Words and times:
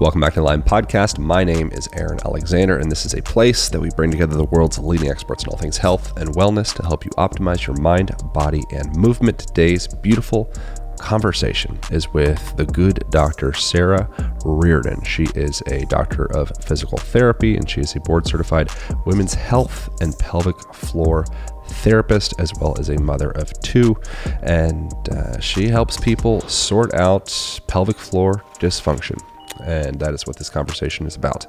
Welcome 0.00 0.20
back 0.20 0.34
to 0.34 0.40
the 0.40 0.44
Align 0.44 0.62
Podcast. 0.62 1.18
My 1.18 1.42
name 1.42 1.72
is 1.72 1.88
Aaron 1.92 2.20
Alexander, 2.24 2.78
and 2.78 2.88
this 2.88 3.04
is 3.04 3.14
a 3.14 3.22
place 3.22 3.68
that 3.68 3.80
we 3.80 3.90
bring 3.96 4.12
together 4.12 4.36
the 4.36 4.44
world's 4.44 4.78
leading 4.78 5.10
experts 5.10 5.42
in 5.42 5.48
all 5.48 5.56
things 5.56 5.76
health 5.76 6.16
and 6.16 6.28
wellness 6.36 6.72
to 6.76 6.84
help 6.84 7.04
you 7.04 7.10
optimize 7.18 7.66
your 7.66 7.74
mind, 7.78 8.12
body, 8.32 8.62
and 8.70 8.94
movement. 8.94 9.40
Today's 9.40 9.88
beautiful 9.88 10.52
conversation 11.00 11.76
is 11.90 12.12
with 12.12 12.56
the 12.56 12.64
good 12.64 13.02
Dr. 13.10 13.52
Sarah 13.52 14.08
Reardon. 14.44 15.02
She 15.02 15.24
is 15.34 15.64
a 15.66 15.84
doctor 15.86 16.26
of 16.26 16.52
physical 16.60 16.98
therapy 16.98 17.56
and 17.56 17.68
she 17.68 17.80
is 17.80 17.96
a 17.96 18.00
board 18.00 18.24
certified 18.24 18.70
women's 19.04 19.34
health 19.34 19.88
and 20.00 20.16
pelvic 20.20 20.56
floor 20.72 21.24
therapist 21.66 22.34
as 22.38 22.52
well 22.60 22.76
as 22.78 22.88
a 22.88 23.00
mother 23.00 23.30
of 23.32 23.52
two. 23.62 23.96
And 24.42 24.92
uh, 25.10 25.40
she 25.40 25.66
helps 25.66 25.96
people 25.96 26.40
sort 26.42 26.94
out 26.94 27.60
pelvic 27.66 27.98
floor 27.98 28.44
dysfunction. 28.60 29.20
And 29.62 29.98
that 30.00 30.14
is 30.14 30.26
what 30.26 30.36
this 30.36 30.50
conversation 30.50 31.06
is 31.06 31.16
about. 31.16 31.46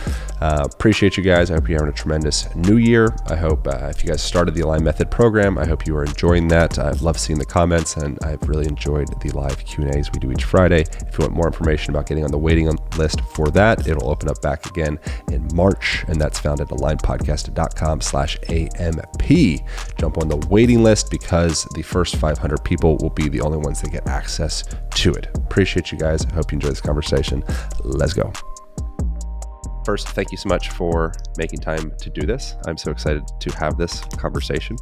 Uh, 0.41 0.63
appreciate 0.65 1.15
you 1.15 1.23
guys. 1.23 1.49
I 1.49 1.53
hope 1.53 1.69
you're 1.69 1.79
having 1.79 1.93
a 1.93 1.95
tremendous 1.95 2.53
new 2.53 2.75
year. 2.75 3.15
I 3.27 3.37
hope 3.37 3.65
uh, 3.65 3.87
if 3.87 4.03
you 4.03 4.09
guys 4.09 4.21
started 4.21 4.53
the 4.53 4.59
Align 4.61 4.83
Method 4.83 5.09
program, 5.09 5.52
I 5.57 5.65
hope 5.65 5.85
you 5.87 5.95
are 5.95 6.03
enjoying 6.03 6.47
that. 6.49 6.79
I've 6.79 7.01
loved 7.01 7.19
seeing 7.19 7.39
the 7.39 7.45
comments 7.45 7.97
and 7.97 8.17
I've 8.23 8.41
really 8.47 8.67
enjoyed 8.67 9.07
the 9.21 9.31
live 9.31 9.63
Q&As 9.65 10.11
we 10.11 10.19
do 10.19 10.31
each 10.31 10.43
Friday. 10.43 10.81
If 10.81 11.17
you 11.17 11.23
want 11.25 11.33
more 11.33 11.47
information 11.47 11.93
about 11.93 12.07
getting 12.07 12.23
on 12.23 12.31
the 12.31 12.37
waiting 12.37 12.69
list 12.97 13.21
for 13.21 13.49
that, 13.51 13.87
it'll 13.87 14.09
open 14.09 14.29
up 14.29 14.41
back 14.41 14.65
again 14.65 14.99
in 15.31 15.47
March 15.53 16.03
and 16.07 16.19
that's 16.19 16.39
found 16.39 16.61
at 16.61 16.69
alignpodcast.com 16.69 18.01
slash 18.01 18.37
AMP. 18.49 19.61
Jump 19.97 20.17
on 20.17 20.27
the 20.27 20.37
waiting 20.49 20.83
list 20.83 21.09
because 21.11 21.65
the 21.75 21.81
first 21.81 22.15
500 22.17 22.63
people 22.63 22.97
will 22.97 23.09
be 23.09 23.29
the 23.29 23.41
only 23.41 23.57
ones 23.57 23.81
that 23.81 23.91
get 23.91 24.07
access 24.07 24.63
to 24.95 25.11
it. 25.13 25.27
Appreciate 25.35 25.91
you 25.91 25.97
guys. 25.97 26.25
I 26.25 26.33
hope 26.33 26.51
you 26.51 26.57
enjoy 26.57 26.69
this 26.69 26.81
conversation. 26.81 27.43
Let's 27.83 28.13
go. 28.13 28.31
First, 29.85 30.09
thank 30.09 30.31
you 30.31 30.37
so 30.37 30.47
much 30.47 30.69
for 30.69 31.13
making 31.37 31.59
time 31.59 31.91
to 31.97 32.09
do 32.09 32.25
this. 32.25 32.55
I'm 32.67 32.77
so 32.77 32.91
excited 32.91 33.23
to 33.39 33.51
have 33.57 33.77
this 33.77 33.99
conversation. 34.17 34.77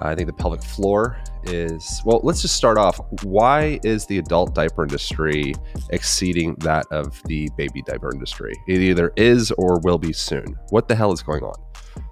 I 0.00 0.14
think 0.14 0.26
the 0.26 0.32
pelvic 0.32 0.62
floor 0.62 1.20
is, 1.44 2.02
well, 2.04 2.20
let's 2.22 2.42
just 2.42 2.56
start 2.56 2.78
off. 2.78 3.00
Why 3.22 3.80
is 3.84 4.06
the 4.06 4.18
adult 4.18 4.54
diaper 4.54 4.82
industry 4.82 5.54
exceeding 5.90 6.54
that 6.56 6.86
of 6.90 7.22
the 7.24 7.48
baby 7.56 7.82
diaper 7.82 8.12
industry? 8.12 8.52
It 8.66 8.80
either 8.80 9.12
is 9.16 9.50
or 9.52 9.80
will 9.80 9.98
be 9.98 10.12
soon. 10.12 10.56
What 10.70 10.88
the 10.88 10.94
hell 10.94 11.12
is 11.12 11.22
going 11.22 11.42
on? 11.42 11.54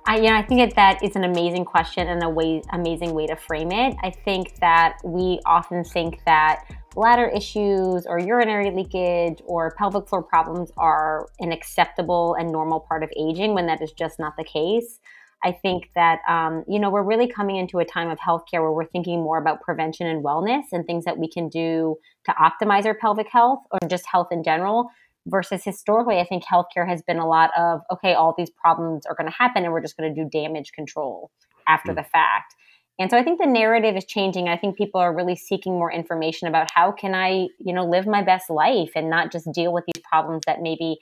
I, 0.07 0.17
you 0.17 0.31
know, 0.31 0.37
I 0.37 0.43
think 0.43 0.61
that 0.61 0.77
that 0.77 1.03
is 1.03 1.17
an 1.17 1.25
amazing 1.25 1.65
question 1.65 2.09
and 2.09 2.23
a 2.23 2.29
way, 2.29 2.63
amazing 2.73 3.13
way 3.13 3.27
to 3.27 3.37
frame 3.37 3.73
it. 3.73 3.97
I 4.03 4.11
think 4.11 4.59
that 4.61 4.99
we 5.05 5.41
often 5.45 5.85
think 5.85 6.25
that 6.27 6.65
bladder 6.95 7.29
issues 7.29 8.07
or 8.07 8.19
urinary 8.19 8.71
leakage 8.71 9.43
or 9.45 9.75
pelvic 9.77 10.09
floor 10.09 10.23
problems 10.23 10.73
are 10.77 11.29
an 11.41 11.53
acceptable 11.53 12.35
and 12.35 12.51
normal 12.51 12.81
part 12.81 13.03
of 13.03 13.11
aging 13.17 13.53
when 13.55 13.67
that 13.67 13.83
is 13.83 13.93
just 13.93 14.19
not 14.19 14.37
the 14.37 14.45
case. 14.45 14.99
I 15.45 15.53
think 15.53 15.91
that, 15.95 16.21
um, 16.29 16.65
you 16.67 16.79
know, 16.79 16.91
we're 16.91 17.03
really 17.03 17.29
coming 17.29 17.57
into 17.57 17.79
a 17.79 17.85
time 17.85 18.11
of 18.11 18.19
healthcare 18.19 18.63
where 18.63 18.73
we're 18.73 18.87
thinking 18.87 19.23
more 19.23 19.39
about 19.39 19.61
prevention 19.61 20.07
and 20.07 20.25
wellness 20.25 20.65
and 20.73 20.85
things 20.87 21.05
that 21.05 21.19
we 21.19 21.29
can 21.29 21.49
do 21.49 21.97
to 22.25 22.33
optimize 22.33 22.87
our 22.87 22.95
pelvic 22.95 23.29
health 23.31 23.61
or 23.71 23.79
just 23.89 24.07
health 24.11 24.29
in 24.31 24.43
general. 24.43 24.91
Versus 25.29 25.65
historically, 25.65 26.21
I 26.21 26.25
think 26.25 26.45
healthcare 26.45 26.89
has 26.89 27.03
been 27.03 27.19
a 27.19 27.27
lot 27.27 27.51
of, 27.59 27.81
okay, 27.93 28.15
all 28.15 28.33
these 28.39 28.51
problems 28.51 29.05
are 29.07 29.15
going 29.17 29.29
to 29.29 29.37
happen 29.37 29.65
and 29.65 29.73
we're 29.73 29.83
just 29.83 29.97
going 29.97 30.15
to 30.15 30.23
do 30.23 30.29
damage 30.31 30.71
control 30.73 31.33
after 31.67 31.91
mm. 31.91 31.97
the 31.97 32.05
fact. 32.05 32.55
And 32.99 33.11
so 33.11 33.19
I 33.19 33.25
think 33.25 33.41
the 33.41 33.47
narrative 33.47 33.97
is 33.97 34.05
changing. 34.05 34.49
I 34.49 34.57
think 34.57 34.77
people 34.77 35.01
are 35.01 35.15
really 35.15 35.37
seeking 35.37 35.75
more 35.75 35.93
information 35.93 36.49
about 36.49 36.71
how 36.73 36.93
can 36.93 37.15
I, 37.15 37.49
you 37.59 37.75
know, 37.75 37.85
live 37.85 38.07
my 38.07 38.23
best 38.23 38.49
life 38.49 38.93
and 38.95 39.11
not 39.11 39.33
just 39.33 39.53
deal 39.53 39.73
with 39.73 39.85
these 39.87 40.03
problems 40.09 40.45
that 40.47 40.63
maybe 40.63 40.97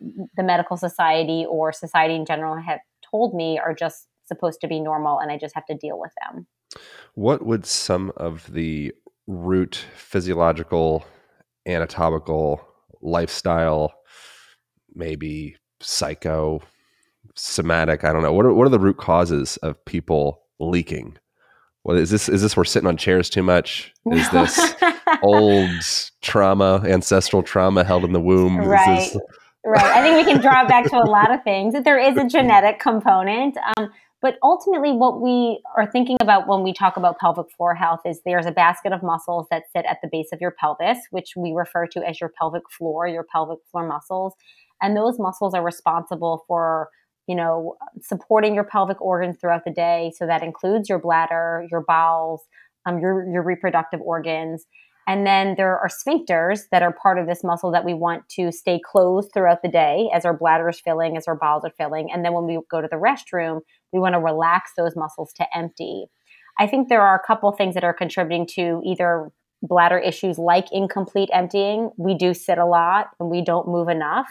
the 0.00 0.42
medical 0.42 0.76
society 0.76 1.44
or 1.48 1.72
society 1.72 2.14
in 2.14 2.24
general 2.24 2.56
have 2.60 2.80
told 3.10 3.34
me 3.34 3.58
are 3.58 3.74
just 3.74 4.06
supposed 4.24 4.60
to 4.60 4.68
be 4.68 4.80
normal 4.80 5.18
and 5.18 5.30
I 5.30 5.38
just 5.38 5.54
have 5.54 5.66
to 5.66 5.74
deal 5.74 5.98
with 5.98 6.12
them. 6.22 6.46
What 7.14 7.44
would 7.44 7.66
some 7.66 8.12
of 8.16 8.52
the 8.52 8.92
root 9.26 9.84
physiological, 9.94 11.04
anatomical, 11.66 12.66
lifestyle, 13.00 13.92
maybe 14.94 15.56
psycho, 15.80 16.60
somatic, 17.34 18.04
I 18.04 18.12
don't 18.12 18.22
know. 18.22 18.32
What 18.32 18.46
are, 18.46 18.52
what 18.52 18.66
are 18.66 18.70
the 18.70 18.78
root 18.78 18.98
causes 18.98 19.56
of 19.58 19.82
people 19.84 20.42
leaking? 20.58 21.16
What 21.82 21.96
is 21.96 22.10
this? 22.10 22.28
Is 22.28 22.42
this 22.42 22.56
we're 22.56 22.64
sitting 22.64 22.88
on 22.88 22.96
chairs 22.96 23.30
too 23.30 23.42
much? 23.42 23.94
Is 24.12 24.28
this 24.30 24.74
old 25.22 25.70
trauma, 26.20 26.82
ancestral 26.84 27.42
trauma 27.42 27.84
held 27.84 28.04
in 28.04 28.12
the 28.12 28.20
womb? 28.20 28.58
Right. 28.58 29.10
This... 29.12 29.16
Right. 29.64 29.84
I 29.84 30.02
think 30.02 30.16
we 30.16 30.32
can 30.32 30.40
draw 30.40 30.66
back 30.66 30.86
to 30.90 30.96
a 30.96 31.04
lot 31.08 31.32
of 31.32 31.42
things. 31.42 31.74
That 31.74 31.84
there 31.84 31.98
is 31.98 32.16
a 32.16 32.26
genetic 32.26 32.78
component. 32.78 33.56
Um, 33.76 33.90
but 34.20 34.36
ultimately, 34.42 34.92
what 34.92 35.20
we 35.20 35.62
are 35.76 35.90
thinking 35.90 36.16
about 36.20 36.48
when 36.48 36.62
we 36.62 36.72
talk 36.72 36.96
about 36.96 37.18
pelvic 37.18 37.46
floor 37.56 37.74
health 37.74 38.00
is 38.04 38.20
there's 38.24 38.46
a 38.46 38.52
basket 38.52 38.92
of 38.92 39.02
muscles 39.02 39.46
that 39.50 39.64
sit 39.74 39.84
at 39.84 39.98
the 40.02 40.08
base 40.10 40.28
of 40.32 40.40
your 40.40 40.52
pelvis, 40.52 40.98
which 41.10 41.34
we 41.36 41.52
refer 41.52 41.86
to 41.88 42.08
as 42.08 42.20
your 42.20 42.32
pelvic 42.40 42.62
floor, 42.70 43.06
your 43.06 43.24
pelvic 43.24 43.58
floor 43.70 43.86
muscles. 43.86 44.34
And 44.80 44.96
those 44.96 45.18
muscles 45.18 45.54
are 45.54 45.62
responsible 45.62 46.44
for 46.46 46.88
you 47.28 47.36
know, 47.36 47.76
supporting 48.00 48.54
your 48.54 48.64
pelvic 48.64 49.00
organs 49.00 49.36
throughout 49.38 49.64
the 49.64 49.70
day. 49.70 50.10
So 50.16 50.26
that 50.26 50.42
includes 50.42 50.88
your 50.88 50.98
bladder, 50.98 51.66
your 51.70 51.84
bowels, 51.86 52.40
um, 52.86 52.98
your, 52.98 53.30
your 53.30 53.42
reproductive 53.42 54.00
organs. 54.00 54.64
And 55.08 55.26
then 55.26 55.54
there 55.56 55.78
are 55.78 55.88
sphincters 55.88 56.64
that 56.70 56.82
are 56.82 56.92
part 56.92 57.18
of 57.18 57.26
this 57.26 57.42
muscle 57.42 57.72
that 57.72 57.86
we 57.86 57.94
want 57.94 58.28
to 58.36 58.52
stay 58.52 58.78
closed 58.78 59.30
throughout 59.32 59.62
the 59.62 59.68
day 59.68 60.10
as 60.12 60.26
our 60.26 60.36
bladder 60.36 60.68
is 60.68 60.78
filling, 60.78 61.16
as 61.16 61.26
our 61.26 61.34
bowels 61.34 61.64
are 61.64 61.72
filling. 61.78 62.12
And 62.12 62.22
then 62.22 62.34
when 62.34 62.44
we 62.44 62.60
go 62.70 62.82
to 62.82 62.88
the 62.88 62.96
restroom, 62.96 63.60
we 63.90 64.00
want 64.00 64.14
to 64.14 64.20
relax 64.20 64.72
those 64.76 64.94
muscles 64.94 65.32
to 65.36 65.46
empty. 65.56 66.08
I 66.58 66.66
think 66.66 66.88
there 66.90 67.00
are 67.00 67.16
a 67.16 67.26
couple 67.26 67.50
things 67.52 67.72
that 67.72 67.84
are 67.84 67.94
contributing 67.94 68.46
to 68.56 68.82
either 68.84 69.30
bladder 69.62 69.98
issues 69.98 70.38
like 70.38 70.66
incomplete 70.72 71.30
emptying. 71.32 71.90
We 71.96 72.14
do 72.14 72.34
sit 72.34 72.58
a 72.58 72.66
lot 72.66 73.06
and 73.18 73.30
we 73.30 73.42
don't 73.42 73.66
move 73.66 73.88
enough 73.88 74.28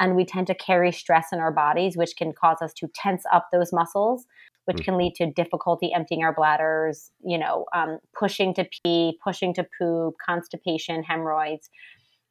and 0.00 0.16
we 0.16 0.24
tend 0.24 0.48
to 0.48 0.54
carry 0.56 0.90
stress 0.90 1.28
in 1.32 1.38
our 1.38 1.52
bodies, 1.52 1.96
which 1.96 2.16
can 2.18 2.32
cause 2.32 2.58
us 2.60 2.72
to 2.74 2.88
tense 2.96 3.22
up 3.32 3.48
those 3.52 3.72
muscles, 3.72 4.26
which 4.66 4.78
mm. 4.78 4.84
can 4.84 4.98
lead 4.98 5.14
to 5.16 5.30
difficulty 5.32 5.92
emptying 5.92 6.22
our 6.22 6.34
bladders, 6.34 7.10
you 7.24 7.38
know, 7.38 7.64
um, 7.74 7.98
pushing 8.16 8.54
to 8.54 8.64
pee, 8.64 9.18
pushing 9.24 9.54
to 9.54 9.66
poop, 9.78 10.14
constipation, 10.24 11.02
hemorrhoids. 11.02 11.70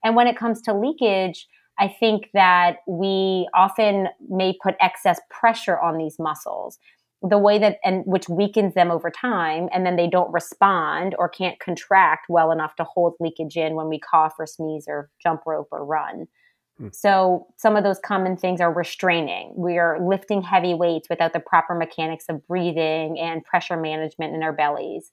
And 0.04 0.16
when 0.16 0.28
it 0.28 0.38
comes 0.38 0.62
to 0.64 0.74
leakage, 0.74 1.48
I 1.80 1.88
think 1.88 2.30
that 2.34 2.78
we 2.88 3.50
often 3.54 4.08
may 4.30 4.56
put 4.62 4.76
excess 4.80 5.20
pressure 5.30 5.80
on 5.80 5.98
these 5.98 6.18
muscles 6.20 6.78
the 7.22 7.38
way 7.38 7.58
that 7.58 7.78
and 7.84 8.04
which 8.06 8.30
weakens 8.30 8.74
them 8.74 8.92
over 8.92 9.10
time 9.10 9.68
and 9.74 9.86
then 9.86 9.96
they 9.96 10.08
don't 10.08 10.32
respond 10.32 11.16
or 11.18 11.28
can't 11.28 11.60
contract 11.60 12.28
well 12.30 12.52
enough 12.52 12.76
to 12.76 12.84
hold 12.84 13.16
leakage 13.20 13.56
in 13.56 13.76
when 13.76 13.90
we 13.90 14.00
cough 14.00 14.36
or 14.38 14.46
sneeze 14.46 14.86
or 14.88 15.10
jump 15.22 15.42
rope 15.46 15.70
or 15.72 15.84
run 15.84 16.28
Hmm. 16.78 16.90
So 16.92 17.48
some 17.58 17.76
of 17.76 17.84
those 17.84 18.00
common 18.00 18.38
things 18.38 18.60
are 18.62 18.72
restraining. 18.72 19.54
We 19.56 19.78
are 19.78 20.00
lifting 20.06 20.42
heavy 20.42 20.74
weights 20.74 21.10
without 21.10 21.34
the 21.34 21.40
proper 21.40 21.74
mechanics 21.76 22.26
of 22.30 22.46
breathing 22.48 23.20
and 23.20 23.44
pressure 23.44 23.78
management 23.78 24.36
in 24.36 24.44
our 24.44 24.54
bellies. 24.54 25.12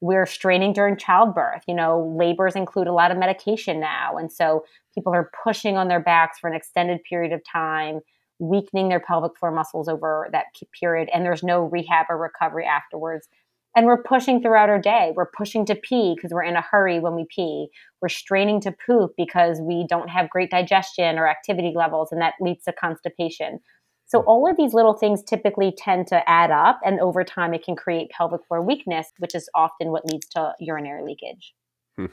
We're 0.00 0.26
straining 0.26 0.72
during 0.72 0.96
childbirth. 0.96 1.62
You 1.66 1.74
know, 1.74 2.14
labors 2.18 2.56
include 2.56 2.88
a 2.88 2.92
lot 2.92 3.10
of 3.10 3.16
medication 3.18 3.80
now. 3.80 4.16
And 4.16 4.30
so 4.30 4.64
people 4.94 5.14
are 5.14 5.30
pushing 5.44 5.76
on 5.76 5.88
their 5.88 6.00
backs 6.00 6.38
for 6.38 6.50
an 6.50 6.56
extended 6.56 7.02
period 7.08 7.32
of 7.32 7.40
time, 7.50 8.00
weakening 8.38 8.88
their 8.88 9.00
pelvic 9.00 9.38
floor 9.38 9.52
muscles 9.52 9.88
over 9.88 10.28
that 10.32 10.46
period. 10.78 11.08
And 11.14 11.24
there's 11.24 11.42
no 11.42 11.62
rehab 11.62 12.06
or 12.10 12.18
recovery 12.18 12.66
afterwards. 12.66 13.28
And 13.76 13.86
we're 13.86 14.02
pushing 14.02 14.40
throughout 14.40 14.68
our 14.68 14.78
day. 14.78 15.12
We're 15.16 15.30
pushing 15.36 15.66
to 15.66 15.74
pee 15.74 16.14
because 16.14 16.30
we're 16.32 16.44
in 16.44 16.56
a 16.56 16.60
hurry 16.60 17.00
when 17.00 17.14
we 17.14 17.26
pee. 17.28 17.68
We're 18.00 18.08
straining 18.08 18.60
to 18.62 18.74
poop 18.86 19.12
because 19.16 19.60
we 19.60 19.84
don't 19.88 20.08
have 20.08 20.30
great 20.30 20.50
digestion 20.50 21.18
or 21.18 21.26
activity 21.28 21.72
levels, 21.74 22.12
and 22.12 22.20
that 22.20 22.34
leads 22.40 22.64
to 22.64 22.72
constipation. 22.72 23.58
So, 24.06 24.20
all 24.20 24.48
of 24.48 24.56
these 24.56 24.74
little 24.74 24.94
things 24.94 25.22
typically 25.22 25.72
tend 25.76 26.06
to 26.08 26.28
add 26.28 26.50
up, 26.50 26.78
and 26.84 27.00
over 27.00 27.24
time, 27.24 27.54
it 27.54 27.64
can 27.64 27.74
create 27.74 28.10
pelvic 28.10 28.42
floor 28.46 28.62
weakness, 28.62 29.08
which 29.18 29.34
is 29.34 29.48
often 29.54 29.88
what 29.88 30.06
leads 30.06 30.28
to 30.30 30.52
urinary 30.60 31.02
leakage. 31.02 31.54
Hmm. 31.96 32.06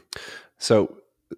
So, 0.57 0.97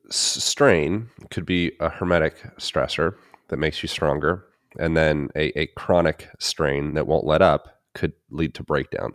strain 0.09 1.09
could 1.31 1.45
be 1.45 1.73
a 1.79 1.89
hormetic 1.89 2.55
stressor 2.57 3.15
that 3.49 3.57
makes 3.57 3.81
you 3.81 3.89
stronger, 3.89 4.45
and 4.79 4.95
then 4.95 5.29
a, 5.35 5.57
a 5.59 5.67
chronic 5.75 6.29
strain 6.39 6.93
that 6.93 7.07
won't 7.07 7.25
let 7.25 7.41
up 7.41 7.81
could 7.93 8.13
lead 8.29 8.53
to 8.55 8.63
breakdown. 8.63 9.13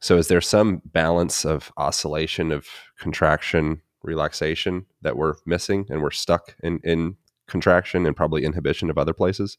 So 0.00 0.16
is 0.16 0.28
there 0.28 0.40
some 0.40 0.80
balance 0.84 1.44
of 1.44 1.72
oscillation 1.76 2.52
of 2.52 2.66
contraction, 2.98 3.82
relaxation 4.02 4.86
that 5.02 5.16
we're 5.16 5.34
missing 5.44 5.86
and 5.90 6.02
we're 6.02 6.10
stuck 6.10 6.54
in, 6.62 6.80
in 6.84 7.16
contraction 7.48 8.06
and 8.06 8.14
probably 8.14 8.44
inhibition 8.44 8.90
of 8.90 8.98
other 8.98 9.12
places? 9.12 9.58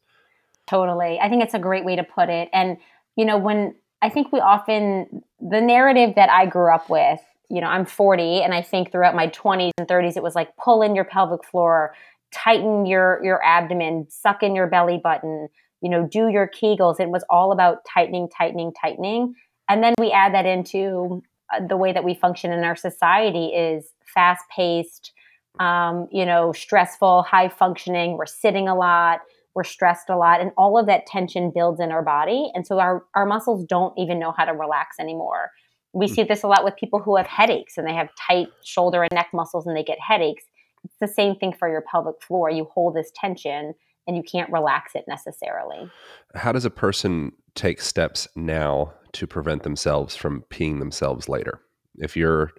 Totally. 0.67 1.19
I 1.19 1.29
think 1.29 1.43
it's 1.43 1.53
a 1.53 1.59
great 1.59 1.83
way 1.83 1.95
to 1.95 2.03
put 2.03 2.29
it. 2.29 2.47
And, 2.53 2.77
you 3.15 3.25
know, 3.25 3.37
when 3.37 3.75
I 4.01 4.09
think 4.09 4.31
we 4.31 4.39
often, 4.39 5.23
the 5.41 5.59
narrative 5.59 6.15
that 6.15 6.29
I 6.29 6.45
grew 6.45 6.73
up 6.73 6.89
with, 6.89 7.19
you 7.49 7.59
know, 7.59 7.67
I'm 7.67 7.85
40 7.85 8.43
and 8.43 8.53
I 8.53 8.61
think 8.61 8.91
throughout 8.91 9.15
my 9.15 9.27
20s 9.29 9.71
and 9.77 9.87
30s, 9.87 10.15
it 10.15 10.23
was 10.23 10.35
like 10.35 10.55
pull 10.57 10.81
in 10.81 10.95
your 10.95 11.05
pelvic 11.05 11.43
floor, 11.43 11.95
tighten 12.31 12.85
your, 12.85 13.19
your 13.23 13.43
abdomen, 13.43 14.05
suck 14.09 14.43
in 14.43 14.55
your 14.55 14.67
belly 14.67 14.99
button, 15.03 15.49
you 15.81 15.89
know, 15.89 16.07
do 16.07 16.27
your 16.27 16.47
Kegels. 16.47 16.99
It 16.99 17.09
was 17.09 17.23
all 17.29 17.51
about 17.51 17.79
tightening, 17.91 18.29
tightening, 18.29 18.71
tightening. 18.79 19.33
And 19.69 19.83
then 19.83 19.93
we 19.99 20.11
add 20.11 20.33
that 20.33 20.45
into 20.45 21.23
uh, 21.53 21.65
the 21.65 21.77
way 21.77 21.93
that 21.93 22.03
we 22.03 22.15
function 22.15 22.51
in 22.51 22.63
our 22.63 22.75
society 22.75 23.47
is 23.47 23.93
fast 24.13 24.43
paced, 24.53 25.13
um, 25.59 26.07
you 26.11 26.25
know, 26.25 26.51
stressful, 26.51 27.23
high 27.23 27.49
functioning. 27.49 28.17
We're 28.17 28.25
sitting 28.25 28.67
a 28.67 28.75
lot, 28.75 29.21
we're 29.53 29.63
stressed 29.63 30.09
a 30.09 30.17
lot, 30.17 30.41
and 30.41 30.51
all 30.57 30.77
of 30.77 30.87
that 30.87 31.05
tension 31.05 31.51
builds 31.53 31.79
in 31.79 31.91
our 31.91 32.03
body. 32.03 32.51
And 32.53 32.65
so 32.65 32.79
our, 32.79 33.05
our 33.15 33.25
muscles 33.25 33.63
don't 33.65 33.97
even 33.97 34.19
know 34.19 34.33
how 34.35 34.45
to 34.45 34.53
relax 34.53 34.97
anymore. 34.99 35.51
We 35.93 36.07
hmm. 36.07 36.13
see 36.13 36.23
this 36.23 36.43
a 36.43 36.47
lot 36.47 36.63
with 36.63 36.75
people 36.75 36.99
who 36.99 37.15
have 37.17 37.27
headaches 37.27 37.77
and 37.77 37.87
they 37.87 37.93
have 37.93 38.09
tight 38.15 38.47
shoulder 38.63 39.03
and 39.03 39.11
neck 39.13 39.29
muscles 39.33 39.67
and 39.67 39.77
they 39.77 39.83
get 39.83 39.99
headaches. 39.99 40.43
It's 40.83 40.95
the 40.99 41.07
same 41.07 41.35
thing 41.35 41.53
for 41.53 41.69
your 41.69 41.81
pelvic 41.81 42.21
floor. 42.21 42.49
You 42.49 42.65
hold 42.65 42.95
this 42.95 43.11
tension 43.13 43.73
and 44.07 44.17
you 44.17 44.23
can't 44.23 44.51
relax 44.51 44.95
it 44.95 45.05
necessarily. 45.07 45.89
How 46.35 46.51
does 46.51 46.65
a 46.65 46.69
person 46.69 47.33
take 47.53 47.81
steps 47.81 48.27
now 48.35 48.93
to 49.13 49.27
prevent 49.27 49.63
themselves 49.63 50.15
from 50.15 50.43
peeing 50.49 50.79
themselves 50.79 51.29
later? 51.29 51.61
If 51.95 52.15
you're 52.15 52.51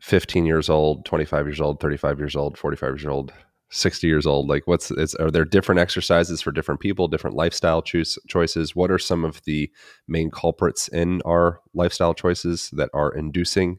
15 0.00 0.46
years 0.46 0.68
old, 0.68 1.04
25 1.04 1.46
years 1.46 1.60
old, 1.60 1.80
35 1.80 2.18
years 2.18 2.36
old, 2.36 2.58
45 2.58 2.88
years 2.90 3.06
old, 3.06 3.32
60 3.70 4.06
years 4.06 4.26
old, 4.26 4.48
like 4.48 4.66
what's 4.66 4.90
is, 4.90 5.14
are 5.14 5.30
there 5.30 5.44
different 5.44 5.80
exercises 5.80 6.42
for 6.42 6.52
different 6.52 6.80
people, 6.80 7.08
different 7.08 7.36
lifestyle 7.36 7.80
choose, 7.80 8.18
choices? 8.28 8.76
What 8.76 8.90
are 8.90 8.98
some 8.98 9.24
of 9.24 9.42
the 9.44 9.70
main 10.06 10.30
culprits 10.30 10.88
in 10.88 11.22
our 11.24 11.60
lifestyle 11.72 12.14
choices 12.14 12.70
that 12.74 12.90
are 12.92 13.14
inducing 13.14 13.78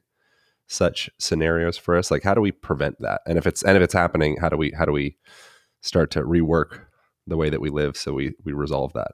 such 0.68 1.10
scenarios 1.20 1.78
for 1.78 1.96
us? 1.96 2.10
Like 2.10 2.24
how 2.24 2.34
do 2.34 2.42
we 2.42 2.52
prevent 2.52 3.00
that? 3.02 3.22
And 3.28 3.38
if 3.38 3.46
it's 3.46 3.62
and 3.64 3.78
if 3.78 3.84
it's 3.84 3.94
happening, 3.94 4.38
how 4.38 4.50
do 4.50 4.58
we 4.58 4.72
how 4.72 4.86
do 4.86 4.92
we 4.92 5.18
start 5.82 6.10
to 6.12 6.22
rework 6.22 6.80
the 7.28 7.38
way 7.38 7.50
that 7.50 7.62
we 7.62 7.70
live 7.70 7.96
so 7.96 8.14
we 8.14 8.34
we 8.44 8.54
resolve 8.54 8.94
that 8.94 9.12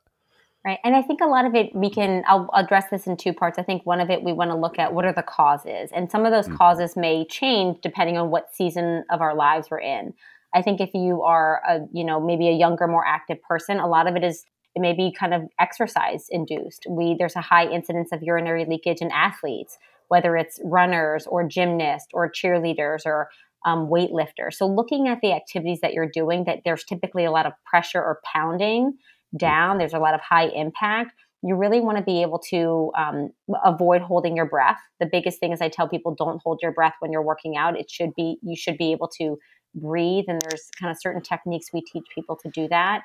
right 0.65 0.79
and 0.83 0.95
i 0.95 1.01
think 1.01 1.21
a 1.21 1.25
lot 1.25 1.45
of 1.45 1.55
it 1.55 1.73
we 1.75 1.89
can 1.89 2.23
i'll 2.27 2.49
address 2.53 2.85
this 2.91 3.07
in 3.07 3.15
two 3.15 3.33
parts 3.33 3.57
i 3.57 3.63
think 3.63 3.85
one 3.85 3.99
of 3.99 4.09
it 4.09 4.23
we 4.23 4.33
want 4.33 4.51
to 4.51 4.57
look 4.57 4.79
at 4.79 4.93
what 4.93 5.05
are 5.05 5.13
the 5.13 5.23
causes 5.23 5.89
and 5.93 6.09
some 6.11 6.25
of 6.25 6.31
those 6.31 6.45
mm-hmm. 6.45 6.57
causes 6.57 6.95
may 6.95 7.25
change 7.25 7.77
depending 7.81 8.17
on 8.17 8.29
what 8.29 8.53
season 8.53 9.03
of 9.09 9.21
our 9.21 9.35
lives 9.35 9.67
we're 9.69 9.79
in 9.79 10.13
i 10.53 10.61
think 10.61 10.79
if 10.79 10.93
you 10.93 11.21
are 11.21 11.61
a 11.67 11.79
you 11.93 12.03
know 12.03 12.19
maybe 12.19 12.47
a 12.47 12.53
younger 12.53 12.87
more 12.87 13.05
active 13.05 13.41
person 13.41 13.79
a 13.79 13.87
lot 13.87 14.07
of 14.07 14.15
it 14.15 14.23
is 14.23 14.45
it 14.75 14.81
may 14.81 14.93
be 14.93 15.11
kind 15.11 15.33
of 15.33 15.41
exercise 15.59 16.27
induced 16.29 16.85
we 16.89 17.15
there's 17.17 17.35
a 17.35 17.41
high 17.41 17.67
incidence 17.67 18.11
of 18.11 18.21
urinary 18.21 18.65
leakage 18.65 19.01
in 19.01 19.11
athletes 19.11 19.77
whether 20.09 20.35
it's 20.35 20.59
runners 20.63 21.25
or 21.27 21.47
gymnasts 21.47 22.09
or 22.13 22.29
cheerleaders 22.29 23.05
or 23.05 23.29
um, 23.65 23.87
weightlifter. 23.87 24.51
So 24.51 24.67
looking 24.67 25.07
at 25.07 25.19
the 25.21 25.33
activities 25.33 25.79
that 25.81 25.93
you're 25.93 26.09
doing, 26.09 26.45
that 26.45 26.59
there's 26.65 26.83
typically 26.83 27.25
a 27.25 27.31
lot 27.31 27.45
of 27.45 27.53
pressure 27.65 27.99
or 27.99 28.19
pounding 28.33 28.97
down. 29.37 29.77
There's 29.77 29.93
a 29.93 29.99
lot 29.99 30.13
of 30.13 30.21
high 30.21 30.47
impact. 30.47 31.13
You 31.41 31.55
really 31.55 31.79
want 31.79 31.97
to 31.97 32.03
be 32.03 32.21
able 32.21 32.39
to 32.49 32.91
um, 32.97 33.29
avoid 33.63 34.01
holding 34.01 34.35
your 34.35 34.45
breath. 34.45 34.79
The 34.99 35.05
biggest 35.05 35.39
thing 35.39 35.53
is 35.53 35.61
I 35.61 35.69
tell 35.69 35.87
people 35.87 36.13
don't 36.13 36.41
hold 36.43 36.59
your 36.61 36.73
breath 36.73 36.95
when 36.99 37.11
you're 37.11 37.21
working 37.21 37.55
out. 37.55 37.79
It 37.79 37.89
should 37.89 38.13
be 38.15 38.37
you 38.41 38.57
should 38.57 38.77
be 38.77 38.91
able 38.91 39.07
to 39.19 39.37
breathe, 39.75 40.25
and 40.27 40.41
there's 40.41 40.69
kind 40.79 40.91
of 40.91 40.97
certain 40.99 41.21
techniques 41.21 41.67
we 41.73 41.81
teach 41.81 42.05
people 42.13 42.37
to 42.43 42.49
do 42.49 42.67
that. 42.69 43.03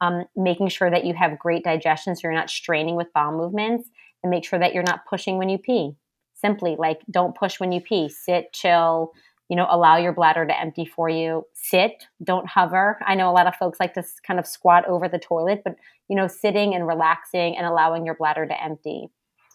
Um, 0.00 0.24
making 0.34 0.68
sure 0.68 0.90
that 0.90 1.04
you 1.04 1.14
have 1.14 1.38
great 1.38 1.64
digestion, 1.64 2.16
so 2.16 2.22
you're 2.24 2.32
not 2.32 2.50
straining 2.50 2.96
with 2.96 3.12
bowel 3.14 3.36
movements, 3.36 3.88
and 4.22 4.30
make 4.30 4.44
sure 4.44 4.58
that 4.58 4.74
you're 4.74 4.82
not 4.82 5.06
pushing 5.08 5.38
when 5.38 5.48
you 5.48 5.58
pee. 5.58 5.92
Simply 6.34 6.76
like 6.76 7.00
don't 7.10 7.36
push 7.36 7.60
when 7.60 7.72
you 7.72 7.80
pee. 7.80 8.08
Sit, 8.08 8.52
chill, 8.52 9.12
you 9.48 9.56
know, 9.56 9.66
allow 9.70 9.96
your 9.96 10.12
bladder 10.12 10.46
to 10.46 10.60
empty 10.60 10.84
for 10.84 11.08
you. 11.08 11.44
Sit, 11.54 12.06
don't 12.22 12.48
hover. 12.48 12.98
I 13.06 13.14
know 13.14 13.30
a 13.30 13.32
lot 13.32 13.46
of 13.46 13.54
folks 13.56 13.78
like 13.78 13.94
to 13.94 14.02
kind 14.26 14.40
of 14.40 14.46
squat 14.46 14.86
over 14.86 15.08
the 15.08 15.18
toilet, 15.18 15.62
but, 15.64 15.76
you 16.08 16.16
know, 16.16 16.26
sitting 16.26 16.74
and 16.74 16.86
relaxing 16.86 17.56
and 17.56 17.66
allowing 17.66 18.04
your 18.04 18.16
bladder 18.16 18.46
to 18.46 18.64
empty. 18.64 19.08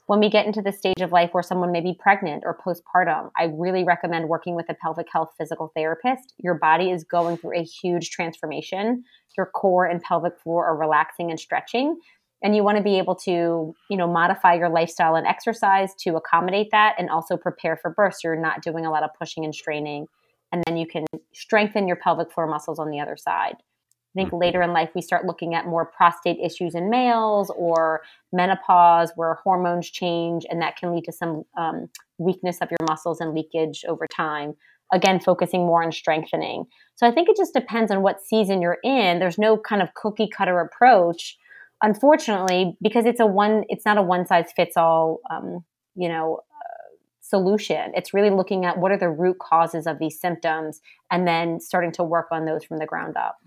When 0.07 0.19
we 0.19 0.29
get 0.29 0.45
into 0.45 0.61
the 0.61 0.73
stage 0.73 0.99
of 0.99 1.11
life 1.11 1.29
where 1.33 1.43
someone 1.43 1.71
may 1.71 1.79
be 1.79 1.97
pregnant 1.97 2.43
or 2.45 2.57
postpartum, 2.57 3.29
I 3.37 3.45
really 3.53 3.83
recommend 3.83 4.27
working 4.27 4.55
with 4.55 4.67
a 4.67 4.73
pelvic 4.73 5.07
health 5.11 5.29
physical 5.37 5.71
therapist. 5.75 6.33
Your 6.37 6.55
body 6.55 6.91
is 6.91 7.03
going 7.03 7.37
through 7.37 7.57
a 7.57 7.63
huge 7.63 8.09
transformation. 8.09 9.03
Your 9.37 9.45
core 9.45 9.85
and 9.85 10.01
pelvic 10.01 10.37
floor 10.41 10.65
are 10.65 10.75
relaxing 10.75 11.29
and 11.29 11.39
stretching 11.39 11.97
and 12.43 12.55
you 12.55 12.63
want 12.63 12.77
to 12.77 12.83
be 12.83 12.97
able 12.97 13.15
to 13.15 13.75
you 13.89 13.97
know 13.97 14.07
modify 14.07 14.53
your 14.53 14.69
lifestyle 14.69 15.15
and 15.15 15.27
exercise 15.27 15.93
to 15.99 16.15
accommodate 16.15 16.69
that 16.71 16.95
and 16.97 17.09
also 17.09 17.37
prepare 17.37 17.77
for 17.77 17.91
birth 17.91 18.15
so 18.15 18.29
you're 18.29 18.35
not 18.35 18.61
doing 18.61 18.85
a 18.85 18.91
lot 18.91 19.03
of 19.03 19.11
pushing 19.17 19.45
and 19.45 19.55
straining. 19.55 20.07
And 20.51 20.63
then 20.67 20.75
you 20.75 20.85
can 20.85 21.05
strengthen 21.33 21.87
your 21.87 21.95
pelvic 21.95 22.31
floor 22.31 22.47
muscles 22.47 22.77
on 22.77 22.89
the 22.89 22.99
other 22.99 23.15
side. 23.15 23.55
I 23.57 24.19
think 24.19 24.29
mm-hmm. 24.29 24.39
later 24.39 24.61
in 24.61 24.73
life 24.73 24.89
we 24.93 25.01
start 25.01 25.25
looking 25.25 25.55
at 25.55 25.65
more 25.65 25.85
prostate 25.85 26.37
issues 26.43 26.75
in 26.75 26.89
males 26.89 27.49
or 27.55 28.01
menopause 28.33 29.11
where 29.15 29.39
hormones 29.43 29.89
change 29.89 30.45
and 30.49 30.61
that 30.61 30.75
can 30.75 30.93
lead 30.93 31.05
to 31.05 31.13
some 31.13 31.43
um, 31.57 31.89
weakness 32.17 32.57
of 32.61 32.69
your 32.69 32.85
muscles 32.89 33.21
and 33.21 33.33
leakage 33.33 33.85
over 33.87 34.07
time. 34.07 34.55
Again 34.91 35.21
focusing 35.21 35.65
more 35.65 35.81
on 35.81 35.93
strengthening. 35.93 36.65
So 36.95 37.07
i 37.07 37.11
think 37.11 37.29
it 37.29 37.37
just 37.37 37.53
depends 37.53 37.91
on 37.91 38.01
what 38.01 38.19
season 38.19 38.61
you're 38.61 38.79
in. 38.83 39.19
There's 39.19 39.37
no 39.37 39.57
kind 39.57 39.81
of 39.81 39.93
cookie 39.93 40.27
cutter 40.27 40.59
approach 40.59 41.37
unfortunately, 41.81 42.77
because 42.81 43.05
it's 43.05 43.19
a 43.19 43.25
one, 43.25 43.63
it's 43.69 43.85
not 43.85 43.97
a 43.97 44.01
one 44.01 44.25
size 44.25 44.51
fits 44.55 44.77
all, 44.77 45.19
um, 45.29 45.63
you 45.95 46.07
know, 46.07 46.39
uh, 46.51 46.95
solution. 47.21 47.91
It's 47.95 48.13
really 48.13 48.29
looking 48.29 48.65
at 48.65 48.77
what 48.77 48.91
are 48.91 48.97
the 48.97 49.09
root 49.09 49.37
causes 49.39 49.87
of 49.87 49.99
these 49.99 50.19
symptoms 50.19 50.81
and 51.11 51.27
then 51.27 51.59
starting 51.59 51.91
to 51.93 52.03
work 52.03 52.27
on 52.31 52.45
those 52.45 52.63
from 52.63 52.77
the 52.77 52.85
ground 52.85 53.17
up. 53.17 53.37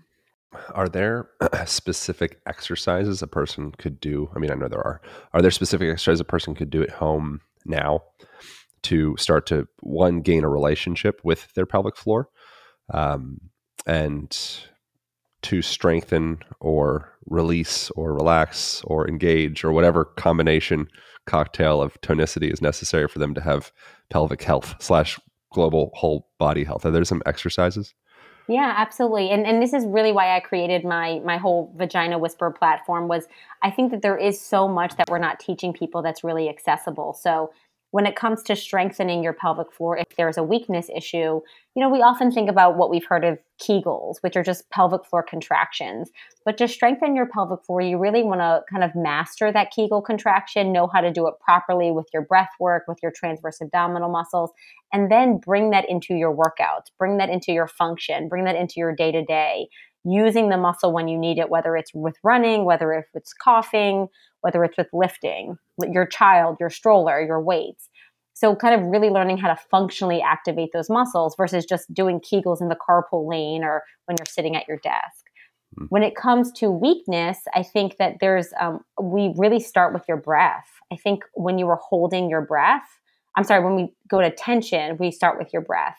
Are 0.73 0.87
there 0.87 1.29
specific 1.65 2.39
exercises 2.47 3.21
a 3.21 3.27
person 3.27 3.71
could 3.77 3.99
do? 3.99 4.29
I 4.35 4.39
mean, 4.39 4.51
I 4.51 4.55
know 4.55 4.67
there 4.67 4.85
are. 4.85 5.01
Are 5.33 5.41
there 5.41 5.51
specific 5.51 5.89
exercises 5.89 6.19
a 6.19 6.25
person 6.25 6.55
could 6.55 6.69
do 6.69 6.81
at 6.83 6.91
home 6.91 7.41
now 7.65 8.03
to 8.83 9.15
start 9.17 9.47
to 9.47 9.67
one 9.81 10.21
gain 10.21 10.43
a 10.43 10.49
relationship 10.49 11.19
with 11.23 11.51
their 11.55 11.65
pelvic 11.65 11.97
floor, 11.97 12.29
um, 12.93 13.39
and 13.87 14.37
to 15.45 15.61
strengthen 15.61 16.39
or 16.59 17.11
release 17.27 17.91
or 17.91 18.13
relax 18.13 18.81
or 18.85 19.07
engage 19.07 19.63
or 19.63 19.71
whatever 19.71 20.05
combination 20.05 20.87
cocktail 21.27 21.81
of 21.81 21.99
tonicity 22.01 22.51
is 22.51 22.63
necessary 22.63 23.07
for 23.07 23.19
them 23.19 23.35
to 23.35 23.41
have 23.41 23.71
pelvic 24.09 24.41
health 24.41 24.73
slash 24.79 25.19
global 25.51 25.91
whole 25.93 26.27
body 26.39 26.63
health. 26.63 26.83
Are 26.83 26.91
there 26.91 27.05
some 27.05 27.21
exercises? 27.27 27.93
Yeah, 28.47 28.73
absolutely. 28.75 29.29
And 29.29 29.45
and 29.45 29.61
this 29.61 29.73
is 29.73 29.85
really 29.85 30.11
why 30.11 30.35
I 30.35 30.39
created 30.39 30.83
my 30.83 31.19
my 31.23 31.37
whole 31.37 31.71
Vagina 31.75 32.17
Whisperer 32.17 32.51
platform 32.51 33.07
was 33.07 33.27
I 33.61 33.69
think 33.69 33.91
that 33.91 34.01
there 34.01 34.17
is 34.17 34.39
so 34.39 34.67
much 34.67 34.95
that 34.97 35.09
we're 35.09 35.19
not 35.19 35.39
teaching 35.39 35.73
people 35.73 36.01
that's 36.01 36.23
really 36.23 36.49
accessible. 36.49 37.13
So 37.13 37.51
when 37.95 38.05
it 38.05 38.17
comes 38.17 38.43
to 38.43 38.57
strengthening 38.57 39.23
your 39.23 39.31
pelvic 39.31 39.71
floor, 39.71 39.97
if 39.97 40.17
there's 40.17 40.35
a 40.35 40.43
weakness 40.43 40.89
issue, 40.93 41.39
you 41.75 41.81
know, 41.81 41.89
we 41.89 42.01
often 42.01 42.29
think 42.29 42.49
about 42.49 42.75
what 42.75 42.89
we've 42.89 43.05
heard 43.05 43.23
of 43.23 43.39
Kegels, 43.57 44.17
which 44.19 44.35
are 44.35 44.43
just 44.43 44.69
pelvic 44.69 45.05
floor 45.05 45.23
contractions. 45.23 46.11
But 46.43 46.57
to 46.57 46.67
strengthen 46.67 47.15
your 47.15 47.25
pelvic 47.25 47.63
floor, 47.63 47.79
you 47.79 47.97
really 47.97 48.21
want 48.21 48.41
to 48.41 48.63
kind 48.69 48.83
of 48.83 48.93
master 48.95 49.49
that 49.49 49.71
Kegel 49.71 50.01
contraction, 50.01 50.73
know 50.73 50.89
how 50.93 50.99
to 50.99 51.09
do 51.09 51.25
it 51.29 51.35
properly 51.39 51.93
with 51.93 52.07
your 52.11 52.23
breath 52.23 52.49
work, 52.59 52.83
with 52.89 52.97
your 53.01 53.13
transverse 53.15 53.61
abdominal 53.61 54.09
muscles, 54.09 54.51
and 54.91 55.09
then 55.09 55.37
bring 55.37 55.69
that 55.69 55.89
into 55.89 56.15
your 56.15 56.35
workouts, 56.35 56.91
bring 56.99 57.15
that 57.19 57.29
into 57.29 57.53
your 57.53 57.69
function, 57.69 58.27
bring 58.27 58.43
that 58.43 58.57
into 58.57 58.73
your 58.75 58.93
day 58.93 59.13
to 59.13 59.23
day 59.23 59.69
using 60.05 60.49
the 60.49 60.57
muscle 60.57 60.93
when 60.93 61.07
you 61.07 61.17
need 61.17 61.39
it, 61.39 61.49
whether 61.49 61.75
it's 61.75 61.93
with 61.93 62.15
running, 62.23 62.63
whether 62.63 62.93
if 62.93 63.05
it's 63.13 63.33
coughing, 63.33 64.07
whether 64.41 64.63
it's 64.63 64.77
with 64.77 64.87
lifting, 64.93 65.57
your 65.89 66.05
child, 66.05 66.57
your 66.59 66.69
stroller, 66.69 67.19
your 67.21 67.41
weights. 67.41 67.89
So, 68.33 68.55
kind 68.55 68.75
of 68.75 68.87
really 68.87 69.09
learning 69.09 69.37
how 69.37 69.47
to 69.47 69.59
functionally 69.71 70.21
activate 70.21 70.69
those 70.73 70.89
muscles 70.89 71.35
versus 71.37 71.65
just 71.65 71.91
doing 71.93 72.19
Kegels 72.19 72.61
in 72.61 72.69
the 72.69 72.75
carpool 72.75 73.29
lane 73.29 73.63
or 73.63 73.83
when 74.05 74.17
you're 74.19 74.25
sitting 74.25 74.55
at 74.55 74.67
your 74.67 74.77
desk. 74.77 75.25
Mm. 75.79 75.87
When 75.89 76.03
it 76.03 76.15
comes 76.15 76.51
to 76.53 76.69
weakness, 76.69 77.39
I 77.55 77.63
think 77.63 77.97
that 77.97 78.17
there's, 78.19 78.49
um, 78.59 78.81
we 79.01 79.33
really 79.37 79.59
start 79.59 79.93
with 79.93 80.03
your 80.07 80.17
breath. 80.17 80.67
I 80.91 80.97
think 80.97 81.23
when 81.33 81.57
you 81.57 81.67
are 81.69 81.79
holding 81.81 82.29
your 82.29 82.41
breath, 82.41 82.85
I'm 83.37 83.45
sorry, 83.45 83.63
when 83.63 83.75
we 83.75 83.93
go 84.09 84.21
to 84.21 84.29
tension, 84.29 84.97
we 84.97 85.11
start 85.11 85.39
with 85.39 85.51
your 85.51 85.61
breath 85.61 85.97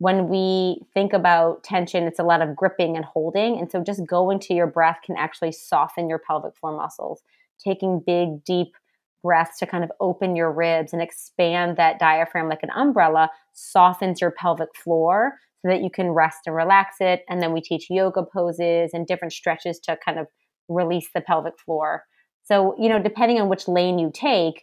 when 0.00 0.28
we 0.28 0.80
think 0.94 1.12
about 1.12 1.62
tension, 1.62 2.04
it's 2.04 2.18
a 2.18 2.24
lot 2.24 2.40
of 2.40 2.56
gripping 2.56 2.96
and 2.96 3.04
holding. 3.04 3.58
And 3.58 3.70
so 3.70 3.84
just 3.84 4.06
going 4.06 4.40
to 4.40 4.54
your 4.54 4.66
breath 4.66 5.00
can 5.04 5.14
actually 5.18 5.52
soften 5.52 6.08
your 6.08 6.18
pelvic 6.18 6.56
floor 6.56 6.74
muscles. 6.74 7.22
Taking 7.62 8.00
big, 8.00 8.42
deep 8.42 8.72
breaths 9.22 9.58
to 9.58 9.66
kind 9.66 9.84
of 9.84 9.92
open 10.00 10.36
your 10.36 10.50
ribs 10.50 10.94
and 10.94 11.02
expand 11.02 11.76
that 11.76 11.98
diaphragm 11.98 12.48
like 12.48 12.62
an 12.62 12.70
umbrella 12.70 13.28
softens 13.52 14.22
your 14.22 14.30
pelvic 14.30 14.70
floor 14.74 15.34
so 15.60 15.68
that 15.68 15.82
you 15.82 15.90
can 15.90 16.08
rest 16.08 16.46
and 16.46 16.56
relax 16.56 16.96
it. 17.00 17.22
And 17.28 17.42
then 17.42 17.52
we 17.52 17.60
teach 17.60 17.90
yoga 17.90 18.22
poses 18.22 18.92
and 18.94 19.06
different 19.06 19.34
stretches 19.34 19.78
to 19.80 19.98
kind 20.02 20.18
of 20.18 20.28
release 20.70 21.10
the 21.14 21.20
pelvic 21.20 21.58
floor. 21.62 22.04
So, 22.44 22.74
you 22.78 22.88
know, 22.88 23.02
depending 23.02 23.38
on 23.38 23.50
which 23.50 23.68
lane 23.68 23.98
you 23.98 24.10
take, 24.14 24.62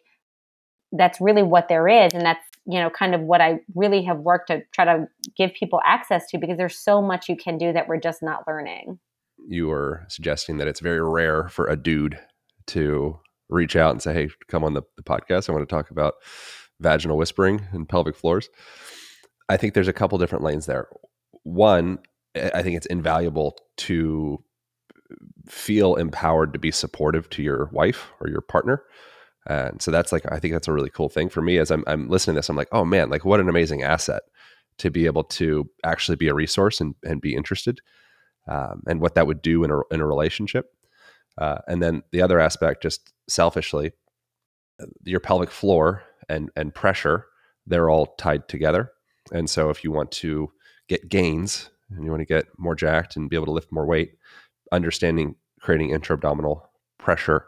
that's 0.92 1.20
really 1.20 1.44
what 1.44 1.68
there 1.68 1.88
is. 1.88 2.14
And 2.14 2.26
that's 2.26 2.44
you 2.68 2.80
know 2.80 2.90
kind 2.90 3.16
of 3.16 3.22
what 3.22 3.40
i 3.40 3.60
really 3.76 4.04
have 4.04 4.20
worked 4.20 4.48
to 4.48 4.62
try 4.74 4.84
to 4.84 5.08
give 5.38 5.54
people 5.54 5.80
access 5.86 6.28
to 6.28 6.38
because 6.38 6.58
there's 6.58 6.78
so 6.78 7.02
much 7.02 7.30
you 7.30 7.38
can 7.38 7.58
do 7.58 7.72
that 7.72 7.88
we're 7.88 8.00
just 8.00 8.22
not 8.22 8.44
learning. 8.46 9.00
You 9.48 9.68
were 9.68 10.06
suggesting 10.10 10.58
that 10.58 10.68
it's 10.68 10.82
very 10.82 11.02
rare 11.02 11.48
for 11.48 11.66
a 11.68 11.78
dude 11.78 12.20
to 12.68 13.18
reach 13.50 13.78
out 13.78 13.92
and 13.92 14.02
say 14.02 14.14
hey 14.14 14.30
come 14.48 14.64
on 14.64 14.74
the, 14.74 14.84
the 14.98 15.04
podcast. 15.04 15.50
I 15.50 15.54
want 15.54 15.68
to 15.68 15.74
talk 15.74 15.90
about 15.90 16.16
vaginal 16.80 17.18
whispering 17.18 17.66
and 17.72 17.88
pelvic 17.88 18.16
floors. 18.16 18.50
I 19.50 19.56
think 19.56 19.74
there's 19.74 19.88
a 19.88 19.94
couple 19.94 20.18
different 20.18 20.44
lanes 20.44 20.66
there. 20.66 20.88
One 21.44 22.00
i 22.54 22.62
think 22.62 22.78
it's 22.78 22.86
invaluable 22.88 23.58
to 23.78 24.44
feel 25.48 25.96
empowered 25.96 26.54
to 26.54 26.60
be 26.60 26.72
supportive 26.72 27.30
to 27.30 27.42
your 27.42 27.70
wife 27.72 28.12
or 28.20 28.28
your 28.28 28.42
partner 28.42 28.84
and 29.48 29.82
so 29.82 29.92
that's 29.92 30.12
like, 30.12 30.30
I 30.32 30.40
think 30.40 30.54
that's 30.54 30.68
a 30.68 30.74
really 30.74 30.90
cool 30.90 31.10
thing 31.10 31.30
for 31.30 31.42
me 31.42 31.58
as 31.58 31.72
I'm, 31.72 31.84
I'm 31.88 32.10
listening 32.10 32.36
to 32.36 32.40
this. 32.40 32.50
I'm 32.50 32.56
like, 32.56 32.70
oh 32.72 32.86
man, 32.86 33.10
like 33.10 33.26
what 33.26 33.40
an 33.40 33.50
amazing 33.50 33.84
asset 33.84 34.24
to 34.80 34.92
be 34.92 35.06
able 35.06 35.24
to 35.24 35.70
actually 35.84 36.18
be 36.18 36.28
a 36.28 36.34
resource 36.34 36.82
and, 36.82 36.96
and 37.04 37.22
be 37.22 37.34
interested 37.34 37.80
um, 38.48 38.84
and 38.88 39.02
what 39.02 39.16
that 39.16 39.26
would 39.26 39.42
do 39.42 39.64
in 39.64 39.72
a, 39.72 39.80
in 39.92 40.02
a 40.02 40.06
relationship. 40.06 40.74
Uh, 41.38 41.60
and 41.68 41.82
then 41.82 42.04
the 42.12 42.22
other 42.22 42.40
aspect, 42.40 42.84
just 42.84 43.14
selfishly, 43.30 43.92
your 45.04 45.20
pelvic 45.20 45.50
floor 45.50 46.04
and, 46.30 46.50
and 46.56 46.74
pressure, 46.74 47.26
they're 47.66 47.90
all 47.90 48.08
tied 48.18 48.48
together. 48.48 48.92
And 49.32 49.50
so 49.50 49.70
if 49.70 49.84
you 49.84 49.92
want 49.92 50.12
to 50.14 50.52
get 50.88 51.10
gains 51.10 51.70
and 51.90 52.04
you 52.04 52.12
want 52.12 52.22
to 52.22 52.26
get 52.26 52.46
more 52.58 52.76
jacked 52.76 53.16
and 53.16 53.30
be 53.30 53.36
able 53.36 53.46
to 53.48 53.52
lift 53.52 53.72
more 53.72 53.86
weight, 53.86 54.14
understanding 54.72 55.36
creating 55.60 55.90
intra 55.92 56.16
abdominal 56.16 56.70
pressure 56.98 57.46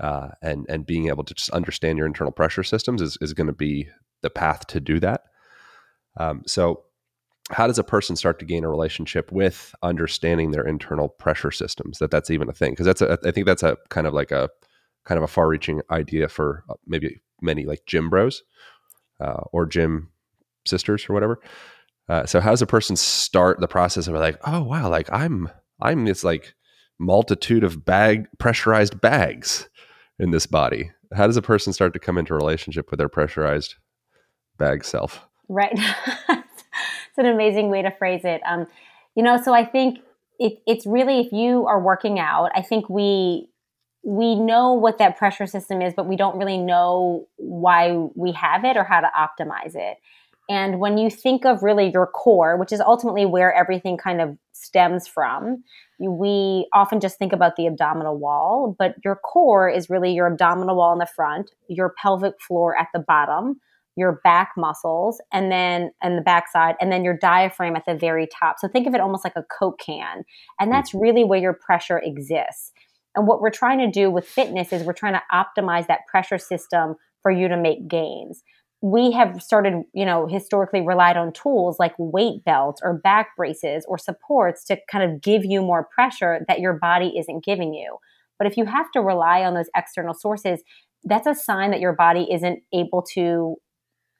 uh, 0.00 0.28
and 0.42 0.66
and 0.68 0.86
being 0.86 1.08
able 1.08 1.24
to 1.24 1.34
just 1.34 1.50
understand 1.50 1.98
your 1.98 2.06
internal 2.06 2.32
pressure 2.32 2.62
systems 2.62 3.00
is 3.00 3.16
is 3.20 3.32
going 3.32 3.46
to 3.46 3.52
be 3.52 3.88
the 4.22 4.30
path 4.30 4.66
to 4.68 4.80
do 4.80 5.00
that. 5.00 5.22
Um, 6.18 6.42
so, 6.46 6.84
how 7.50 7.66
does 7.66 7.78
a 7.78 7.84
person 7.84 8.16
start 8.16 8.38
to 8.40 8.44
gain 8.44 8.64
a 8.64 8.68
relationship 8.68 9.30
with 9.32 9.74
understanding 9.82 10.50
their 10.50 10.66
internal 10.66 11.08
pressure 11.08 11.50
systems? 11.50 11.98
That 11.98 12.10
that's 12.10 12.30
even 12.30 12.48
a 12.48 12.52
thing 12.52 12.72
because 12.72 12.86
that's 12.86 13.02
a, 13.02 13.18
I 13.24 13.30
think 13.30 13.46
that's 13.46 13.62
a 13.62 13.76
kind 13.88 14.06
of 14.06 14.14
like 14.14 14.32
a 14.32 14.50
kind 15.04 15.18
of 15.18 15.24
a 15.24 15.28
far-reaching 15.28 15.82
idea 15.90 16.28
for 16.28 16.64
uh, 16.68 16.74
maybe 16.86 17.20
many 17.40 17.64
like 17.64 17.86
gym 17.86 18.10
bros 18.10 18.42
uh, 19.20 19.42
or 19.52 19.66
gym 19.66 20.10
sisters 20.66 21.06
or 21.08 21.14
whatever. 21.14 21.40
Uh, 22.08 22.26
so, 22.26 22.40
how 22.40 22.50
does 22.50 22.62
a 22.62 22.66
person 22.66 22.96
start 22.96 23.60
the 23.60 23.68
process 23.68 24.08
of 24.08 24.14
like, 24.14 24.38
oh 24.44 24.62
wow, 24.62 24.88
like 24.88 25.08
I'm 25.12 25.48
I'm 25.80 26.04
this 26.04 26.24
like 26.24 26.54
multitude 26.98 27.64
of 27.64 27.84
bag 27.84 28.26
pressurized 28.38 29.00
bags 29.00 29.68
in 30.18 30.30
this 30.30 30.46
body? 30.46 30.90
How 31.14 31.26
does 31.26 31.36
a 31.36 31.42
person 31.42 31.72
start 31.72 31.92
to 31.92 31.98
come 31.98 32.18
into 32.18 32.34
relationship 32.34 32.90
with 32.90 32.98
their 32.98 33.08
pressurized 33.08 33.76
bag 34.58 34.84
self? 34.84 35.26
Right. 35.48 35.72
it's 36.28 37.18
an 37.18 37.26
amazing 37.26 37.70
way 37.70 37.82
to 37.82 37.90
phrase 37.90 38.22
it. 38.24 38.40
Um, 38.46 38.66
you 39.14 39.22
know, 39.22 39.40
so 39.40 39.54
I 39.54 39.64
think 39.64 39.98
it, 40.38 40.58
it's 40.66 40.86
really 40.86 41.20
if 41.20 41.32
you 41.32 41.66
are 41.66 41.80
working 41.80 42.18
out, 42.18 42.50
I 42.54 42.62
think 42.62 42.88
we 42.88 43.48
we 44.02 44.36
know 44.36 44.72
what 44.72 44.98
that 44.98 45.16
pressure 45.16 45.48
system 45.48 45.82
is, 45.82 45.92
but 45.92 46.06
we 46.06 46.14
don't 46.14 46.38
really 46.38 46.58
know 46.58 47.26
why 47.36 47.90
we 48.14 48.30
have 48.32 48.64
it 48.64 48.76
or 48.76 48.84
how 48.84 49.00
to 49.00 49.10
optimize 49.18 49.74
it. 49.74 49.96
And 50.48 50.78
when 50.78 50.96
you 50.96 51.10
think 51.10 51.44
of 51.44 51.62
really 51.62 51.90
your 51.90 52.06
core, 52.06 52.56
which 52.56 52.72
is 52.72 52.80
ultimately 52.80 53.26
where 53.26 53.52
everything 53.52 53.96
kind 53.96 54.20
of 54.20 54.36
stems 54.52 55.08
from, 55.08 55.64
we 55.98 56.68
often 56.72 57.00
just 57.00 57.18
think 57.18 57.32
about 57.32 57.56
the 57.56 57.66
abdominal 57.66 58.16
wall, 58.16 58.76
but 58.78 58.94
your 59.04 59.16
core 59.16 59.68
is 59.68 59.90
really 59.90 60.12
your 60.12 60.26
abdominal 60.26 60.76
wall 60.76 60.92
in 60.92 60.98
the 60.98 61.06
front, 61.06 61.50
your 61.68 61.94
pelvic 62.00 62.34
floor 62.40 62.78
at 62.78 62.88
the 62.94 63.00
bottom, 63.00 63.60
your 63.96 64.20
back 64.22 64.52
muscles, 64.56 65.20
and 65.32 65.50
then 65.50 65.90
and 66.02 66.18
the 66.18 66.22
backside, 66.22 66.76
and 66.80 66.92
then 66.92 67.02
your 67.02 67.16
diaphragm 67.16 67.74
at 67.74 67.84
the 67.86 67.94
very 67.94 68.28
top. 68.28 68.56
So 68.58 68.68
think 68.68 68.86
of 68.86 68.94
it 68.94 69.00
almost 69.00 69.24
like 69.24 69.36
a 69.36 69.44
Coke 69.58 69.80
can. 69.80 70.22
And 70.60 70.70
that's 70.70 70.92
hmm. 70.92 70.98
really 70.98 71.24
where 71.24 71.40
your 71.40 71.54
pressure 71.54 71.98
exists. 71.98 72.72
And 73.16 73.26
what 73.26 73.40
we're 73.40 73.50
trying 73.50 73.78
to 73.78 73.90
do 73.90 74.10
with 74.10 74.28
fitness 74.28 74.72
is 74.72 74.82
we're 74.82 74.92
trying 74.92 75.14
to 75.14 75.22
optimize 75.32 75.86
that 75.86 76.06
pressure 76.06 76.38
system 76.38 76.96
for 77.22 77.32
you 77.32 77.48
to 77.48 77.56
make 77.56 77.88
gains 77.88 78.44
we 78.92 79.10
have 79.10 79.42
started, 79.42 79.82
you 79.94 80.04
know, 80.04 80.28
historically 80.28 80.80
relied 80.80 81.16
on 81.16 81.32
tools 81.32 81.80
like 81.80 81.92
weight 81.98 82.44
belts 82.44 82.80
or 82.84 82.94
back 82.94 83.34
braces 83.36 83.84
or 83.88 83.98
supports 83.98 84.62
to 84.64 84.78
kind 84.88 85.10
of 85.10 85.20
give 85.20 85.44
you 85.44 85.60
more 85.60 85.88
pressure 85.92 86.44
that 86.46 86.60
your 86.60 86.74
body 86.74 87.14
isn't 87.18 87.44
giving 87.44 87.74
you. 87.74 87.96
But 88.38 88.46
if 88.46 88.56
you 88.56 88.64
have 88.64 88.88
to 88.92 89.00
rely 89.00 89.42
on 89.42 89.54
those 89.54 89.68
external 89.74 90.14
sources, 90.14 90.62
that's 91.02 91.26
a 91.26 91.34
sign 91.34 91.72
that 91.72 91.80
your 91.80 91.94
body 91.94 92.28
isn't 92.30 92.60
able 92.72 93.02
to 93.14 93.56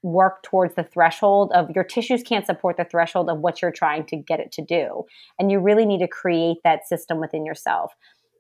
work 0.03 0.43
towards 0.43 0.75
the 0.75 0.83
threshold 0.83 1.53
of 1.55 1.71
your 1.71 1.85
tissues 1.85 2.25
can't 2.25 2.47
support 2.47 2.77
the 2.77 2.85
threshold 2.85 3.31
of 3.31 3.39
what 3.39 3.63
you're 3.63 3.71
trying 3.71 4.05
to 4.07 4.17
get 4.17 4.41
it 4.41 4.51
to 4.53 4.63
do. 4.63 5.05
And 5.39 5.53
you 5.53 5.61
really 5.61 5.87
need 5.87 6.01
to 6.01 6.09
create 6.09 6.57
that 6.65 6.89
system 6.89 7.21
within 7.21 7.47
yourself. 7.47 7.93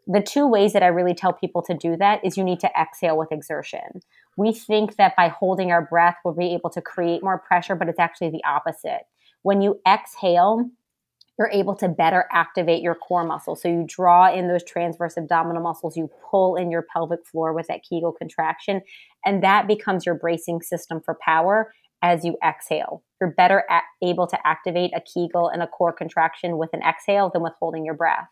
The 0.09 0.23
two 0.23 0.49
ways 0.49 0.73
that 0.73 0.83
I 0.83 0.89
really 0.89 1.15
tell 1.15 1.33
people 1.33 1.63
to 1.63 1.75
do 1.75 1.97
that 1.99 2.25
is 2.25 2.37
you 2.37 2.45
need 2.45 2.61
to 2.61 2.71
exhale 2.81 3.17
with 3.17 3.31
exertion 3.31 4.03
we 4.37 4.53
think 4.53 4.97
that 4.97 5.17
by 5.17 5.29
holding 5.29 5.73
our 5.73 5.83
breath, 5.85 6.17
we'll 6.25 6.35
be 6.35 6.55
able 6.55 6.71
to 6.71 6.83
create 6.83 7.23
more 7.23 7.39
pressure, 7.39 7.75
but 7.75 7.89
it's 7.89 7.99
actually 7.99 8.31
the 8.31 8.45
opposite. 8.45 9.03
When 9.43 9.63
you 9.63 9.81
exhale, 9.87 10.71
you're 11.39 11.51
able 11.53 11.75
to 11.77 11.89
better 11.89 12.27
activate 12.33 12.83
your 12.83 12.95
core 12.95 13.25
muscles. 13.25 13.63
So 13.63 13.69
you 13.69 13.85
draw 13.87 14.33
in 14.33 14.49
those 14.49 14.65
transverse 14.65 15.17
abdominal 15.17 15.63
muscles, 15.63 15.97
you 15.97 16.11
pull 16.31 16.57
in 16.57 16.71
your 16.71 16.87
pelvic 16.93 17.27
floor 17.27 17.53
with 17.53 17.67
that 17.69 17.83
Kegel 17.89 18.13
contraction, 18.13 18.83
and 19.25 19.43
that 19.43 19.67
becomes 19.67 20.07
your 20.07 20.15
bracing 20.15 20.63
system 20.63 21.01
for 21.05 21.19
power 21.23 21.73
as 22.03 22.25
you 22.25 22.37
exhale. 22.47 23.03
You're 23.21 23.33
better 23.33 23.65
able 24.03 24.27
to 24.27 24.47
activate 24.47 24.93
a 24.95 25.01
Kegel 25.01 25.49
and 25.49 25.63
a 25.63 25.67
core 25.67 25.93
contraction 25.93 26.59
with 26.59 26.71
an 26.73 26.83
exhale 26.83 27.31
than 27.33 27.43
with 27.43 27.55
holding 27.59 27.85
your 27.85 27.95
breath. 27.95 28.29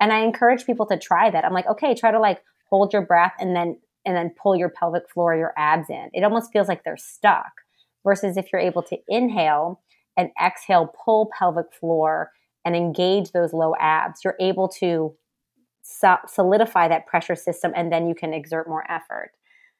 And 0.00 0.12
I 0.12 0.20
encourage 0.20 0.64
people 0.64 0.86
to 0.86 0.98
try 0.98 1.30
that. 1.30 1.44
I'm 1.44 1.52
like, 1.52 1.66
okay, 1.66 1.94
try 1.94 2.10
to 2.10 2.20
like 2.20 2.40
hold 2.68 2.92
your 2.92 3.02
breath 3.02 3.34
and 3.38 3.54
then 3.54 3.78
and 4.04 4.16
then 4.16 4.34
pull 4.40 4.56
your 4.56 4.70
pelvic 4.70 5.10
floor, 5.10 5.34
your 5.36 5.52
abs 5.56 5.90
in. 5.90 6.10
It 6.12 6.24
almost 6.24 6.52
feels 6.52 6.68
like 6.68 6.84
they're 6.84 6.96
stuck. 6.96 7.52
Versus 8.02 8.38
if 8.38 8.46
you're 8.50 8.62
able 8.62 8.82
to 8.84 8.96
inhale 9.08 9.82
and 10.16 10.30
exhale, 10.42 10.94
pull 11.04 11.30
pelvic 11.38 11.66
floor 11.78 12.30
and 12.64 12.74
engage 12.74 13.32
those 13.32 13.52
low 13.52 13.74
abs, 13.78 14.20
you're 14.24 14.36
able 14.40 14.68
to 14.68 15.14
solidify 15.82 16.88
that 16.88 17.06
pressure 17.06 17.34
system 17.34 17.72
and 17.74 17.92
then 17.92 18.06
you 18.08 18.14
can 18.14 18.32
exert 18.32 18.68
more 18.68 18.90
effort. 18.90 19.32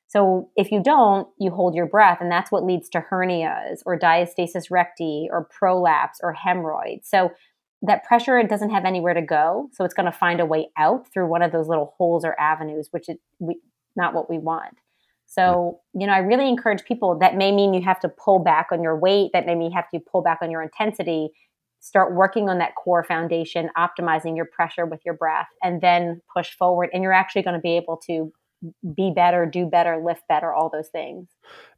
So 0.08 0.50
if 0.56 0.72
you 0.72 0.82
don't, 0.82 1.28
you 1.38 1.52
hold 1.52 1.76
your 1.76 1.86
breath, 1.86 2.18
and 2.20 2.32
that's 2.32 2.50
what 2.50 2.64
leads 2.64 2.88
to 2.90 3.04
hernias 3.10 3.78
or 3.86 3.96
diastasis 3.96 4.64
recti 4.68 5.28
or 5.30 5.44
prolapse 5.44 6.18
or 6.20 6.32
hemorrhoids. 6.32 7.08
So 7.08 7.30
that 7.82 8.04
pressure 8.04 8.36
it 8.36 8.50
doesn't 8.50 8.70
have 8.70 8.84
anywhere 8.84 9.14
to 9.14 9.22
go, 9.22 9.70
so 9.72 9.84
it's 9.84 9.94
going 9.94 10.10
to 10.10 10.18
find 10.18 10.40
a 10.40 10.46
way 10.46 10.68
out 10.76 11.06
through 11.12 11.28
one 11.28 11.42
of 11.42 11.52
those 11.52 11.68
little 11.68 11.94
holes 11.96 12.24
or 12.24 12.38
avenues, 12.40 12.88
which 12.90 13.08
it, 13.08 13.20
we, 13.38 13.60
not 13.96 14.14
what 14.14 14.30
we 14.30 14.38
want. 14.38 14.76
So, 15.26 15.80
you 15.94 16.08
know, 16.08 16.12
I 16.12 16.18
really 16.18 16.48
encourage 16.48 16.84
people 16.84 17.16
that 17.20 17.36
may 17.36 17.52
mean 17.52 17.72
you 17.72 17.82
have 17.82 18.00
to 18.00 18.08
pull 18.08 18.40
back 18.40 18.68
on 18.72 18.82
your 18.82 18.98
weight, 18.98 19.30
that 19.32 19.46
may 19.46 19.54
mean 19.54 19.70
you 19.70 19.76
have 19.76 19.88
to 19.94 20.00
pull 20.00 20.22
back 20.22 20.38
on 20.42 20.50
your 20.50 20.62
intensity. 20.62 21.30
Start 21.78 22.14
working 22.14 22.48
on 22.48 22.58
that 22.58 22.74
core 22.74 23.04
foundation, 23.04 23.70
optimizing 23.78 24.36
your 24.36 24.44
pressure 24.44 24.86
with 24.86 25.00
your 25.04 25.14
breath, 25.14 25.46
and 25.62 25.80
then 25.80 26.20
push 26.36 26.50
forward. 26.56 26.90
And 26.92 27.02
you're 27.02 27.12
actually 27.12 27.42
going 27.42 27.54
to 27.54 27.60
be 27.60 27.76
able 27.76 27.96
to 28.08 28.32
be 28.94 29.12
better, 29.14 29.46
do 29.46 29.66
better, 29.66 30.02
lift 30.04 30.22
better, 30.28 30.52
all 30.52 30.68
those 30.68 30.88
things. 30.88 31.28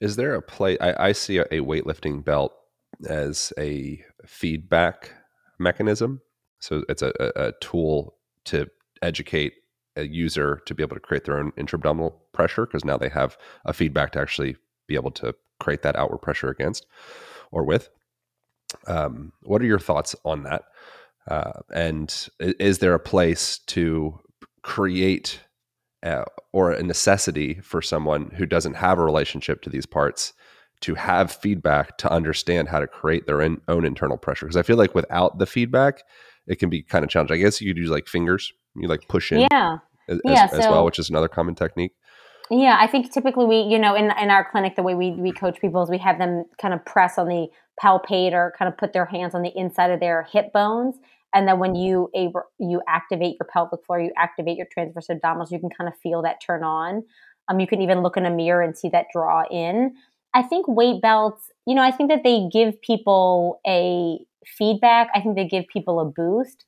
Is 0.01 0.17
there 0.17 0.35
a 0.35 0.43
play? 0.43 0.79
I, 0.79 1.09
I 1.09 1.13
see 1.13 1.39
a, 1.39 1.45
weightlifting 1.45 2.25
belt 2.25 2.53
as 3.09 3.53
a 3.59 4.03
feedback 4.27 5.13
mechanism. 5.59 6.21
So 6.61 6.85
it's 6.89 7.03
a, 7.03 7.13
a 7.37 7.53
tool 7.61 8.17
to 8.47 8.67
educate 9.03 9.53
a 9.97 10.07
user 10.07 10.63
to 10.67 10.75
be 10.75 10.83
able 10.83 10.97
to 10.97 11.01
create 11.01 11.25
their 11.25 11.39
own 11.39 11.53
intra-abdominal 11.57 12.23
pressure 12.33 12.67
because 12.67 12.85
now 12.85 12.97
they 12.97 13.09
have 13.09 13.37
a 13.65 13.73
feedback 13.73 14.13
to 14.13 14.21
actually 14.21 14.57
be 14.87 14.95
able 14.95 15.11
to 15.11 15.35
create 15.61 15.83
that 15.83 15.97
outward 15.97 16.19
pressure 16.19 16.49
against 16.49 16.87
or 17.51 17.65
with. 17.65 17.89
Um, 18.87 19.33
what 19.43 19.61
are 19.63 19.67
your 19.67 19.79
thoughts 19.79 20.17
on 20.25 20.45
that? 20.45 20.65
Uh, 21.31 21.61
and 21.73 22.29
is 22.41 22.79
there 22.79 22.95
a 22.95 22.99
place 22.99 23.59
to 23.67 24.19
create 24.63 25.41
uh, 26.03 26.25
or 26.53 26.73
a 26.73 26.83
necessity 26.83 27.61
for 27.63 27.81
someone 27.81 28.31
who 28.37 28.47
doesn't 28.47 28.75
have 28.75 28.99
a 28.99 29.05
relationship 29.05 29.63
to 29.63 29.71
these 29.71 29.87
parts 29.87 30.33
to 30.81 30.97
have 30.97 31.31
feedback 31.31 31.97
to 31.99 32.11
understand 32.11 32.69
how 32.69 32.81
to 32.81 32.89
create 32.89 33.27
their 33.27 33.41
in, 33.41 33.61
own 33.69 33.85
internal 33.85 34.17
pressure? 34.17 34.47
Because 34.47 34.57
I 34.57 34.63
feel 34.63 34.77
like 34.77 34.97
without 34.97 35.39
the 35.39 35.47
feedback, 35.47 36.03
it 36.49 36.59
can 36.59 36.71
be 36.71 36.83
kind 36.83 37.05
of 37.05 37.11
challenging. 37.11 37.37
I 37.37 37.41
guess 37.41 37.61
you 37.61 37.73
could 37.73 37.81
use 37.81 37.91
like 37.91 38.09
fingers, 38.09 38.53
you 38.77 38.89
like 38.89 39.07
push 39.09 39.33
in, 39.33 39.47
yeah, 39.51 39.79
as, 40.09 40.21
yeah, 40.25 40.49
as, 40.53 40.59
well, 40.59 40.85
which 40.85 40.99
is 40.99 41.11
another 41.11 41.29
common 41.29 41.55
technique. 41.55 41.93
Yeah, 42.51 42.77
I 42.79 42.87
think 42.87 43.13
typically 43.13 43.47
we, 43.47 43.61
you 43.61 43.79
know, 43.79 43.95
in 43.95 44.11
in 44.21 44.31
our 44.31 44.49
clinic, 44.51 44.77
the 44.77 44.83
way 44.83 44.95
we 44.95 45.13
we 45.13 45.33
coach 45.33 45.61
people 45.61 45.83
is 45.83 45.91
we 45.91 45.99
have 45.99 46.19
them 46.19 46.45
kind 46.61 46.75
of 46.75 46.85
press 46.85 47.19
on 47.19 47.29
the 47.29 47.49
palpate 47.83 48.33
or 48.33 48.53
kind 48.59 48.71
of 48.71 48.77
put 48.77 48.93
their 48.93 49.07
hands 49.07 49.35
on 49.35 49.43
the 49.43 49.53
inside 49.57 49.91
of 49.91 50.01
their 50.01 50.27
hip 50.33 50.53
bones, 50.53 50.97
and 51.35 51.49
then 51.49 51.59
when 51.59 51.75
you 51.75 52.11
you 52.59 52.83
activate 52.89 53.37
your 53.41 53.49
pelvic 53.53 53.85
floor, 53.87 54.01
you 54.01 54.13
activate 54.17 54.57
your 54.57 54.67
transverse 54.73 55.09
abdominals, 55.09 55.51
you 55.51 55.59
can 55.59 55.71
kind 55.71 55.89
of 55.89 55.99
feel 56.03 56.23
that 56.23 56.41
turn 56.45 56.63
on. 56.63 57.05
Um, 57.49 57.59
you 57.59 57.67
can 57.67 57.81
even 57.81 58.03
look 58.03 58.17
in 58.17 58.27
a 58.27 58.31
mirror 58.31 58.63
and 58.63 58.77
see 58.77 58.89
that 58.91 59.07
draw 59.13 59.45
in. 59.51 59.95
I 60.35 60.43
think 60.43 60.67
weight 60.69 61.03
belts, 61.03 61.51
you 61.67 61.75
know, 61.75 61.83
I 61.83 61.91
think 61.91 62.11
that 62.11 62.23
they 62.23 62.49
give 62.51 62.81
people 62.81 63.61
a 63.67 64.19
feedback. 64.47 65.09
I 65.15 65.21
think 65.21 65.37
they 65.37 65.47
give 65.47 65.67
people 65.69 66.01
a 66.01 66.05
boost. 66.05 66.65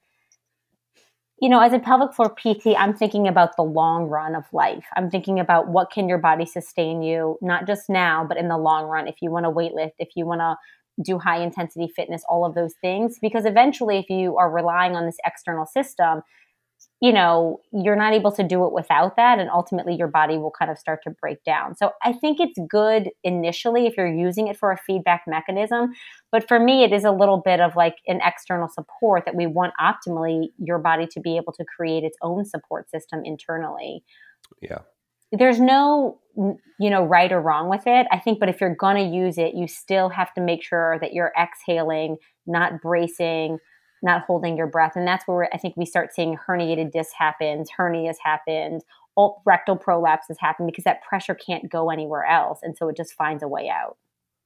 You 1.40 1.48
know, 1.48 1.60
as 1.60 1.72
a 1.72 1.80
pelvic 1.80 2.14
floor 2.14 2.30
PT, 2.30 2.68
I'm 2.78 2.94
thinking 2.94 3.26
about 3.26 3.56
the 3.56 3.64
long 3.64 4.04
run 4.04 4.34
of 4.36 4.44
life. 4.52 4.86
I'm 4.96 5.10
thinking 5.10 5.40
about 5.40 5.68
what 5.68 5.90
can 5.90 6.08
your 6.08 6.18
body 6.18 6.46
sustain 6.46 7.02
you, 7.02 7.38
not 7.42 7.66
just 7.66 7.90
now, 7.90 8.24
but 8.26 8.36
in 8.36 8.48
the 8.48 8.56
long 8.56 8.86
run. 8.86 9.08
If 9.08 9.16
you 9.20 9.30
want 9.30 9.44
to 9.44 9.50
weightlift, 9.50 9.94
if 9.98 10.10
you 10.14 10.26
want 10.26 10.40
to 10.40 10.56
do 11.02 11.18
high 11.18 11.42
intensity 11.42 11.92
fitness, 11.94 12.22
all 12.28 12.44
of 12.44 12.54
those 12.54 12.74
things. 12.80 13.18
Because 13.20 13.46
eventually, 13.46 13.98
if 13.98 14.08
you 14.08 14.36
are 14.36 14.50
relying 14.50 14.94
on 14.94 15.06
this 15.06 15.16
external 15.26 15.66
system, 15.66 16.22
you 17.00 17.12
know, 17.12 17.60
you're 17.72 17.96
not 17.96 18.14
able 18.14 18.32
to 18.32 18.42
do 18.42 18.64
it 18.64 18.72
without 18.72 19.16
that. 19.16 19.38
And 19.38 19.50
ultimately, 19.50 19.94
your 19.96 20.08
body 20.08 20.38
will 20.38 20.52
kind 20.56 20.70
of 20.70 20.78
start 20.78 21.00
to 21.02 21.10
break 21.20 21.42
down. 21.44 21.76
So 21.76 21.90
I 22.02 22.12
think 22.12 22.38
it's 22.40 22.58
good 22.70 23.10
initially 23.24 23.86
if 23.86 23.96
you're 23.96 24.06
using 24.06 24.46
it 24.46 24.56
for 24.56 24.70
a 24.70 24.78
feedback 24.78 25.24
mechanism. 25.26 25.92
But 26.34 26.48
for 26.48 26.58
me, 26.58 26.82
it 26.82 26.92
is 26.92 27.04
a 27.04 27.12
little 27.12 27.36
bit 27.38 27.60
of 27.60 27.76
like 27.76 27.98
an 28.08 28.18
external 28.20 28.66
support 28.66 29.22
that 29.24 29.36
we 29.36 29.46
want 29.46 29.72
optimally 29.80 30.48
your 30.58 30.80
body 30.80 31.06
to 31.12 31.20
be 31.20 31.36
able 31.36 31.52
to 31.52 31.64
create 31.64 32.02
its 32.02 32.18
own 32.22 32.44
support 32.44 32.90
system 32.90 33.20
internally. 33.24 34.02
Yeah. 34.60 34.78
There's 35.30 35.60
no, 35.60 36.18
you 36.36 36.90
know, 36.90 37.04
right 37.04 37.30
or 37.30 37.40
wrong 37.40 37.70
with 37.70 37.86
it. 37.86 38.08
I 38.10 38.18
think, 38.18 38.40
but 38.40 38.48
if 38.48 38.60
you're 38.60 38.74
going 38.74 38.96
to 38.96 39.16
use 39.16 39.38
it, 39.38 39.54
you 39.54 39.68
still 39.68 40.08
have 40.08 40.34
to 40.34 40.40
make 40.40 40.64
sure 40.64 40.98
that 41.00 41.12
you're 41.12 41.30
exhaling, 41.40 42.16
not 42.48 42.82
bracing 42.82 43.60
not 44.02 44.22
holding 44.26 44.54
your 44.56 44.66
breath. 44.66 44.92
And 44.96 45.08
that's 45.08 45.26
where 45.26 45.48
I 45.54 45.56
think 45.56 45.78
we 45.78 45.86
start 45.86 46.14
seeing 46.14 46.36
herniated 46.36 46.92
disc 46.92 47.12
happens, 47.18 47.70
hernias 47.76 48.16
happened, 48.22 48.82
rectal 49.46 49.78
prolapses 49.78 50.36
happen 50.38 50.66
because 50.66 50.84
that 50.84 51.02
pressure 51.02 51.34
can't 51.34 51.70
go 51.70 51.90
anywhere 51.90 52.24
else. 52.24 52.58
And 52.62 52.76
so 52.76 52.88
it 52.88 52.98
just 52.98 53.14
finds 53.14 53.42
a 53.42 53.48
way 53.48 53.70
out. 53.70 53.96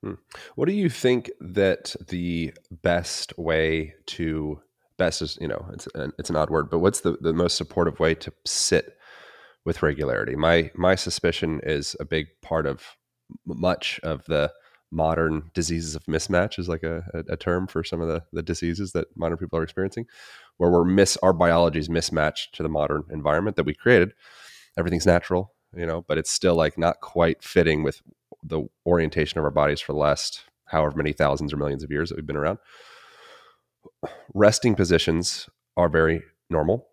Hmm. 0.02 0.14
What 0.54 0.68
do 0.68 0.74
you 0.74 0.88
think 0.88 1.30
that 1.40 1.96
the 2.08 2.52
best 2.70 3.36
way 3.36 3.94
to 4.06 4.60
best 4.96 5.22
is, 5.22 5.38
you 5.40 5.48
know, 5.48 5.66
it's 5.72 5.88
an, 5.94 6.12
it's 6.18 6.30
an 6.30 6.36
odd 6.36 6.50
word, 6.50 6.70
but 6.70 6.78
what's 6.78 7.00
the, 7.00 7.16
the 7.20 7.32
most 7.32 7.56
supportive 7.56 7.98
way 8.00 8.14
to 8.14 8.32
sit 8.44 8.96
with 9.64 9.82
regularity? 9.82 10.36
My, 10.36 10.70
my 10.74 10.94
suspicion 10.94 11.60
is 11.62 11.96
a 12.00 12.04
big 12.04 12.26
part 12.42 12.66
of 12.66 12.84
much 13.46 14.00
of 14.02 14.24
the 14.26 14.52
modern 14.90 15.50
diseases 15.52 15.94
of 15.94 16.04
mismatch 16.04 16.58
is 16.58 16.68
like 16.68 16.82
a, 16.82 17.04
a, 17.12 17.32
a, 17.32 17.36
term 17.36 17.66
for 17.66 17.84
some 17.84 18.00
of 18.00 18.08
the, 18.08 18.22
the 18.32 18.42
diseases 18.42 18.92
that 18.92 19.06
modern 19.16 19.36
people 19.36 19.58
are 19.58 19.62
experiencing 19.62 20.06
where 20.56 20.70
we're 20.70 20.84
miss 20.84 21.18
our 21.22 21.34
biology 21.34 21.78
is 21.78 21.90
mismatched 21.90 22.54
to 22.54 22.62
the 22.62 22.70
modern 22.70 23.04
environment 23.10 23.56
that 23.56 23.66
we 23.66 23.74
created 23.74 24.12
everything's 24.78 25.04
natural 25.04 25.52
you 25.76 25.84
know 25.84 26.02
but 26.08 26.16
it's 26.16 26.30
still 26.30 26.54
like 26.54 26.78
not 26.78 27.00
quite 27.02 27.42
fitting 27.44 27.82
with 27.82 28.00
the 28.42 28.62
orientation 28.86 29.38
of 29.38 29.44
our 29.44 29.50
bodies 29.50 29.80
for 29.80 29.92
the 29.92 29.98
last 29.98 30.44
however 30.66 30.96
many 30.96 31.12
thousands 31.12 31.52
or 31.52 31.56
millions 31.56 31.82
of 31.82 31.90
years 31.90 32.08
that 32.08 32.16
we've 32.16 32.26
been 32.26 32.36
around. 32.36 32.58
Resting 34.34 34.74
positions 34.74 35.48
are 35.76 35.88
very 35.88 36.22
normal. 36.50 36.88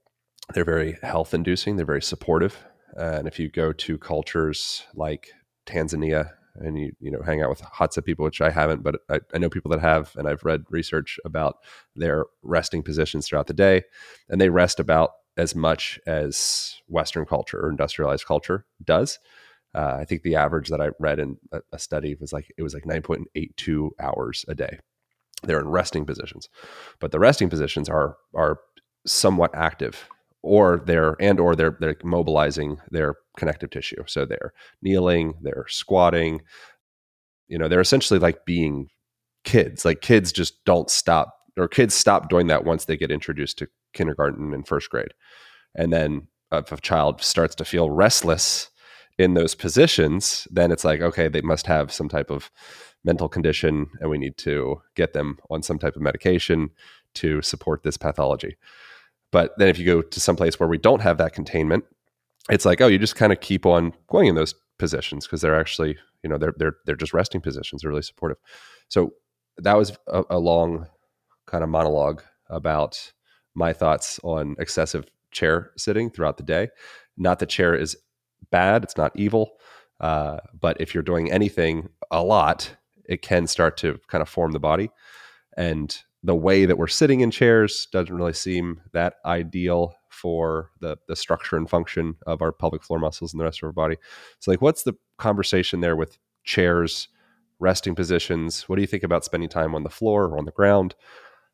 They're 0.53 0.65
very 0.65 0.97
health 1.01 1.34
inducing 1.34 1.75
they're 1.75 1.86
very 1.86 2.01
supportive. 2.01 2.63
And 2.95 3.27
if 3.27 3.39
you 3.39 3.49
go 3.49 3.73
to 3.73 3.97
cultures 3.97 4.84
like 4.93 5.29
tanzania 5.65 6.31
and 6.55 6.79
you 6.79 6.91
you 6.99 7.12
know 7.12 7.21
hang 7.25 7.41
out 7.41 7.49
with 7.49 7.62
Hadza 7.62 8.03
people, 8.03 8.25
which 8.25 8.41
I 8.41 8.49
haven't, 8.49 8.84
but 8.84 9.01
I, 9.10 9.19
I, 9.34 9.38
know 9.38 9.49
people 9.49 9.71
that 9.71 9.81
have, 9.81 10.15
and 10.15 10.27
I've 10.27 10.43
read 10.43 10.63
research 10.69 11.19
about 11.25 11.58
their 11.95 12.25
resting 12.43 12.84
positions 12.84 13.27
throughout 13.27 13.47
the 13.47 13.53
day, 13.53 13.84
and 14.29 14.39
they 14.39 14.49
rest 14.49 14.79
about 14.79 15.12
as 15.38 15.55
much 15.55 15.99
as 16.08 16.75
Western 16.88 17.25
culture 17.25 17.60
or 17.60 17.69
industrialized 17.69 18.25
culture 18.25 18.65
does. 18.84 19.19
Uh, 19.75 19.97
I 19.99 20.05
think 20.05 20.23
the 20.23 20.35
average 20.35 20.69
that 20.69 20.81
I 20.81 20.89
read 20.99 21.19
in 21.19 21.38
a, 21.51 21.59
a 21.73 21.79
study 21.79 22.15
was 22.19 22.31
like 22.31 22.47
it 22.57 22.63
was 22.63 22.73
like 22.73 22.85
nine 22.85 23.01
point 23.01 23.27
eight 23.35 23.55
two 23.57 23.91
hours 23.99 24.45
a 24.47 24.55
day. 24.55 24.79
They're 25.43 25.59
in 25.59 25.67
resting 25.67 26.05
positions, 26.05 26.49
but 26.99 27.11
the 27.11 27.19
resting 27.19 27.49
positions 27.49 27.89
are 27.89 28.15
are 28.33 28.59
somewhat 29.05 29.51
active 29.53 30.07
or 30.41 30.81
they're 30.85 31.15
and 31.19 31.39
or 31.39 31.55
they're 31.55 31.75
they're 31.79 31.97
mobilizing 32.03 32.77
their 32.91 33.15
connective 33.38 33.71
tissue. 33.71 34.03
So 34.07 34.25
they're 34.25 34.53
kneeling, 34.81 35.33
they're 35.41 35.65
squatting. 35.67 36.41
You 37.47 37.57
know, 37.57 37.67
they're 37.67 37.81
essentially 37.81 38.19
like 38.19 38.45
being 38.45 38.89
kids. 39.43 39.83
Like 39.83 40.01
kids 40.01 40.31
just 40.31 40.63
don't 40.65 40.89
stop 40.89 41.35
or 41.57 41.67
kids 41.67 41.93
stop 41.93 42.29
doing 42.29 42.47
that 42.47 42.63
once 42.63 42.85
they 42.85 42.97
get 42.97 43.11
introduced 43.11 43.57
to 43.57 43.67
kindergarten 43.93 44.53
and 44.53 44.67
first 44.67 44.89
grade. 44.89 45.13
And 45.75 45.91
then 45.91 46.27
if 46.51 46.71
a 46.71 46.79
child 46.79 47.21
starts 47.21 47.55
to 47.55 47.65
feel 47.65 47.89
restless 47.89 48.69
in 49.17 49.34
those 49.34 49.56
positions, 49.56 50.47
then 50.51 50.71
it's 50.71 50.84
like, 50.84 51.01
okay, 51.01 51.28
they 51.28 51.41
must 51.41 51.67
have 51.67 51.91
some 51.91 52.10
type 52.10 52.30
of 52.30 52.51
mental 53.04 53.30
condition 53.30 53.88
and 53.99 54.10
we 54.10 54.17
need 54.17 54.38
to 54.38 54.82
get 54.95 55.13
them 55.13 55.38
on 55.49 55.62
some 55.62 55.80
type 55.80 55.95
of 55.95 56.01
medication 56.01 56.69
to 57.13 57.41
support 57.41 57.84
this 57.84 57.97
pathology. 57.97 58.58
But 59.32 59.58
then 59.58 59.69
if 59.69 59.80
you 59.80 59.86
go 59.86 60.01
to 60.01 60.19
some 60.19 60.36
place 60.36 60.60
where 60.60 60.69
we 60.69 60.78
don't 60.78 61.01
have 61.01 61.17
that 61.17 61.34
containment, 61.34 61.86
it's 62.49 62.65
like, 62.65 62.82
oh, 62.82 62.88
you 62.88 62.97
just 62.97 63.15
kind 63.15 63.32
of 63.32 63.39
keep 63.39 63.65
on 63.65 63.93
going 64.08 64.28
in 64.28 64.36
those 64.36 64.54
positions 64.78 65.25
because 65.25 65.41
they're 65.41 65.60
actually, 65.60 65.97
you 66.23 66.30
know, 66.30 66.38
they're 66.38 66.54
they're 66.58 66.75
they're 66.86 66.95
just 66.95 67.13
resting 67.13 67.41
positions. 67.41 67.82
They're 67.82 67.89
really 67.89 68.01
supportive. 68.01 68.38
So 68.88 69.13
that 69.58 69.78
was 69.78 69.97
a, 70.08 70.23
a 70.30 70.39
long 70.39 70.88
kind 71.47 71.63
of 71.63 71.69
monologue 71.69 72.21
about 72.49 73.12
my 73.56 73.73
thoughts 73.73 74.19
on 74.23 74.56
excessive 74.60 75.06
chair 75.32 75.71
sitting 75.78 76.10
throughout 76.10 76.38
the 76.38 76.43
day. 76.43 76.69
Not 77.17 77.39
that 77.39 77.49
chair 77.49 77.73
is 77.73 77.97
bad; 78.51 78.84
it's 78.84 78.97
not 78.97 79.12
evil. 79.15 79.58
Uh, 79.99 80.38
but 80.60 80.79
if 80.79 80.93
you're 80.93 81.03
doing 81.03 81.31
anything 81.31 81.89
a 82.12 82.23
lot, 82.23 82.75
it 83.05 83.21
can 83.21 83.47
start 83.47 83.77
to 83.77 83.99
kind 84.08 84.21
of 84.21 84.29
form 84.29 84.51
the 84.51 84.60
body. 84.60 84.89
And 85.58 85.95
the 86.23 86.36
way 86.36 86.65
that 86.65 86.77
we're 86.77 86.88
sitting 86.88 87.21
in 87.21 87.31
chairs 87.31 87.88
doesn't 87.91 88.13
really 88.13 88.34
seem 88.34 88.81
that 88.93 89.15
ideal 89.25 89.95
for 90.10 90.71
the 90.79 90.97
the 91.08 91.15
structure 91.15 91.58
and 91.58 91.69
function 91.69 92.15
of 92.25 92.41
our 92.41 92.51
pelvic 92.51 92.84
floor 92.84 92.99
muscles 92.99 93.34
and 93.34 93.39
the 93.39 93.43
rest 93.43 93.62
of 93.62 93.67
our 93.67 93.73
body. 93.73 93.97
So 94.39 94.51
like 94.51 94.62
what's 94.62 94.84
the 94.84 94.95
conversation 95.17 95.81
there 95.81 95.95
with 95.95 96.17
chairs, 96.43 97.10
resting 97.60 97.95
positions? 97.95 98.63
What 98.63 98.77
do 98.77 98.81
you 98.81 98.88
think 98.88 99.03
about 99.03 99.25
spending 99.25 99.49
time 99.49 99.75
on 99.75 99.84
the 99.84 99.89
floor 99.89 100.25
or 100.25 100.38
on 100.38 100.45
the 100.45 100.51
ground 100.51 100.95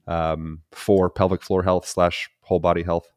um, 0.08 0.62
for 0.72 1.10
pelvic 1.10 1.42
floor 1.42 1.64
health 1.64 1.88
slash 1.88 2.30
whole 2.42 2.60
body 2.60 2.84
health? 2.84 3.12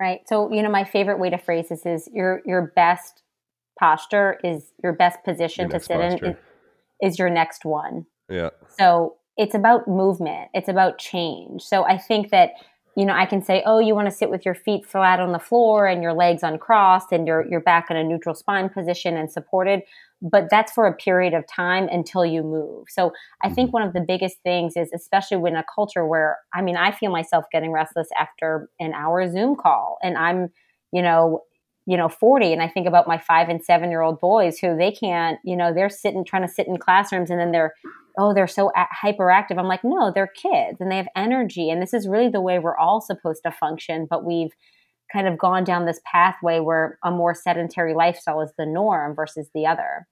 Right. 0.00 0.20
So, 0.26 0.50
you 0.52 0.62
know, 0.62 0.70
my 0.70 0.84
favorite 0.84 1.18
way 1.18 1.30
to 1.30 1.38
phrase 1.38 1.68
this 1.68 1.84
is 1.84 2.08
your 2.12 2.40
your 2.46 2.72
best 2.74 3.22
posture 3.78 4.38
is 4.42 4.72
your 4.82 4.94
best 4.94 5.22
position 5.24 5.68
your 5.68 5.78
to 5.78 5.84
sit 5.84 5.96
posture. 5.96 6.26
in 6.26 6.36
is 7.00 7.18
your 7.18 7.30
next 7.30 7.64
one. 7.64 8.06
Yeah. 8.28 8.50
So 8.78 9.16
it's 9.36 9.54
about 9.54 9.86
movement 9.86 10.50
it's 10.54 10.68
about 10.68 10.98
change 10.98 11.62
so 11.62 11.84
i 11.84 11.96
think 11.96 12.30
that 12.30 12.50
you 12.96 13.04
know, 13.04 13.14
I 13.14 13.24
can 13.24 13.42
say, 13.42 13.62
oh, 13.64 13.78
you 13.78 13.94
want 13.94 14.10
to 14.10 14.14
sit 14.14 14.30
with 14.30 14.44
your 14.44 14.54
feet 14.54 14.84
flat 14.84 15.20
on 15.20 15.32
the 15.32 15.38
floor 15.38 15.86
and 15.86 16.02
your 16.02 16.12
legs 16.12 16.42
uncrossed 16.42 17.12
and 17.12 17.26
your 17.26 17.46
your 17.46 17.60
back 17.60 17.90
in 17.90 17.96
a 17.96 18.04
neutral 18.04 18.34
spine 18.34 18.68
position 18.68 19.16
and 19.16 19.30
supported. 19.30 19.82
But 20.22 20.48
that's 20.50 20.72
for 20.72 20.86
a 20.86 20.94
period 20.94 21.32
of 21.32 21.46
time 21.46 21.88
until 21.90 22.26
you 22.26 22.42
move. 22.42 22.86
So 22.88 23.12
I 23.42 23.48
think 23.48 23.68
mm-hmm. 23.68 23.78
one 23.78 23.82
of 23.82 23.94
the 23.94 24.04
biggest 24.06 24.36
things 24.42 24.76
is, 24.76 24.90
especially 24.94 25.38
when 25.38 25.56
a 25.56 25.64
culture 25.74 26.06
where, 26.06 26.38
I 26.54 26.60
mean, 26.60 26.76
I 26.76 26.90
feel 26.92 27.10
myself 27.10 27.46
getting 27.50 27.72
restless 27.72 28.08
after 28.18 28.68
an 28.78 28.92
hour 28.92 29.30
Zoom 29.30 29.56
call, 29.56 29.98
and 30.02 30.18
I'm, 30.18 30.48
you 30.92 31.02
know, 31.02 31.42
you 31.86 31.96
know 31.96 32.08
40 32.08 32.52
and 32.52 32.62
i 32.62 32.68
think 32.68 32.86
about 32.86 33.08
my 33.08 33.18
five 33.18 33.48
and 33.48 33.64
seven 33.64 33.90
year 33.90 34.02
old 34.02 34.20
boys 34.20 34.58
who 34.58 34.76
they 34.76 34.92
can't 34.92 35.38
you 35.44 35.56
know 35.56 35.72
they're 35.72 35.90
sitting 35.90 36.24
trying 36.24 36.46
to 36.46 36.52
sit 36.52 36.68
in 36.68 36.76
classrooms 36.76 37.30
and 37.30 37.40
then 37.40 37.52
they're 37.52 37.74
oh 38.18 38.32
they're 38.32 38.46
so 38.46 38.70
hyperactive 39.02 39.58
i'm 39.58 39.66
like 39.66 39.82
no 39.82 40.12
they're 40.14 40.28
kids 40.28 40.80
and 40.80 40.90
they 40.90 40.96
have 40.96 41.08
energy 41.16 41.70
and 41.70 41.82
this 41.82 41.94
is 41.94 42.06
really 42.06 42.28
the 42.28 42.40
way 42.40 42.58
we're 42.58 42.76
all 42.76 43.00
supposed 43.00 43.42
to 43.42 43.50
function 43.50 44.06
but 44.08 44.24
we've 44.24 44.52
kind 45.12 45.26
of 45.26 45.38
gone 45.38 45.64
down 45.64 45.86
this 45.86 46.00
pathway 46.04 46.60
where 46.60 46.98
a 47.02 47.10
more 47.10 47.34
sedentary 47.34 47.94
lifestyle 47.94 48.40
is 48.40 48.52
the 48.56 48.66
norm 48.66 49.14
versus 49.14 49.48
the 49.54 49.66
other 49.66 50.06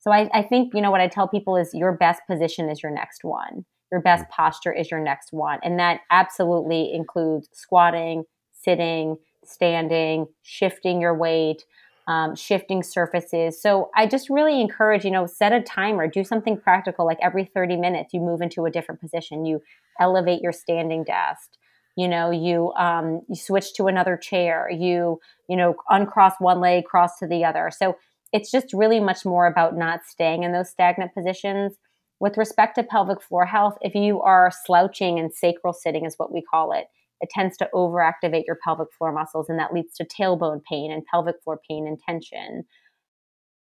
so 0.00 0.10
I, 0.10 0.28
I 0.34 0.42
think 0.42 0.74
you 0.74 0.80
know 0.80 0.90
what 0.90 1.00
i 1.00 1.08
tell 1.08 1.28
people 1.28 1.56
is 1.56 1.70
your 1.72 1.92
best 1.92 2.22
position 2.28 2.68
is 2.68 2.82
your 2.82 2.92
next 2.92 3.24
one 3.24 3.64
your 3.92 4.00
best 4.00 4.24
mm. 4.24 4.30
posture 4.30 4.72
is 4.72 4.90
your 4.90 5.00
next 5.00 5.32
one 5.32 5.58
and 5.62 5.78
that 5.78 6.00
absolutely 6.10 6.92
includes 6.92 7.48
squatting 7.52 8.24
sitting 8.52 9.16
standing, 9.44 10.26
shifting 10.42 11.00
your 11.00 11.14
weight, 11.14 11.64
um, 12.08 12.34
shifting 12.34 12.82
surfaces. 12.82 13.60
So 13.60 13.90
I 13.94 14.06
just 14.06 14.30
really 14.30 14.60
encourage, 14.60 15.04
you 15.04 15.10
know, 15.10 15.26
set 15.26 15.52
a 15.52 15.60
timer, 15.60 16.08
do 16.08 16.24
something 16.24 16.58
practical. 16.58 17.06
Like 17.06 17.18
every 17.22 17.44
30 17.44 17.76
minutes, 17.76 18.12
you 18.12 18.20
move 18.20 18.40
into 18.40 18.64
a 18.64 18.70
different 18.70 19.00
position. 19.00 19.44
You 19.44 19.60
elevate 20.00 20.40
your 20.40 20.52
standing 20.52 21.04
desk. 21.04 21.50
You 21.96 22.08
know, 22.08 22.30
you 22.30 22.72
um, 22.78 23.22
you 23.28 23.36
switch 23.36 23.74
to 23.74 23.86
another 23.86 24.16
chair. 24.16 24.70
You 24.70 25.20
you 25.48 25.56
know 25.56 25.74
uncross 25.90 26.34
one 26.38 26.60
leg, 26.60 26.84
cross 26.84 27.18
to 27.18 27.26
the 27.26 27.44
other. 27.44 27.70
So 27.76 27.96
it's 28.32 28.50
just 28.50 28.72
really 28.72 29.00
much 29.00 29.24
more 29.24 29.46
about 29.46 29.76
not 29.76 30.00
staying 30.06 30.42
in 30.42 30.52
those 30.52 30.70
stagnant 30.70 31.14
positions. 31.14 31.76
With 32.20 32.36
respect 32.36 32.74
to 32.76 32.82
pelvic 32.82 33.22
floor 33.22 33.46
health, 33.46 33.78
if 33.80 33.94
you 33.94 34.20
are 34.20 34.52
slouching 34.64 35.18
and 35.18 35.32
sacral 35.32 35.72
sitting, 35.72 36.04
is 36.04 36.14
what 36.16 36.32
we 36.32 36.42
call 36.42 36.72
it, 36.72 36.86
it 37.20 37.30
tends 37.30 37.56
to 37.58 37.68
overactivate 37.74 38.46
your 38.46 38.58
pelvic 38.62 38.88
floor 38.96 39.12
muscles, 39.12 39.48
and 39.48 39.58
that 39.58 39.72
leads 39.72 39.94
to 39.94 40.04
tailbone 40.04 40.62
pain 40.64 40.92
and 40.92 41.04
pelvic 41.06 41.36
floor 41.42 41.60
pain 41.68 41.86
and 41.86 41.98
tension. 41.98 42.64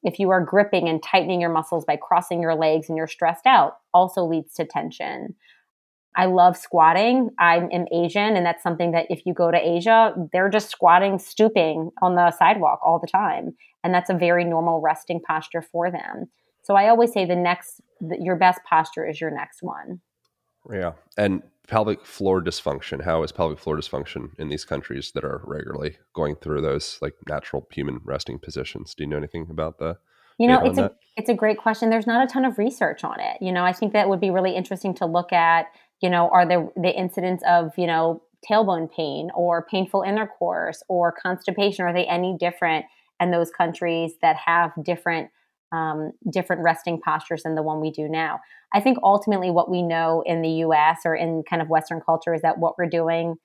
If 0.03 0.19
you 0.19 0.29
are 0.29 0.43
gripping 0.43 0.87
and 0.87 1.01
tightening 1.01 1.41
your 1.41 1.51
muscles 1.51 1.85
by 1.85 1.97
crossing 1.97 2.41
your 2.41 2.55
legs 2.55 2.87
and 2.87 2.97
you're 2.97 3.07
stressed 3.07 3.47
out, 3.47 3.77
also 3.93 4.23
leads 4.23 4.53
to 4.55 4.65
tension. 4.65 5.35
I 6.17 6.25
love 6.25 6.57
squatting. 6.57 7.29
I 7.39 7.57
am 7.71 7.85
Asian, 7.93 8.35
and 8.35 8.43
that's 8.43 8.63
something 8.63 8.91
that 8.91 9.05
if 9.09 9.21
you 9.25 9.35
go 9.35 9.51
to 9.51 9.57
Asia, 9.57 10.15
they're 10.33 10.49
just 10.49 10.69
squatting, 10.69 11.19
stooping 11.19 11.91
on 12.01 12.15
the 12.15 12.31
sidewalk 12.31 12.79
all 12.83 12.99
the 12.99 13.07
time. 13.07 13.55
And 13.83 13.93
that's 13.93 14.09
a 14.09 14.15
very 14.15 14.43
normal 14.43 14.81
resting 14.81 15.21
posture 15.21 15.61
for 15.61 15.91
them. 15.91 16.25
So 16.63 16.75
I 16.75 16.89
always 16.89 17.13
say 17.13 17.25
the 17.25 17.35
next, 17.35 17.81
your 18.19 18.35
best 18.35 18.59
posture 18.67 19.07
is 19.07 19.21
your 19.21 19.29
next 19.29 19.61
one. 19.61 20.01
Yeah. 20.69 20.93
And 21.17 21.43
pelvic 21.67 22.05
floor 22.05 22.41
dysfunction 22.41 23.03
how 23.03 23.23
is 23.23 23.31
pelvic 23.31 23.59
floor 23.59 23.77
dysfunction 23.77 24.29
in 24.39 24.47
these 24.47 24.63
countries 24.63 25.11
that 25.13 25.23
are 25.23 25.41
regularly 25.43 25.97
going 26.13 26.35
through 26.37 26.61
those 26.61 26.97
like 27.01 27.13
natural 27.27 27.67
human 27.71 27.99
resting 28.05 28.39
positions 28.39 28.95
do 28.95 29.03
you 29.03 29.09
know 29.09 29.17
anything 29.17 29.45
about 29.49 29.77
the 29.77 29.97
you 30.39 30.47
know 30.47 30.61
it's 30.63 30.77
a 30.77 30.89
it's 31.17 31.29
a 31.29 31.33
great 31.33 31.57
question 31.57 31.89
there's 31.89 32.07
not 32.07 32.23
a 32.23 32.31
ton 32.31 32.45
of 32.45 32.57
research 32.57 33.03
on 33.03 33.19
it 33.19 33.35
you 33.41 33.51
know 33.51 33.65
i 33.65 33.73
think 33.73 33.91
that 33.91 34.07
would 34.07 34.21
be 34.21 34.29
really 34.29 34.55
interesting 34.55 34.93
to 34.93 35.05
look 35.05 35.33
at 35.33 35.67
you 36.01 36.09
know 36.09 36.29
are 36.29 36.47
there 36.47 36.67
the 36.75 36.91
incidence 36.97 37.41
of 37.47 37.71
you 37.77 37.87
know 37.87 38.21
tailbone 38.49 38.91
pain 38.91 39.29
or 39.35 39.65
painful 39.69 40.03
intercourse 40.03 40.83
or 40.87 41.11
constipation 41.11 41.85
are 41.85 41.93
they 41.93 42.05
any 42.05 42.35
different 42.39 42.85
in 43.19 43.31
those 43.31 43.49
countries 43.49 44.13
that 44.21 44.35
have 44.35 44.71
different 44.83 45.29
um, 45.71 46.11
different 46.31 46.63
resting 46.63 46.99
postures 47.03 47.43
than 47.43 47.55
the 47.55 47.63
one 47.63 47.81
we 47.81 47.91
do 47.91 48.07
now. 48.07 48.39
I 48.73 48.79
think 48.79 48.97
ultimately 49.03 49.51
what 49.51 49.69
we 49.69 49.81
know 49.81 50.23
in 50.25 50.41
the 50.41 50.49
US 50.65 50.99
or 51.05 51.15
in 51.15 51.43
kind 51.49 51.61
of 51.61 51.69
Western 51.69 52.01
culture 52.01 52.33
is 52.33 52.41
that 52.41 52.57
what 52.57 52.77
we're 52.77 52.89
doing 52.89 53.35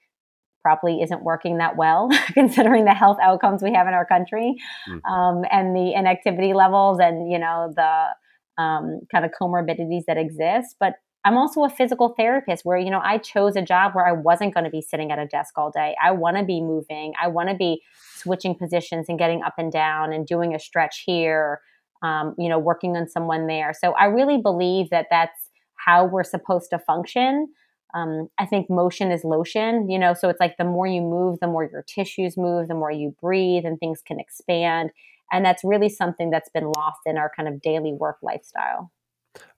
probably 0.62 1.02
isn't 1.02 1.24
working 1.24 1.58
that 1.58 1.76
well, 1.76 2.08
considering 2.34 2.84
the 2.84 2.94
health 2.94 3.18
outcomes 3.20 3.62
we 3.62 3.72
have 3.72 3.88
in 3.88 3.94
our 3.94 4.06
country 4.06 4.54
mm. 4.88 5.10
um, 5.10 5.44
and 5.50 5.74
the 5.74 5.92
inactivity 5.94 6.52
levels 6.52 6.98
and, 7.00 7.30
you 7.30 7.38
know, 7.38 7.72
the 7.74 8.62
um, 8.62 9.00
kind 9.10 9.24
of 9.24 9.32
comorbidities 9.40 10.02
that 10.06 10.16
exist. 10.16 10.76
But 10.78 10.94
I'm 11.24 11.36
also 11.36 11.64
a 11.64 11.70
physical 11.70 12.14
therapist 12.16 12.64
where, 12.64 12.78
you 12.78 12.90
know, 12.90 13.00
I 13.02 13.18
chose 13.18 13.54
a 13.56 13.62
job 13.62 13.94
where 13.94 14.06
I 14.06 14.12
wasn't 14.12 14.54
going 14.54 14.64
to 14.64 14.70
be 14.70 14.82
sitting 14.82 15.12
at 15.12 15.18
a 15.18 15.26
desk 15.26 15.56
all 15.56 15.70
day. 15.70 15.94
I 16.02 16.10
want 16.10 16.36
to 16.36 16.44
be 16.44 16.60
moving. 16.60 17.12
I 17.20 17.28
want 17.28 17.48
to 17.48 17.54
be 17.54 17.82
switching 18.16 18.56
positions 18.56 19.06
and 19.08 19.18
getting 19.18 19.42
up 19.42 19.54
and 19.56 19.70
down 19.70 20.12
and 20.12 20.26
doing 20.26 20.54
a 20.54 20.58
stretch 20.58 21.04
here 21.06 21.60
um, 22.02 22.34
you 22.38 22.48
know, 22.48 22.58
working 22.58 22.96
on 22.96 23.08
someone 23.08 23.46
there. 23.46 23.72
So 23.78 23.92
I 23.92 24.06
really 24.06 24.38
believe 24.38 24.90
that 24.90 25.06
that's 25.10 25.50
how 25.76 26.04
we're 26.04 26.24
supposed 26.24 26.70
to 26.70 26.78
function. 26.78 27.48
Um, 27.94 28.28
I 28.38 28.46
think 28.46 28.70
motion 28.70 29.12
is 29.12 29.22
lotion, 29.24 29.88
you 29.88 29.98
know, 29.98 30.14
so 30.14 30.28
it's 30.28 30.40
like 30.40 30.56
the 30.56 30.64
more 30.64 30.86
you 30.86 31.00
move, 31.00 31.38
the 31.40 31.46
more 31.46 31.68
your 31.70 31.84
tissues 31.86 32.36
move, 32.36 32.68
the 32.68 32.74
more 32.74 32.90
you 32.90 33.14
breathe, 33.20 33.64
and 33.64 33.78
things 33.78 34.00
can 34.04 34.18
expand. 34.18 34.90
And 35.30 35.44
that's 35.44 35.62
really 35.64 35.88
something 35.88 36.30
that's 36.30 36.50
been 36.50 36.70
lost 36.70 37.00
in 37.06 37.18
our 37.18 37.30
kind 37.36 37.48
of 37.48 37.60
daily 37.60 37.92
work 37.92 38.16
lifestyle. 38.22 38.90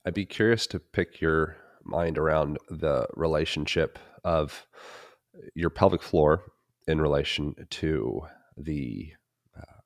I'd 0.04 0.14
be 0.14 0.26
curious 0.26 0.66
to 0.68 0.78
pick 0.78 1.20
your 1.20 1.56
mind 1.84 2.18
around 2.18 2.58
the 2.68 3.06
relationship 3.14 3.98
of 4.24 4.66
your 5.54 5.70
pelvic 5.70 6.02
floor 6.02 6.52
in 6.86 7.00
relation 7.00 7.54
to 7.70 8.22
the 8.56 9.12
uh, 9.56 9.80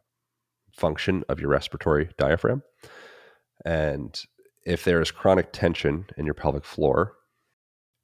function 0.73 1.25
of 1.29 1.41
your 1.41 1.51
respiratory 1.51 2.11
diaphragm. 2.19 2.63
And 3.65 4.21
if 4.65 4.85
there 4.85 5.01
is 5.01 5.11
chronic 5.11 5.53
tension 5.53 6.07
in 6.17 6.25
your 6.25 6.35
pelvic 6.35 6.65
floor, 6.65 7.15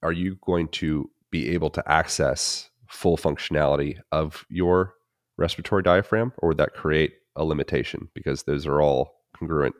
are 0.02 0.12
you 0.12 0.38
going 0.44 0.68
to 0.68 1.10
be 1.30 1.50
able 1.50 1.70
to 1.70 1.90
access 1.90 2.70
full 2.88 3.16
functionality 3.16 3.98
of 4.12 4.44
your 4.48 4.94
respiratory 5.36 5.82
diaphragm, 5.82 6.32
or 6.38 6.50
would 6.50 6.58
that 6.58 6.74
create 6.74 7.14
a 7.36 7.44
limitation 7.44 8.08
because 8.14 8.44
those 8.44 8.66
are 8.66 8.80
all 8.80 9.16
congruent 9.36 9.74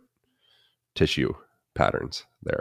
tissue 0.95 1.33
patterns 1.75 2.25
there? 2.43 2.61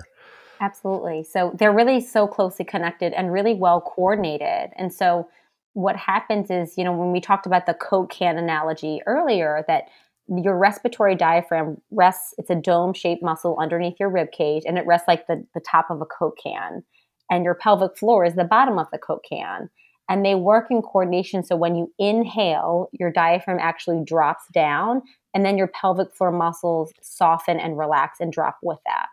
Absolutely. 0.62 1.24
So 1.24 1.52
they're 1.58 1.74
really 1.74 2.00
so 2.00 2.28
closely 2.28 2.66
connected 2.66 3.14
and 3.14 3.32
really 3.32 3.54
well 3.54 3.82
coordinated. 3.82 4.72
And 4.78 4.94
so 4.94 5.28
what 5.74 5.96
happens 5.96 6.50
is, 6.50 6.78
you 6.78 6.84
know, 6.84 6.94
when 6.94 7.12
we 7.12 7.20
talked 7.20 7.46
about 7.46 7.66
the 7.66 7.74
Coke 7.74 8.12
can 8.12 8.38
analogy 8.38 9.02
earlier, 9.06 9.66
that 9.68 9.86
your 10.28 10.58
respiratory 10.58 11.16
diaphragm 11.16 11.82
rests 11.92 12.34
it's 12.38 12.50
a 12.50 12.56
dome 12.56 12.94
shaped 12.94 13.22
muscle 13.22 13.58
underneath 13.60 14.00
your 14.00 14.10
rib 14.10 14.32
cage 14.32 14.64
and 14.66 14.78
it 14.78 14.86
rests 14.86 15.08
like 15.08 15.28
the, 15.28 15.46
the 15.54 15.60
top 15.60 15.88
of 15.90 16.02
a 16.02 16.06
coke 16.06 16.38
can 16.42 16.82
and 17.30 17.44
your 17.44 17.56
pelvic 17.56 17.98
floor 17.98 18.24
is 18.24 18.36
the 18.36 18.44
bottom 18.44 18.80
of 18.80 18.88
the 18.92 18.98
coke 18.98 19.26
can 19.28 19.70
and 20.10 20.26
they 20.26 20.36
work 20.36 20.68
in 20.70 20.82
coordination 20.82 21.44
so 21.44 21.56
when 21.56 21.76
you 21.76 21.92
inhale 21.98 22.90
your 22.92 23.12
diaphragm 23.12 23.58
actually 23.60 24.04
drops 24.06 24.44
down 24.54 25.02
and 25.34 25.46
then 25.46 25.58
your 25.58 25.68
pelvic 25.68 26.14
floor 26.16 26.32
muscles 26.32 26.92
soften 27.02 27.60
and 27.60 27.78
relax 27.78 28.20
and 28.20 28.32
drop 28.32 28.58
with 28.64 28.80
that 28.86 29.08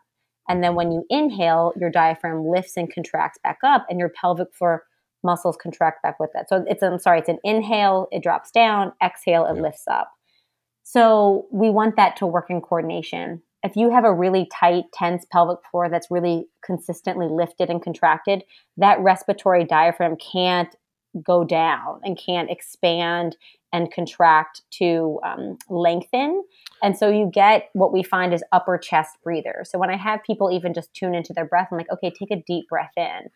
and 0.48 0.62
then 0.64 0.74
when 0.74 0.90
you 0.90 1.05
inhale 1.11 1.72
your 1.79 1.90
diaphragm 1.90 2.46
lifts 2.46 2.76
and 2.76 2.92
contracts 2.92 3.38
back 3.42 3.59
up 3.64 3.87
and 3.88 3.98
your 3.98 4.11
pelvic 4.11 4.48
floor 4.55 4.85
muscles 5.22 5.57
contract 5.57 6.03
back 6.03 6.18
with 6.18 6.31
that 6.33 6.48
so 6.48 6.64
it's 6.66 6.83
i'm 6.83 6.98
sorry 6.98 7.18
it's 7.18 7.29
an 7.29 7.38
inhale 7.44 8.09
it 8.11 8.22
drops 8.22 8.50
down 8.50 8.92
exhale 9.03 9.46
it 9.46 9.57
yeah. 9.57 9.62
lifts 9.62 9.85
up 9.90 10.11
so 10.90 11.46
we 11.53 11.70
want 11.70 11.94
that 11.96 12.16
to 12.16 12.26
work 12.26 12.46
in 12.50 12.61
coordination. 12.61 13.42
If 13.62 13.77
you 13.77 13.90
have 13.90 14.05
a 14.05 14.12
really 14.12 14.49
tight, 14.53 14.85
tense 14.92 15.27
pelvic 15.31 15.59
floor 15.70 15.88
that's 15.88 16.11
really 16.11 16.46
consistently 16.64 17.29
lifted 17.29 17.68
and 17.68 17.83
contracted, 17.83 18.42
that 18.77 19.01
respiratory 19.01 19.64
diaphragm 19.64 20.16
can't 20.16 20.75
go 21.23 21.44
down 21.44 22.01
and 22.05 22.18
can't 22.18 22.51
expand 22.51 23.37
and 23.73 23.92
contract 23.92 24.62
to 24.70 25.20
um, 25.25 25.59
lengthen. 25.68 26.42
And 26.83 26.96
so 26.96 27.09
you 27.09 27.31
get 27.33 27.68
what 27.73 27.92
we 27.92 28.03
find 28.03 28.33
is 28.33 28.44
upper 28.53 28.79
chest 28.79 29.18
breathers. 29.23 29.70
So 29.70 29.79
when 29.79 29.90
I 29.90 29.96
have 29.96 30.23
people 30.25 30.51
even 30.51 30.73
just 30.75 30.94
tune 30.94 31.14
into 31.14 31.33
their 31.33 31.44
breath, 31.44 31.68
I'm 31.70 31.79
like, 31.79 31.90
okay, 31.92 32.11
take 32.11 32.31
a 32.31 32.42
deep 32.46 32.68
breath 32.68 32.92
in 32.96 33.29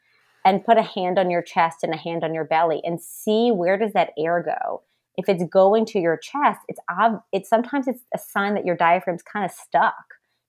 and 0.45 0.65
put 0.65 0.79
a 0.79 0.83
hand 0.83 1.19
on 1.19 1.31
your 1.31 1.43
chest 1.43 1.79
and 1.83 1.93
a 1.93 1.99
hand 1.99 2.23
on 2.23 2.35
your 2.35 2.45
belly 2.45 2.81
and 2.85 3.01
see 3.01 3.51
where 3.51 3.79
does 3.79 3.93
that 3.93 4.13
air 4.19 4.43
go 4.43 4.83
if 5.16 5.29
it's 5.29 5.44
going 5.53 5.87
to 5.87 5.98
your 5.98 6.16
chest, 6.16 6.61
it's 6.68 6.81
ob- 6.90 7.22
it's 7.33 7.48
sometimes 7.48 7.87
it's 7.88 8.03
a 8.14 8.18
sign 8.18 8.55
that 8.55 8.64
your 8.64 8.77
diaphragm's 8.77 9.22
kind 9.22 9.44
of 9.44 9.50
stuck 9.50 9.94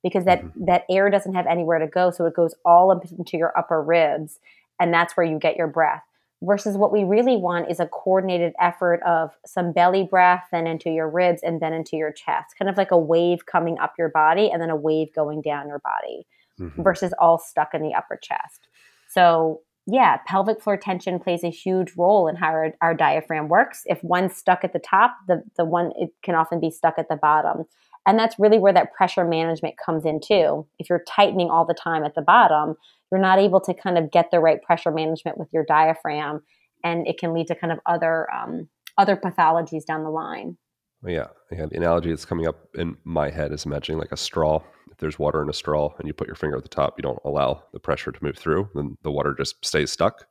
because 0.03 0.25
that 0.25 0.43
mm-hmm. 0.43 0.65
that 0.65 0.83
air 0.89 1.09
doesn't 1.09 1.33
have 1.33 1.47
anywhere 1.47 1.79
to 1.79 1.87
go, 1.87 2.11
so 2.11 2.25
it 2.25 2.35
goes 2.35 2.55
all 2.63 2.91
up 2.91 3.03
into 3.17 3.37
your 3.37 3.57
upper 3.57 3.81
ribs, 3.81 4.39
and 4.79 4.93
that's 4.93 5.15
where 5.15 5.25
you 5.25 5.39
get 5.39 5.55
your 5.55 5.67
breath. 5.67 6.03
Versus 6.43 6.77
what 6.77 6.91
we 6.91 7.03
really 7.03 7.37
want 7.37 7.71
is 7.71 7.79
a 7.79 7.87
coordinated 7.87 8.53
effort 8.59 9.01
of 9.03 9.31
some 9.45 9.71
belly 9.71 10.03
breath, 10.03 10.43
then 10.51 10.67
into 10.67 10.91
your 10.91 11.09
ribs, 11.09 11.41
and 11.41 11.59
then 11.59 11.73
into 11.73 11.95
your 11.95 12.11
chest, 12.11 12.55
kind 12.59 12.69
of 12.69 12.77
like 12.77 12.91
a 12.91 12.97
wave 12.97 13.45
coming 13.45 13.79
up 13.79 13.93
your 13.97 14.09
body 14.09 14.51
and 14.51 14.61
then 14.61 14.69
a 14.69 14.75
wave 14.75 15.07
going 15.15 15.41
down 15.41 15.67
your 15.67 15.79
body, 15.79 16.27
mm-hmm. 16.59 16.83
versus 16.83 17.13
all 17.19 17.39
stuck 17.39 17.73
in 17.73 17.81
the 17.81 17.93
upper 17.93 18.17
chest. 18.21 18.67
So 19.07 19.61
yeah, 19.87 20.17
pelvic 20.25 20.61
floor 20.61 20.77
tension 20.77 21.19
plays 21.19 21.43
a 21.43 21.49
huge 21.49 21.93
role 21.95 22.27
in 22.27 22.35
how 22.35 22.47
our, 22.47 22.73
our 22.81 22.93
diaphragm 22.93 23.49
works. 23.49 23.83
If 23.85 24.03
one's 24.03 24.35
stuck 24.35 24.63
at 24.63 24.73
the 24.73 24.79
top, 24.79 25.15
the, 25.27 25.43
the 25.57 25.65
one 25.65 25.91
it 25.95 26.09
can 26.23 26.33
often 26.35 26.59
be 26.59 26.71
stuck 26.71 26.95
at 26.97 27.07
the 27.07 27.15
bottom. 27.15 27.65
And 28.07 28.17
that's 28.17 28.39
really 28.39 28.59
where 28.59 28.73
that 28.73 28.93
pressure 28.93 29.25
management 29.25 29.75
comes 29.83 30.05
in 30.05 30.19
too. 30.19 30.67
If 30.79 30.89
you're 30.89 31.03
tightening 31.07 31.49
all 31.49 31.65
the 31.65 31.73
time 31.73 32.03
at 32.03 32.15
the 32.15 32.21
bottom, 32.21 32.75
you're 33.11 33.21
not 33.21 33.39
able 33.39 33.61
to 33.61 33.73
kind 33.73 33.97
of 33.97 34.11
get 34.11 34.31
the 34.31 34.39
right 34.39 34.61
pressure 34.61 34.91
management 34.91 35.37
with 35.37 35.49
your 35.53 35.63
diaphragm, 35.63 36.41
and 36.83 37.07
it 37.07 37.19
can 37.19 37.33
lead 37.33 37.47
to 37.47 37.55
kind 37.55 37.71
of 37.71 37.79
other 37.85 38.31
um, 38.31 38.67
other 38.97 39.15
pathologies 39.15 39.85
down 39.85 40.03
the 40.03 40.09
line. 40.09 40.57
Yeah, 41.05 41.27
yeah. 41.51 41.65
The 41.67 41.77
analogy 41.77 42.09
that's 42.09 42.25
coming 42.25 42.47
up 42.47 42.67
in 42.75 42.97
my 43.03 43.29
head 43.29 43.51
is 43.51 43.65
imagining 43.65 43.99
like 43.99 44.11
a 44.11 44.17
straw. 44.17 44.61
If 44.91 44.97
there's 44.97 45.19
water 45.19 45.41
in 45.41 45.49
a 45.49 45.53
straw 45.53 45.93
and 45.99 46.07
you 46.07 46.13
put 46.13 46.27
your 46.27 46.35
finger 46.35 46.57
at 46.57 46.63
the 46.63 46.69
top, 46.69 46.95
you 46.97 47.03
don't 47.03 47.19
allow 47.25 47.63
the 47.73 47.79
pressure 47.79 48.11
to 48.11 48.23
move 48.23 48.37
through, 48.37 48.69
then 48.75 48.97
the 49.03 49.11
water 49.11 49.35
just 49.37 49.63
stays 49.63 49.91
stuck. 49.91 50.25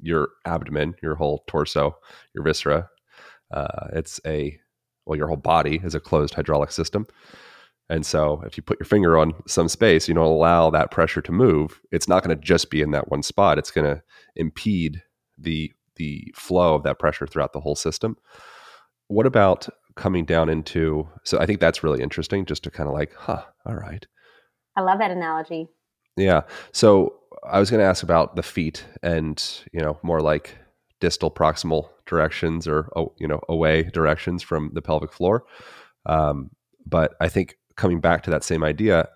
Your 0.00 0.28
abdomen, 0.44 0.94
your 1.02 1.14
whole 1.14 1.44
torso, 1.46 1.96
your 2.34 2.44
viscera. 2.44 2.88
Uh, 3.50 3.88
it's 3.92 4.20
a 4.26 4.58
well, 5.06 5.16
your 5.16 5.28
whole 5.28 5.36
body 5.36 5.80
is 5.82 5.94
a 5.94 6.00
closed 6.00 6.34
hydraulic 6.34 6.70
system. 6.70 7.06
And 7.88 8.06
so 8.06 8.42
if 8.46 8.56
you 8.56 8.62
put 8.62 8.78
your 8.78 8.86
finger 8.86 9.18
on 9.18 9.32
some 9.48 9.68
space, 9.68 10.06
you 10.06 10.14
don't 10.14 10.24
allow 10.24 10.70
that 10.70 10.90
pressure 10.92 11.22
to 11.22 11.32
move, 11.32 11.80
it's 11.90 12.06
not 12.06 12.22
going 12.22 12.36
to 12.36 12.44
just 12.44 12.70
be 12.70 12.82
in 12.82 12.92
that 12.92 13.10
one 13.10 13.22
spot. 13.22 13.58
It's 13.58 13.72
going 13.72 13.86
to 13.86 14.02
impede 14.36 15.02
the 15.38 15.72
the 15.96 16.32
flow 16.34 16.74
of 16.74 16.82
that 16.84 16.98
pressure 16.98 17.26
throughout 17.26 17.52
the 17.52 17.60
whole 17.60 17.74
system. 17.74 18.16
What 19.10 19.26
about 19.26 19.68
coming 19.96 20.24
down 20.24 20.48
into 20.48 21.08
so 21.24 21.38
I 21.38 21.46
think 21.46 21.60
that's 21.60 21.82
really 21.82 22.02
interesting 22.02 22.46
just 22.46 22.62
to 22.64 22.70
kind 22.70 22.88
of 22.88 22.94
like, 22.94 23.12
huh, 23.14 23.42
all 23.66 23.74
right. 23.74 24.06
I 24.76 24.82
love 24.82 24.98
that 25.00 25.10
analogy. 25.10 25.68
Yeah. 26.16 26.42
So 26.72 27.16
I 27.48 27.58
was 27.58 27.70
going 27.70 27.80
to 27.80 27.86
ask 27.86 28.02
about 28.02 28.36
the 28.36 28.42
feet 28.42 28.84
and, 29.02 29.42
you 29.72 29.80
know, 29.80 29.98
more 30.02 30.20
like 30.20 30.56
distal 31.00 31.30
proximal 31.30 31.88
directions 32.06 32.68
or 32.68 32.90
oh, 32.94 33.12
you 33.18 33.26
know 33.26 33.40
away 33.48 33.84
directions 33.84 34.42
from 34.42 34.70
the 34.74 34.82
pelvic 34.82 35.12
floor. 35.12 35.44
Um, 36.06 36.50
but 36.86 37.14
I 37.20 37.28
think 37.28 37.56
coming 37.76 38.00
back 38.00 38.22
to 38.24 38.30
that 38.30 38.44
same 38.44 38.62
idea, 38.62 39.08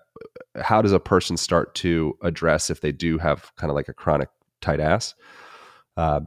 how 0.61 0.81
does 0.81 0.91
a 0.91 0.99
person 0.99 1.37
start 1.37 1.75
to 1.75 2.17
address 2.21 2.69
if 2.69 2.81
they 2.81 2.91
do 2.91 3.17
have 3.17 3.55
kind 3.55 3.69
of 3.69 3.75
like 3.75 3.87
a 3.87 3.93
chronic 3.93 4.29
tight 4.61 4.79
ass? 4.79 5.13
Uh, 5.97 6.21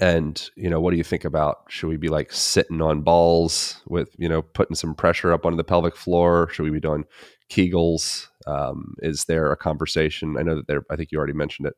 and 0.00 0.50
you 0.56 0.68
know, 0.68 0.80
what 0.80 0.90
do 0.90 0.96
you 0.96 1.04
think 1.04 1.24
about? 1.24 1.64
Should 1.68 1.88
we 1.88 1.96
be 1.96 2.08
like 2.08 2.32
sitting 2.32 2.82
on 2.82 3.02
balls 3.02 3.80
with 3.86 4.14
you 4.18 4.28
know 4.28 4.42
putting 4.42 4.76
some 4.76 4.94
pressure 4.94 5.32
up 5.32 5.46
onto 5.46 5.56
the 5.56 5.64
pelvic 5.64 5.96
floor? 5.96 6.48
Should 6.50 6.64
we 6.64 6.70
be 6.70 6.80
doing 6.80 7.04
Kegels? 7.50 8.28
Um, 8.46 8.94
is 8.98 9.24
there 9.24 9.50
a 9.52 9.56
conversation? 9.56 10.36
I 10.38 10.42
know 10.42 10.56
that 10.56 10.66
there. 10.66 10.84
I 10.90 10.96
think 10.96 11.12
you 11.12 11.18
already 11.18 11.32
mentioned 11.32 11.68
it. 11.68 11.74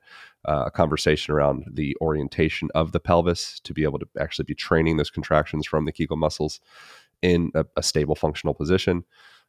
Uh, 0.46 0.64
a 0.66 0.70
conversation 0.70 1.34
around 1.34 1.66
the 1.70 1.96
orientation 2.00 2.68
of 2.74 2.92
the 2.92 3.00
pelvis 3.00 3.60
to 3.60 3.74
be 3.74 3.84
able 3.84 3.98
to 3.98 4.08
actually 4.18 4.44
be 4.44 4.54
training 4.54 4.96
those 4.96 5.10
contractions 5.10 5.66
from 5.66 5.84
the 5.84 5.92
Kegel 5.92 6.16
muscles 6.16 6.60
in 7.22 7.50
a, 7.54 7.66
a 7.76 7.82
stable 7.82 8.14
functional 8.14 8.54
position. 8.54 9.04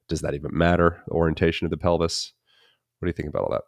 Does 0.08 0.22
that 0.22 0.34
even 0.34 0.52
matter? 0.54 1.04
Orientation 1.10 1.65
of 1.65 1.72
the 1.72 1.78
pelvis. 1.78 2.34
What 3.00 3.06
do 3.06 3.10
you 3.10 3.13
think 3.13 3.30
about 3.30 3.43
all 3.43 3.52
that? 3.52 3.62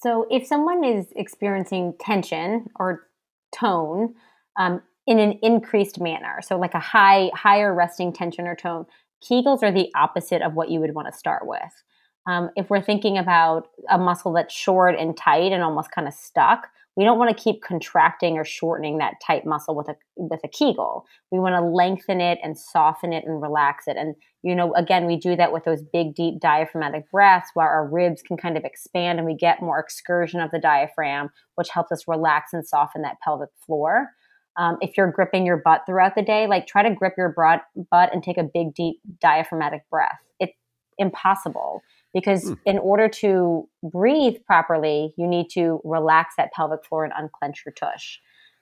So, 0.00 0.26
if 0.30 0.46
someone 0.46 0.84
is 0.84 1.06
experiencing 1.16 1.94
tension 1.98 2.66
or 2.78 3.07
tone 3.52 4.14
um, 4.58 4.82
in 5.06 5.18
an 5.18 5.38
increased 5.42 6.00
manner, 6.00 6.40
so 6.42 6.58
like 6.58 6.74
a 6.74 6.80
high, 6.80 7.30
higher 7.34 7.74
resting 7.74 8.12
tension 8.12 8.46
or 8.46 8.54
tone, 8.54 8.86
Kegels 9.22 9.62
are 9.62 9.72
the 9.72 9.90
opposite 9.96 10.42
of 10.42 10.54
what 10.54 10.70
you 10.70 10.80
would 10.80 10.94
want 10.94 11.08
to 11.10 11.18
start 11.18 11.46
with. 11.46 11.82
Um, 12.26 12.50
if 12.56 12.68
we're 12.68 12.82
thinking 12.82 13.16
about 13.16 13.68
a 13.88 13.96
muscle 13.96 14.32
that's 14.32 14.54
short 14.54 14.96
and 14.98 15.16
tight 15.16 15.52
and 15.52 15.62
almost 15.62 15.90
kind 15.90 16.06
of 16.06 16.14
stuck, 16.14 16.68
we 16.96 17.04
don't 17.04 17.18
want 17.18 17.36
to 17.36 17.42
keep 17.42 17.62
contracting 17.62 18.36
or 18.38 18.44
shortening 18.44 18.98
that 18.98 19.14
tight 19.24 19.46
muscle 19.46 19.76
with 19.76 19.88
a 19.88 19.94
with 20.16 20.40
a 20.44 20.48
Kegel. 20.48 21.06
We 21.30 21.38
want 21.38 21.54
to 21.54 21.60
lengthen 21.60 22.20
it 22.20 22.38
and 22.42 22.58
soften 22.58 23.12
it 23.12 23.24
and 23.24 23.40
relax 23.40 23.84
it. 23.86 23.96
And 23.96 24.16
you 24.42 24.54
know, 24.54 24.74
again, 24.74 25.06
we 25.06 25.16
do 25.16 25.36
that 25.36 25.52
with 25.52 25.64
those 25.64 25.82
big, 25.92 26.14
deep 26.14 26.40
diaphragmatic 26.40 27.10
breaths, 27.10 27.50
where 27.54 27.68
our 27.68 27.88
ribs 27.88 28.22
can 28.22 28.36
kind 28.36 28.56
of 28.56 28.64
expand 28.64 29.18
and 29.18 29.26
we 29.26 29.34
get 29.34 29.62
more 29.62 29.78
excursion 29.78 30.40
of 30.40 30.50
the 30.50 30.58
diaphragm, 30.58 31.30
which 31.54 31.68
helps 31.70 31.92
us 31.92 32.08
relax 32.08 32.52
and 32.52 32.66
soften 32.66 33.02
that 33.02 33.16
pelvic 33.22 33.50
floor. 33.64 34.08
Um, 34.56 34.76
if 34.80 34.96
you're 34.96 35.12
gripping 35.12 35.46
your 35.46 35.58
butt 35.64 35.82
throughout 35.86 36.16
the 36.16 36.22
day, 36.22 36.48
like 36.48 36.66
try 36.66 36.82
to 36.82 36.92
grip 36.92 37.14
your 37.16 37.32
butt 37.32 38.12
and 38.12 38.24
take 38.24 38.38
a 38.38 38.42
big, 38.42 38.74
deep 38.74 38.96
diaphragmatic 39.20 39.82
breath. 39.88 40.18
It's 40.40 40.52
impossible 40.98 41.80
because 42.14 42.44
mm. 42.44 42.58
in 42.64 42.78
order 42.78 43.08
to 43.08 43.68
breathe 43.82 44.36
properly, 44.46 45.14
you 45.16 45.26
need 45.26 45.48
to 45.50 45.80
relax 45.84 46.34
that 46.36 46.52
pelvic 46.52 46.84
floor 46.84 47.04
and 47.04 47.12
unclench 47.16 47.62
your 47.64 47.72
tush. 47.72 48.18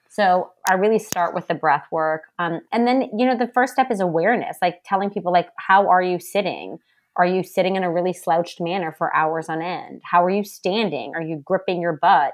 So 0.09 0.51
I 0.69 0.75
really 0.75 0.99
start 0.99 1.35
with 1.35 1.47
the 1.47 1.53
breath 1.53 1.85
work. 1.91 2.23
Um, 2.39 2.61
and 2.71 2.87
then, 2.87 3.09
you 3.17 3.25
know, 3.25 3.37
the 3.37 3.51
first 3.53 3.73
step 3.73 3.91
is 3.91 3.99
awareness, 3.99 4.57
like 4.61 4.81
telling 4.85 5.09
people, 5.09 5.31
like, 5.31 5.49
how 5.57 5.89
are 5.89 6.01
you 6.01 6.19
sitting? 6.19 6.79
Are 7.17 7.25
you 7.25 7.43
sitting 7.43 7.75
in 7.75 7.83
a 7.83 7.91
really 7.91 8.13
slouched 8.13 8.61
manner 8.61 8.91
for 8.91 9.13
hours 9.15 9.49
on 9.49 9.61
end? 9.61 10.01
How 10.03 10.23
are 10.23 10.29
you 10.29 10.43
standing? 10.43 11.13
Are 11.15 11.21
you 11.21 11.41
gripping 11.43 11.81
your 11.81 11.93
butt? 11.93 12.33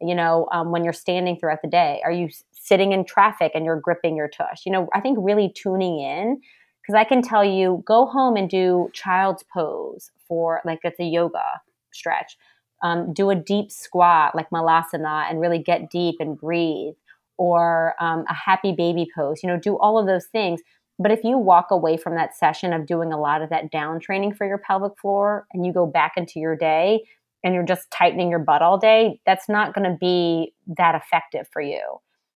You 0.00 0.14
know, 0.14 0.48
um, 0.52 0.70
when 0.70 0.84
you're 0.84 0.92
standing 0.92 1.38
throughout 1.38 1.62
the 1.62 1.68
day, 1.68 2.02
are 2.04 2.12
you 2.12 2.28
sitting 2.52 2.92
in 2.92 3.04
traffic 3.04 3.52
and 3.54 3.64
you're 3.64 3.80
gripping 3.80 4.16
your 4.16 4.28
tush? 4.28 4.66
You 4.66 4.72
know, 4.72 4.88
I 4.92 5.00
think 5.00 5.18
really 5.20 5.52
tuning 5.54 6.00
in 6.00 6.40
because 6.84 6.98
I 6.98 7.04
can 7.04 7.22
tell 7.22 7.44
you, 7.44 7.82
go 7.86 8.06
home 8.06 8.36
and 8.36 8.48
do 8.48 8.90
child's 8.92 9.42
pose 9.52 10.10
for 10.28 10.60
like 10.64 10.80
it's 10.84 11.00
a 11.00 11.04
yoga 11.04 11.62
stretch. 11.92 12.36
Um, 12.82 13.14
do 13.14 13.30
a 13.30 13.34
deep 13.34 13.70
squat 13.70 14.34
like 14.34 14.50
malasana 14.50 15.30
and 15.30 15.40
really 15.40 15.58
get 15.58 15.90
deep 15.90 16.16
and 16.20 16.36
breathe. 16.36 16.94
Or 17.36 17.94
um, 18.00 18.24
a 18.28 18.34
happy 18.34 18.70
baby 18.70 19.08
pose 19.12 19.42
you 19.42 19.48
know 19.48 19.58
do 19.58 19.76
all 19.78 19.98
of 19.98 20.06
those 20.06 20.26
things. 20.26 20.60
But 21.00 21.10
if 21.10 21.24
you 21.24 21.36
walk 21.36 21.72
away 21.72 21.96
from 21.96 22.14
that 22.14 22.36
session 22.36 22.72
of 22.72 22.86
doing 22.86 23.12
a 23.12 23.18
lot 23.18 23.42
of 23.42 23.50
that 23.50 23.72
down 23.72 23.98
training 23.98 24.34
for 24.34 24.46
your 24.46 24.58
pelvic 24.58 24.92
floor 25.00 25.44
and 25.52 25.66
you 25.66 25.72
go 25.72 25.84
back 25.86 26.12
into 26.16 26.38
your 26.38 26.54
day 26.54 27.04
and 27.42 27.52
you're 27.52 27.64
just 27.64 27.90
tightening 27.90 28.30
your 28.30 28.38
butt 28.38 28.62
all 28.62 28.78
day 28.78 29.20
that's 29.26 29.48
not 29.48 29.74
going 29.74 29.90
to 29.90 29.96
be 30.00 30.54
that 30.76 30.94
effective 30.94 31.48
for 31.52 31.62
you. 31.62 31.82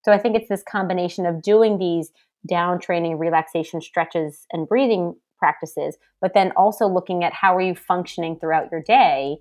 So 0.04 0.12
i 0.12 0.18
think 0.18 0.36
it's 0.36 0.48
this 0.48 0.62
combination 0.62 1.26
of 1.26 1.42
doing 1.42 1.78
these 1.78 2.12
down 2.48 2.78
training 2.78 3.18
relaxation 3.18 3.80
stretches 3.80 4.46
and 4.52 4.68
breathing 4.68 5.14
practices 5.38 5.96
but 6.20 6.32
then 6.34 6.52
also 6.56 6.86
looking 6.86 7.24
at 7.24 7.32
how 7.32 7.54
are 7.56 7.60
you 7.60 7.74
functioning 7.74 8.38
throughout 8.38 8.70
your 8.70 8.82
day 8.82 9.36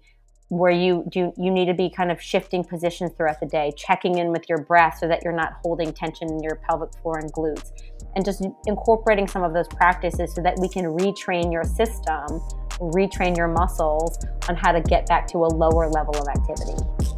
where 0.49 0.71
you 0.71 1.03
do 1.09 1.33
you 1.37 1.49
need 1.49 1.65
to 1.65 1.73
be 1.73 1.89
kind 1.89 2.11
of 2.11 2.21
shifting 2.21 2.63
positions 2.63 3.11
throughout 3.17 3.39
the 3.39 3.45
day 3.45 3.71
checking 3.77 4.17
in 4.17 4.31
with 4.31 4.47
your 4.47 4.59
breath 4.59 4.97
so 4.99 5.07
that 5.07 5.23
you're 5.23 5.35
not 5.35 5.53
holding 5.63 5.91
tension 5.91 6.29
in 6.29 6.41
your 6.43 6.59
pelvic 6.67 6.89
floor 7.01 7.17
and 7.17 7.31
glutes 7.33 7.71
and 8.15 8.23
just 8.23 8.45
incorporating 8.65 9.27
some 9.27 9.43
of 9.43 9.53
those 9.53 9.67
practices 9.69 10.33
so 10.35 10.41
that 10.41 10.57
we 10.59 10.69
can 10.69 10.85
retrain 10.85 11.51
your 11.51 11.63
system 11.63 12.41
retrain 12.79 13.35
your 13.35 13.47
muscles 13.47 14.17
on 14.49 14.55
how 14.55 14.71
to 14.71 14.81
get 14.81 15.07
back 15.07 15.25
to 15.27 15.37
a 15.39 15.47
lower 15.47 15.87
level 15.89 16.15
of 16.15 16.27
activity 16.27 17.12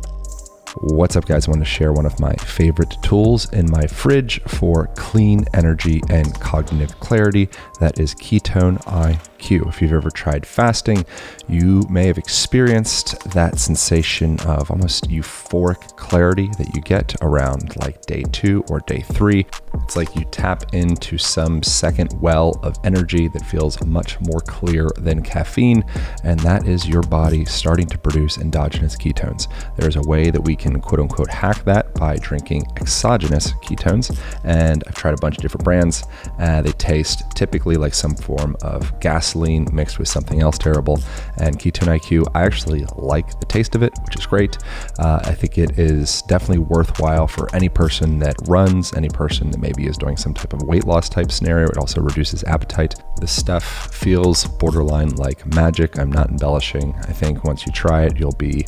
What's 0.80 1.16
up, 1.16 1.26
guys? 1.26 1.48
I 1.48 1.52
want 1.52 1.62
to 1.62 1.66
share 1.66 1.94
one 1.94 2.06
of 2.06 2.20
my 2.20 2.34
favorite 2.34 2.98
tools 3.02 3.50
in 3.54 3.72
my 3.72 3.88
fridge 3.88 4.42
for 4.44 4.88
clean 4.98 5.46
energy 5.54 6.02
and 6.10 6.38
cognitive 6.42 7.00
clarity. 7.00 7.48
That 7.80 8.00
is 8.00 8.16
Ketone 8.16 8.82
IQ. 8.86 9.68
If 9.68 9.82
you've 9.82 9.92
ever 9.92 10.10
tried 10.10 10.46
fasting, 10.46 11.06
you 11.48 11.84
may 11.90 12.08
have 12.08 12.18
experienced 12.18 13.20
that 13.32 13.60
sensation 13.60 14.40
of 14.42 14.72
almost 14.72 15.10
euphoric 15.10 15.96
clarity 15.98 16.50
that 16.58 16.74
you 16.74 16.82
get 16.82 17.16
around 17.22 17.76
like 17.78 18.02
day 18.04 18.24
two 18.32 18.64
or 18.70 18.80
day 18.82 19.02
three. 19.02 19.46
It's 19.84 19.96
like 19.96 20.16
you 20.16 20.24
tap 20.32 20.74
into 20.74 21.18
some 21.18 21.62
second 21.64 22.14
well 22.22 22.60
of 22.64 22.78
energy 22.84 23.28
that 23.28 23.46
feels 23.46 23.84
much 23.86 24.20
more 24.22 24.40
clear 24.40 24.90
than 24.98 25.22
caffeine, 25.22 25.84
and 26.24 26.40
that 26.40 26.68
is 26.68 26.88
your 26.88 27.04
body 27.04 27.44
starting 27.46 27.88
to 27.88 27.98
produce 27.98 28.38
endogenous 28.38 28.96
ketones. 28.96 29.48
There's 29.78 29.98
a 29.98 30.02
way 30.02 30.32
that 30.32 30.42
we 30.42 30.56
can 30.56 30.80
quote 30.80 31.02
unquote 31.02 31.30
hack 31.30 31.64
that 31.66 31.94
by 31.96 32.16
drinking 32.18 32.64
exogenous 32.78 33.52
ketones, 33.64 34.18
and 34.44 34.84
I've 34.88 34.96
tried 34.96 35.14
a 35.14 35.18
bunch 35.18 35.38
of 35.38 35.42
different 35.42 35.66
brands. 35.66 36.06
Uh, 36.40 36.62
they 36.62 36.72
taste 36.72 37.24
typically 37.36 37.65
like 37.74 37.94
some 37.94 38.16
form 38.16 38.56
of 38.62 38.98
gasoline 39.00 39.68
mixed 39.74 39.98
with 40.00 40.08
something 40.08 40.42
else 40.42 40.58
terrible. 40.58 41.00
And 41.38 41.58
Ketone 41.58 42.00
IQ, 42.00 42.28
I 42.36 42.44
actually 42.44 42.86
like 42.96 43.40
the 43.40 43.46
taste 43.48 43.76
of 43.76 43.84
it, 43.84 43.94
which 44.06 44.16
is 44.16 44.26
great. 44.26 44.58
Uh, 45.00 45.20
I 45.24 45.34
think 45.34 45.58
it 45.58 45.80
is 45.80 46.22
definitely 46.24 46.60
worthwhile 46.60 47.28
for 47.28 47.54
any 47.56 47.70
person 47.70 48.20
that 48.20 48.36
runs, 48.48 48.94
any 48.94 49.10
person 49.10 49.52
that 49.52 49.60
maybe 49.60 49.88
is 49.88 49.98
doing 49.98 50.18
some 50.18 50.34
type 50.34 50.54
of 50.54 50.62
weight 50.64 50.86
loss 50.86 51.10
type 51.10 51.32
scenario. 51.32 51.68
It 51.68 51.78
also 51.78 52.02
reduces 52.02 52.44
appetite. 52.44 52.96
This 53.20 53.32
stuff 53.32 53.94
feels 53.94 54.46
borderline 54.46 55.16
like 55.16 55.46
magic. 55.56 55.98
I'm 55.98 56.12
not 56.12 56.30
embellishing. 56.30 56.94
I 57.08 57.12
think 57.12 57.44
once 57.44 57.66
you 57.66 57.72
try 57.72 58.04
it, 58.04 58.20
you'll 58.20 58.32
be 58.34 58.66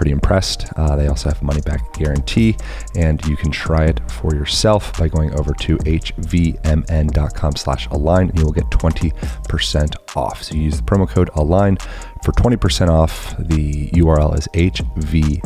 pretty 0.00 0.12
impressed. 0.12 0.64
Uh, 0.76 0.96
they 0.96 1.08
also 1.08 1.28
have 1.28 1.42
a 1.42 1.44
money 1.44 1.60
back 1.60 1.92
guarantee, 1.92 2.56
and 2.96 3.22
you 3.26 3.36
can 3.36 3.50
try 3.50 3.84
it 3.84 4.00
for 4.10 4.34
yourself 4.34 4.98
by 4.98 5.06
going 5.06 5.38
over 5.38 5.52
to 5.52 5.76
hvmn.com 5.76 7.54
slash 7.54 7.86
align, 7.88 8.30
and 8.30 8.38
you 8.38 8.46
will 8.46 8.52
get 8.52 8.64
20% 8.70 10.16
off. 10.16 10.42
So 10.42 10.54
you 10.54 10.62
use 10.62 10.78
the 10.78 10.82
promo 10.84 11.06
code 11.06 11.28
align 11.34 11.76
For 12.24 12.32
20% 12.32 12.88
off, 12.88 13.36
the 13.38 13.90
URL 13.90 14.38
is 14.38 14.48
hvmn.com 14.54 15.36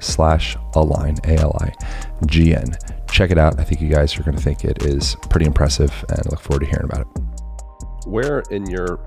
slash 0.00 0.56
align, 0.74 1.18
A-L-I-G-N. 1.24 2.78
Check 3.10 3.30
it 3.30 3.36
out. 3.36 3.60
I 3.60 3.64
think 3.64 3.82
you 3.82 3.90
guys 3.90 4.18
are 4.18 4.22
going 4.22 4.38
to 4.38 4.42
think 4.42 4.64
it 4.64 4.86
is 4.86 5.14
pretty 5.28 5.44
impressive 5.44 5.92
and 6.08 6.24
look 6.30 6.40
forward 6.40 6.60
to 6.60 6.66
hearing 6.66 6.86
about 6.86 7.00
it. 7.00 7.06
Where 8.06 8.42
in 8.50 8.64
your 8.64 9.04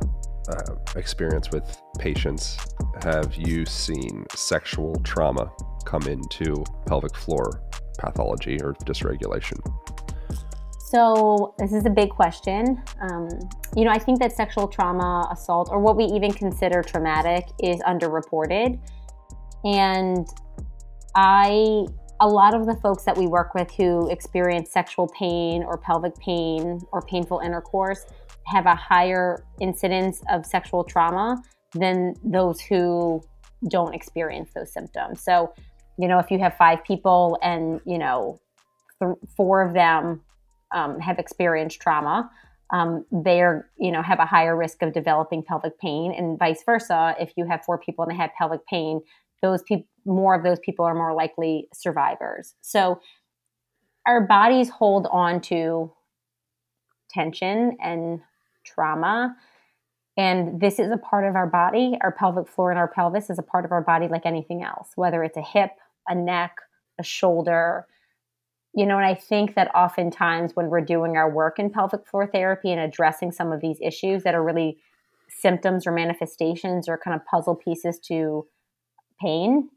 uh, 0.50 0.76
experience 0.96 1.50
with 1.50 1.82
patients 1.98 2.58
have 3.04 3.36
you 3.36 3.66
seen 3.66 4.26
sexual 4.34 4.96
trauma 5.04 5.52
come 5.86 6.04
into 6.04 6.64
pelvic 6.86 7.16
floor 7.16 7.62
pathology 7.98 8.60
or 8.62 8.74
dysregulation? 8.86 9.60
So, 10.88 11.56
this 11.58 11.74
is 11.74 11.86
a 11.86 11.90
big 11.90 12.10
question. 12.10 12.82
Um, 13.02 13.28
you 13.76 13.86
know, 13.86 13.92
I 13.92 13.98
think 13.98 14.20
that 14.20 14.32
sexual 14.32 14.68
trauma, 14.68 15.28
assault, 15.32 15.70
or 15.72 15.80
what 15.80 15.98
we 15.98 16.06
even 16.06 16.32
consider 16.32 16.82
traumatic 16.82 17.48
is 17.62 17.80
underreported. 17.82 18.80
And 19.64 20.28
I, 21.16 21.86
a 22.22 22.28
lot 22.28 22.54
of 22.54 22.66
the 22.66 22.76
folks 22.76 23.04
that 23.04 23.18
we 23.18 23.28
work 23.28 23.56
with 23.56 23.72
who 23.72 24.10
experience 24.10 24.72
sexual 24.72 25.08
pain 25.08 25.64
or 25.64 25.78
pelvic 25.78 26.18
pain 26.20 26.80
or 26.92 27.02
painful 27.02 27.40
intercourse 27.40 28.06
have 28.46 28.68
a 28.68 28.76
higher 28.76 29.44
incidence 29.60 30.22
of 30.30 30.46
sexual 30.46 30.84
trauma 30.84 31.42
than 31.76 32.16
those 32.24 32.60
who 32.62 33.22
don't 33.70 33.94
experience 33.94 34.50
those 34.56 34.72
symptoms. 34.72 35.22
So, 35.22 35.54
you 35.98 36.08
know, 36.08 36.20
if 36.20 36.32
you 36.32 36.40
have 36.40 36.56
five 36.58 36.84
people 36.84 37.38
and, 37.42 37.80
you 37.86 37.98
know, 37.98 38.40
th- 39.00 39.18
four 39.36 39.62
of 39.62 39.74
them 39.74 40.22
um, 40.72 41.00
have 41.00 41.20
experienced 41.20 41.80
trauma, 41.80 42.30
um, 42.74 43.06
they're, 43.12 43.70
you 43.78 43.92
know, 43.92 44.02
have 44.02 44.20
a 44.20 44.26
higher 44.26 44.56
risk 44.56 44.82
of 44.82 44.94
developing 44.94 45.44
pelvic 45.44 45.80
pain 45.80 46.12
and 46.12 46.40
vice 46.40 46.64
versa. 46.66 47.16
If 47.20 47.34
you 47.38 47.46
have 47.46 47.64
four 47.64 47.78
people 47.78 48.04
and 48.04 48.12
they 48.12 48.18
have 48.18 48.32
pelvic 48.38 48.66
pain, 48.66 49.02
those 49.42 49.62
people, 49.64 49.86
more 50.06 50.36
of 50.36 50.44
those 50.44 50.60
people 50.60 50.86
are 50.86 50.96
more 50.96 51.14
likely 51.14 51.68
survivors. 51.74 52.56
So 52.62 53.00
our 54.08 54.22
bodies 54.22 54.70
hold 54.70 55.08
on 55.12 55.42
to 55.42 55.92
tension 57.10 57.78
and 57.82 58.22
trauma. 58.64 59.36
And 60.18 60.62
this 60.62 60.80
is 60.80 60.92
a 60.92 60.98
part 60.98 61.26
of 61.26 61.36
our 61.36 61.48
body. 61.48 61.98
Our 62.02 62.12
pelvic 62.12 62.48
floor 62.48 62.72
and 62.72 62.80
our 62.80 62.88
pelvis 62.88 63.30
is 63.30 63.38
a 63.38 63.44
part 63.44 63.66
of 63.66 63.72
our 63.72 63.82
body 63.82 64.08
like 64.08 64.26
anything 64.26 64.64
else, 64.64 64.92
whether 64.96 65.24
it's 65.24 65.38
a 65.38 65.42
hip, 65.42 65.72
a 66.08 66.16
neck, 66.16 66.56
a 67.00 67.04
shoulder. 67.04 67.86
You 68.74 68.86
know, 68.86 68.98
and 68.98 69.06
I 69.06 69.14
think 69.14 69.56
that 69.56 69.74
oftentimes 69.76 70.56
when 70.56 70.70
we're 70.70 70.82
doing 70.82 71.18
our 71.18 71.30
work 71.30 71.60
in 71.60 71.70
pelvic 71.70 72.08
floor 72.08 72.28
therapy 72.28 72.72
and 72.72 72.80
addressing 72.80 73.32
some 73.32 73.52
of 73.52 73.62
these 73.62 73.78
issues 73.82 74.24
that 74.24 74.36
are 74.36 74.44
really 74.44 74.78
symptoms 75.30 75.86
or 75.86 75.92
manifestations 75.92 76.88
or 76.88 76.98
kind 76.98 77.16
of 77.16 77.26
puzzle 77.26 77.56
pieces 77.56 78.00
to 78.00 78.46
pain, 79.22 79.70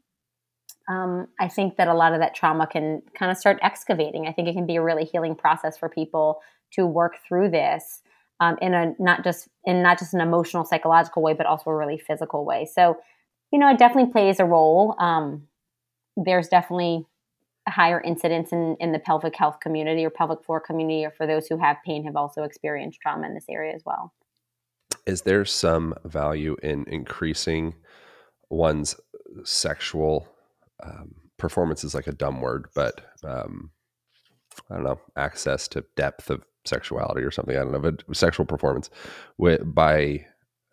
um, 0.87 1.27
I 1.39 1.47
think 1.49 1.75
that 1.77 1.87
a 1.87 1.93
lot 1.93 2.13
of 2.13 2.19
that 2.19 2.33
trauma 2.33 2.65
can 2.65 3.01
kind 3.13 3.31
of 3.31 3.37
start 3.37 3.59
excavating. 3.61 4.25
I 4.27 4.31
think 4.31 4.47
it 4.47 4.53
can 4.53 4.65
be 4.65 4.77
a 4.77 4.81
really 4.81 5.05
healing 5.05 5.35
process 5.35 5.77
for 5.77 5.89
people 5.89 6.41
to 6.71 6.85
work 6.85 7.15
through 7.27 7.49
this 7.49 8.01
um, 8.39 8.57
in 8.61 8.73
a 8.73 8.93
not 8.99 9.23
just 9.23 9.47
in 9.65 9.81
not 9.81 9.99
just 9.99 10.13
an 10.13 10.21
emotional 10.21 10.65
psychological 10.65 11.21
way 11.21 11.33
but 11.33 11.45
also 11.45 11.69
a 11.69 11.75
really 11.75 11.97
physical 11.97 12.45
way. 12.45 12.65
So 12.65 12.97
you 13.51 13.59
know 13.59 13.69
it 13.69 13.77
definitely 13.77 14.11
plays 14.11 14.39
a 14.39 14.45
role. 14.45 14.95
Um, 14.99 15.47
there's 16.15 16.47
definitely 16.47 17.05
higher 17.67 18.01
incidence 18.01 18.51
in, 18.51 18.75
in 18.79 18.91
the 18.91 18.99
pelvic 18.99 19.35
health 19.35 19.59
community 19.59 20.03
or 20.03 20.09
pelvic 20.09 20.43
floor 20.43 20.59
community 20.59 21.05
or 21.05 21.11
for 21.11 21.27
those 21.27 21.47
who 21.47 21.57
have 21.57 21.77
pain 21.85 22.03
have 22.03 22.15
also 22.15 22.43
experienced 22.43 22.99
trauma 22.99 23.27
in 23.27 23.35
this 23.35 23.45
area 23.49 23.73
as 23.75 23.83
well. 23.85 24.13
Is 25.05 25.21
there 25.21 25.45
some 25.45 25.93
value 26.03 26.55
in 26.63 26.85
increasing 26.87 27.75
one's 28.49 28.95
sexual 29.43 30.27
um, 30.83 31.15
performance 31.37 31.83
is 31.83 31.93
like 31.95 32.07
a 32.07 32.11
dumb 32.11 32.41
word 32.41 32.67
but 32.75 33.01
um, 33.23 33.71
i 34.69 34.75
don't 34.75 34.83
know 34.83 34.99
access 35.15 35.67
to 35.67 35.85
depth 35.95 36.29
of 36.29 36.43
sexuality 36.69 37.21
or 37.21 37.31
something. 37.31 37.55
I 37.55 37.59
don't 37.59 37.71
know, 37.71 37.79
but 37.79 38.03
sexual 38.15 38.45
performance 38.45 38.89
with, 39.37 39.61
by 39.73 40.25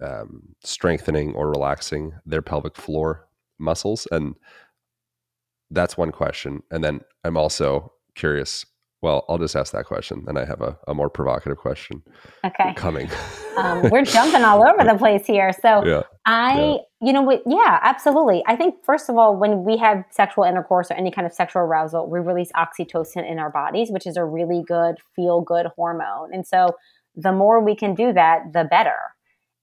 um, 0.03 0.55
strengthening 0.63 1.35
or 1.35 1.51
relaxing 1.51 2.13
their 2.25 2.43
pelvic 2.43 2.77
floor 2.77 3.27
muscles. 3.59 4.07
And 4.11 4.35
that's 5.71 5.97
one 5.97 6.13
question. 6.13 6.63
And 6.71 6.85
then 6.85 7.01
I'm 7.25 7.37
also 7.37 7.93
curious. 8.15 8.65
Well, 9.03 9.25
I'll 9.29 9.39
just 9.39 9.57
ask 9.57 9.73
that 9.73 9.85
question. 9.85 10.25
Then 10.27 10.37
I 10.37 10.45
have 10.45 10.61
a, 10.63 10.79
a 10.89 10.95
more 10.95 11.11
provocative 11.11 11.59
question. 11.59 12.03
Okay. 12.45 12.73
Coming. 12.77 13.09
um, 13.57 13.89
we're 13.91 14.05
jumping 14.05 14.43
all 14.43 14.67
over 14.67 14.85
the 14.85 14.95
place 14.99 15.27
here. 15.27 15.53
So 15.53 15.85
yeah. 15.85 16.03
I. 16.25 16.79
you 17.01 17.13
know? 17.13 17.41
Yeah, 17.47 17.79
absolutely. 17.83 18.43
I 18.47 18.57
think, 18.57 18.85
first 18.85 19.09
of 19.09 19.17
all, 19.17 19.37
when 19.37 19.65
we 19.65 19.77
have 19.77 20.05
sexual 20.11 20.45
intercourse 20.45 20.91
or 20.91 20.95
any 20.95 21.11
kind 21.11 21.27
of 21.27 21.33
sexual 21.33 21.63
arousal, 21.63 22.09
we 22.09 22.21
release 22.21 22.51
oxytocin 22.53 23.31
in 23.31 23.39
our 23.39 23.51
bodies, 23.51 23.91
which 23.91 24.07
is 24.07 24.17
a 24.17 24.25
really 24.25 24.63
good, 24.67 24.97
feel 25.15 25.41
good 25.41 25.67
hormone. 25.77 26.33
And 26.33 26.47
so 26.47 26.77
the 27.15 27.33
more 27.33 27.63
we 27.63 27.75
can 27.77 27.95
do 27.95 28.13
that, 28.13 28.53
the 28.53 28.65
better. 28.65 28.99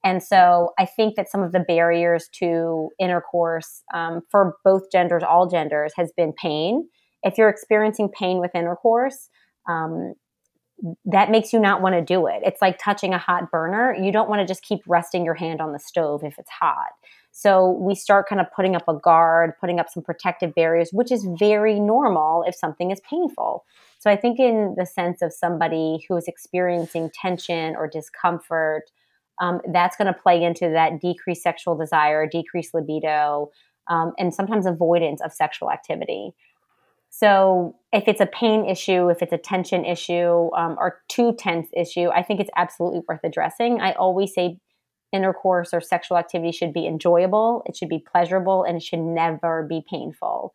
And 0.04 0.22
so 0.22 0.72
I 0.78 0.86
think 0.86 1.16
that 1.16 1.30
some 1.30 1.42
of 1.42 1.54
the 1.54 1.62
barriers 1.62 2.28
to 2.40 2.90
intercourse 3.00 3.84
um, 3.94 4.22
for 4.30 4.58
both 4.64 4.92
genders, 4.92 5.24
all 5.24 5.48
genders, 5.48 5.94
has 5.96 6.12
been 6.16 6.34
pain. 6.34 6.90
If 7.24 7.38
you're 7.38 7.50
experiencing 7.50 8.10
pain 8.10 8.40
with 8.40 8.52
intercourse, 8.54 9.30
um, 9.70 10.14
that 11.06 11.32
makes 11.32 11.54
you 11.54 11.60
not 11.60 11.82
want 11.82 11.96
to 11.96 12.02
do 12.02 12.28
it. 12.28 12.42
It's 12.44 12.62
like 12.62 12.78
touching 12.78 13.14
a 13.14 13.18
hot 13.18 13.50
burner. 13.50 13.96
You 13.96 14.12
don't 14.12 14.30
want 14.30 14.42
to 14.42 14.46
just 14.46 14.64
keep 14.64 14.82
resting 14.88 15.24
your 15.24 15.36
hand 15.36 15.62
on 15.62 15.72
the 15.72 15.80
stove 15.80 16.24
if 16.26 16.38
it's 16.38 16.50
hot. 16.50 16.92
So 17.36 17.72
we 17.72 17.96
start 17.96 18.30
kind 18.30 18.40
of 18.40 18.48
putting 18.56 18.76
up 18.76 18.88
a 18.88 18.94
guard, 18.94 19.54
putting 19.60 19.80
up 19.80 19.90
some 19.90 20.04
protective 20.04 20.54
barriers, 20.54 20.92
which 20.92 21.12
is 21.12 21.28
very 21.40 21.80
normal 21.80 22.44
if 22.48 22.54
something 22.54 22.92
is 22.92 23.02
painful. 23.10 23.66
So 23.98 24.12
I 24.12 24.16
think, 24.16 24.40
in 24.40 24.76
the 24.78 24.86
sense 24.86 25.24
of 25.24 25.34
somebody 25.34 26.06
who 26.08 26.16
is 26.16 26.28
experiencing 26.28 27.10
tension 27.20 27.76
or 27.76 27.88
discomfort, 27.88 28.84
um, 29.42 29.62
that's 29.74 29.98
going 29.98 30.14
to 30.14 30.20
play 30.20 30.44
into 30.44 30.70
that 30.70 31.02
decreased 31.02 31.42
sexual 31.42 31.76
desire, 31.76 32.28
decreased 32.28 32.76
libido, 32.76 33.50
um, 33.88 34.14
and 34.20 34.32
sometimes 34.32 34.68
avoidance 34.68 35.20
of 35.20 35.34
sexual 35.34 35.72
activity. 35.72 36.36
So 37.10 37.76
if 37.92 38.08
it's 38.08 38.22
a 38.22 38.28
pain 38.28 38.70
issue, 38.70 39.10
if 39.10 39.24
it's 39.24 39.34
a 39.34 39.40
tension 39.40 39.86
issue, 39.86 40.54
um, 40.56 40.76
or 40.78 41.00
too 41.10 41.34
tense 41.34 41.68
issue, 41.76 42.10
I 42.10 42.22
think 42.22 42.40
it's 42.40 42.52
absolutely 42.56 43.02
worth 43.08 43.22
addressing. 43.24 43.82
I 43.82 43.94
always 43.94 44.36
say 44.36 44.60
intercourse 45.14 45.74
or 45.74 45.82
sexual 45.82 46.18
activity 46.18 46.52
should 46.52 46.74
be 46.74 46.88
enjoyable, 46.88 47.64
it 47.66 47.76
should 47.76 47.90
be 47.90 48.00
pleasurable, 48.00 48.64
and 48.64 48.78
it 48.78 48.84
should 48.84 49.00
never 49.00 49.66
be 49.68 49.84
painful. 49.90 50.54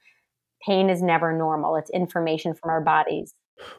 Pain 0.66 0.90
is 0.90 1.00
never 1.00 1.32
normal. 1.32 1.76
It's 1.76 1.90
information 1.90 2.54
from 2.54 2.70
our 2.70 2.80
bodies. 2.80 3.34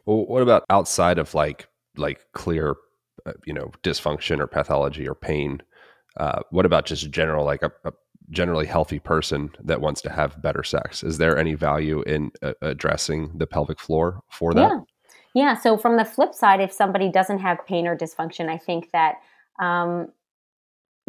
Well, 0.05 0.25
what 0.25 0.41
about 0.41 0.63
outside 0.69 1.19
of 1.19 1.33
like 1.33 1.67
like 1.97 2.25
clear, 2.33 2.75
uh, 3.25 3.33
you 3.45 3.53
know, 3.53 3.71
dysfunction 3.83 4.39
or 4.39 4.47
pathology 4.47 5.07
or 5.07 5.15
pain? 5.15 5.61
Uh, 6.17 6.39
what 6.51 6.65
about 6.65 6.85
just 6.85 7.11
general 7.11 7.45
like 7.45 7.61
a, 7.61 7.71
a 7.83 7.93
generally 8.29 8.65
healthy 8.65 8.99
person 8.99 9.49
that 9.63 9.81
wants 9.81 10.01
to 10.01 10.09
have 10.09 10.41
better 10.41 10.63
sex. 10.63 11.03
Is 11.03 11.17
there 11.17 11.37
any 11.37 11.55
value 11.55 12.01
in 12.03 12.31
uh, 12.41 12.53
addressing 12.61 13.37
the 13.37 13.47
pelvic 13.47 13.79
floor 13.79 14.21
for 14.29 14.53
that? 14.53 14.69
Yeah. 14.69 14.79
Yeah. 15.35 15.53
So, 15.55 15.77
from 15.77 15.97
the 15.97 16.05
flip 16.05 16.33
side, 16.33 16.59
if 16.59 16.71
somebody 16.71 17.11
doesn't 17.11 17.39
have 17.39 17.65
pain 17.67 17.85
or 17.85 17.95
dysfunction, 17.95 18.49
I 18.49 18.57
think 18.57 18.89
that 18.91 19.15
um, 19.59 20.07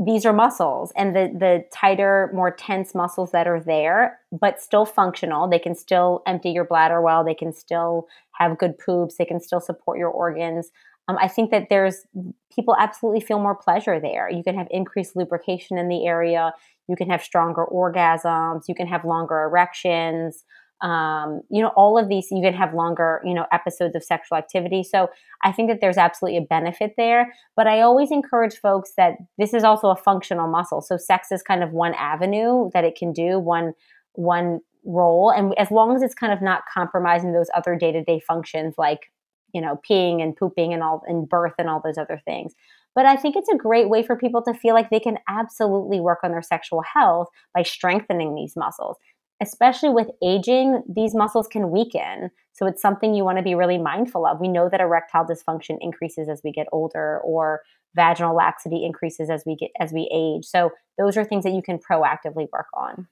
these 0.03 0.25
are 0.25 0.33
muscles 0.33 0.93
and 0.97 1.15
the, 1.15 1.31
the 1.39 1.65
tighter, 1.71 2.31
more 2.33 2.51
tense 2.51 2.95
muscles 2.95 3.33
that 3.33 3.47
are 3.47 3.61
there, 3.61 4.19
but 4.33 4.61
still 4.61 4.87
functional. 4.87 5.47
They 5.47 5.59
can 5.59 5.75
still 5.75 6.23
empty 6.27 6.51
your 6.51 6.65
bladder 6.65 7.03
well, 7.03 7.23
they 7.23 7.35
can 7.35 7.53
still 7.53 8.09
have 8.33 8.59
good 8.59 8.79
poops, 8.79 9.17
they 9.19 9.27
can 9.27 9.41
still 9.41 9.61
support 9.61 9.99
your 9.99 10.09
organs. 10.09 10.71
Um, 11.09 11.19
I 11.21 11.29
think 11.29 11.51
that 11.51 11.69
there's 11.69 12.07
people 12.55 12.75
absolutely 12.79 13.21
feel 13.21 13.41
more 13.41 13.55
pleasure 13.55 14.01
there. 14.01 14.31
You 14.31 14.43
can 14.43 14.57
have 14.57 14.69
increased 14.71 15.17
lubrication 15.17 15.77
in 15.77 15.89
the 15.89 16.07
area. 16.07 16.53
You 16.89 16.97
can 16.97 17.11
have 17.11 17.23
stronger 17.23 17.67
orgasms. 17.67 18.63
You 18.69 18.75
can 18.75 18.87
have 18.87 19.05
longer 19.05 19.43
erections. 19.43 20.45
Um, 20.83 21.43
you 21.51 21.63
know, 21.63 21.73
all 21.77 21.99
of 21.99 22.09
these, 22.09 22.29
you 22.31 22.41
can 22.43 22.55
have 22.55 22.73
longer, 22.75 23.21
you 23.25 23.35
know, 23.35 23.47
episodes 23.53 23.95
of 23.95 24.03
sexual 24.03 24.39
activity. 24.39 24.83
So 24.83 25.09
I 25.45 25.53
think 25.53 25.69
that 25.69 25.81
there's 25.81 25.99
absolutely 25.99 26.39
a 26.39 26.43
benefit 26.43 26.95
there. 26.97 27.35
But 27.57 27.67
I 27.67 27.81
always 27.81 28.11
encourage 28.11 28.57
folks 28.57 28.93
that 28.97 29.15
this 29.39 29.53
is 29.53 29.63
also 29.63 29.89
a 29.91 29.97
functional 29.97 30.49
muscle. 30.49 30.81
So 30.81 30.97
sex 30.97 31.31
is 31.31 31.43
kind 31.43 31.63
of 31.63 31.73
one 31.73 31.95
avenue 31.95 32.71
that 32.73 32.85
it 32.85 32.97
can 32.97 33.13
do, 33.13 33.39
one 33.39 33.75
one 34.15 34.61
role. 34.85 35.31
And 35.31 35.55
as 35.59 35.71
long 35.71 35.95
as 35.95 36.03
it's 36.03 36.15
kind 36.15 36.33
of 36.33 36.41
not 36.43 36.63
compromising 36.73 37.33
those 37.33 37.51
other 37.55 37.77
day 37.77 37.93
to 37.93 38.03
day 38.03 38.21
functions 38.21 38.75
like, 38.79 39.11
you 39.53 39.61
know, 39.61 39.81
peeing 39.89 40.23
and 40.23 40.35
pooping 40.35 40.73
and 40.73 40.83
all 40.83 41.03
and 41.07 41.29
birth 41.29 41.55
and 41.59 41.69
all 41.69 41.81
those 41.85 41.99
other 41.99 42.21
things. 42.25 42.55
But 42.95 43.07
I 43.07 43.17
think 43.17 43.37
it's 43.37 43.49
a 43.49 43.57
great 43.57 43.89
way 43.89 44.03
for 44.03 44.17
people 44.17 44.43
to 44.43 44.55
feel 44.55 44.75
like 44.75 44.91
they 44.91 45.01
can 45.01 45.19
absolutely 45.29 46.01
work 46.01 46.21
on 46.25 46.33
their 46.33 46.43
sexual 46.43 46.83
health 46.83 47.29
by 47.55 47.63
strengthening 47.63 48.35
these 48.35 48.55
muscles. 48.57 48.97
Especially 49.43 49.89
with 49.89 50.09
aging, 50.23 50.83
these 50.89 51.15
muscles 51.15 51.47
can 51.47 51.71
weaken. 51.71 52.31
So 52.53 52.67
it's 52.67 52.83
something 52.83 53.15
you 53.15 53.25
want 53.25 53.39
to 53.39 53.43
be 53.43 53.55
really 53.55 53.79
mindful 53.79 54.27
of. 54.27 54.41
We 54.41 54.49
know 54.49 54.69
that 54.69 54.81
erectile 54.81 55.25
dysfunction 55.25 55.79
increases 55.81 56.29
as 56.29 56.43
we 56.45 56.53
get 56.53 56.67
older 56.73 57.21
or 57.25 57.63
vaginal 57.95 58.37
laxity 58.37 58.85
increases 58.85 59.31
as 59.31 59.43
we 59.47 59.57
get 59.57 59.71
as 59.81 59.93
we 59.93 60.09
age. 60.13 60.45
So 60.45 60.71
those 60.99 61.17
are 61.17 61.25
things 61.25 61.45
that 61.45 61.53
you 61.53 61.63
can 61.63 61.79
proactively 61.79 62.49
work 62.53 62.67
on. 62.75 63.09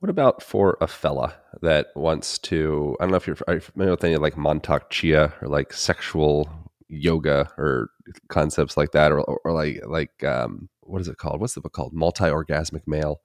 What 0.00 0.10
about 0.10 0.42
for 0.42 0.78
a 0.80 0.86
fella 0.86 1.34
that 1.60 1.88
wants 1.94 2.38
to? 2.38 2.96
I 2.98 3.04
don't 3.04 3.10
know 3.10 3.16
if 3.16 3.26
you're 3.26 3.36
familiar 3.36 3.92
with 3.92 4.04
any 4.04 4.16
like 4.16 4.34
Mantak 4.34 4.90
Chia 4.90 5.34
or 5.40 5.48
like 5.48 5.72
sexual 5.72 6.50
yoga 6.88 7.48
or 7.56 7.90
concepts 8.28 8.76
like 8.76 8.92
that, 8.92 9.12
or, 9.12 9.20
or, 9.20 9.40
or 9.44 9.52
like 9.52 9.82
like 9.86 10.24
um, 10.24 10.68
what 10.80 11.00
is 11.00 11.08
it 11.08 11.18
called? 11.18 11.40
What's 11.40 11.54
the 11.54 11.60
book 11.60 11.72
called? 11.72 11.92
Multi 11.92 12.24
orgasmic 12.24 12.82
male. 12.86 13.20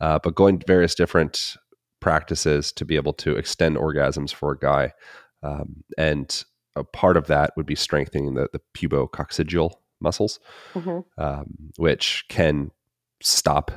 Uh, 0.00 0.18
but 0.22 0.34
going 0.34 0.58
to 0.58 0.66
various 0.66 0.94
different 0.94 1.56
practices 2.00 2.72
to 2.72 2.84
be 2.84 2.96
able 2.96 3.12
to 3.12 3.36
extend 3.36 3.76
orgasms 3.76 4.32
for 4.32 4.52
a 4.52 4.58
guy, 4.58 4.92
um, 5.42 5.84
and 5.96 6.44
a 6.76 6.84
part 6.84 7.16
of 7.16 7.26
that 7.26 7.52
would 7.56 7.66
be 7.66 7.74
strengthening 7.74 8.34
the 8.34 8.48
the 8.52 8.60
pubococcygeal 8.74 9.72
muscles, 10.00 10.40
mm-hmm. 10.74 11.00
um, 11.22 11.54
which 11.76 12.24
can 12.28 12.70
stop 13.20 13.70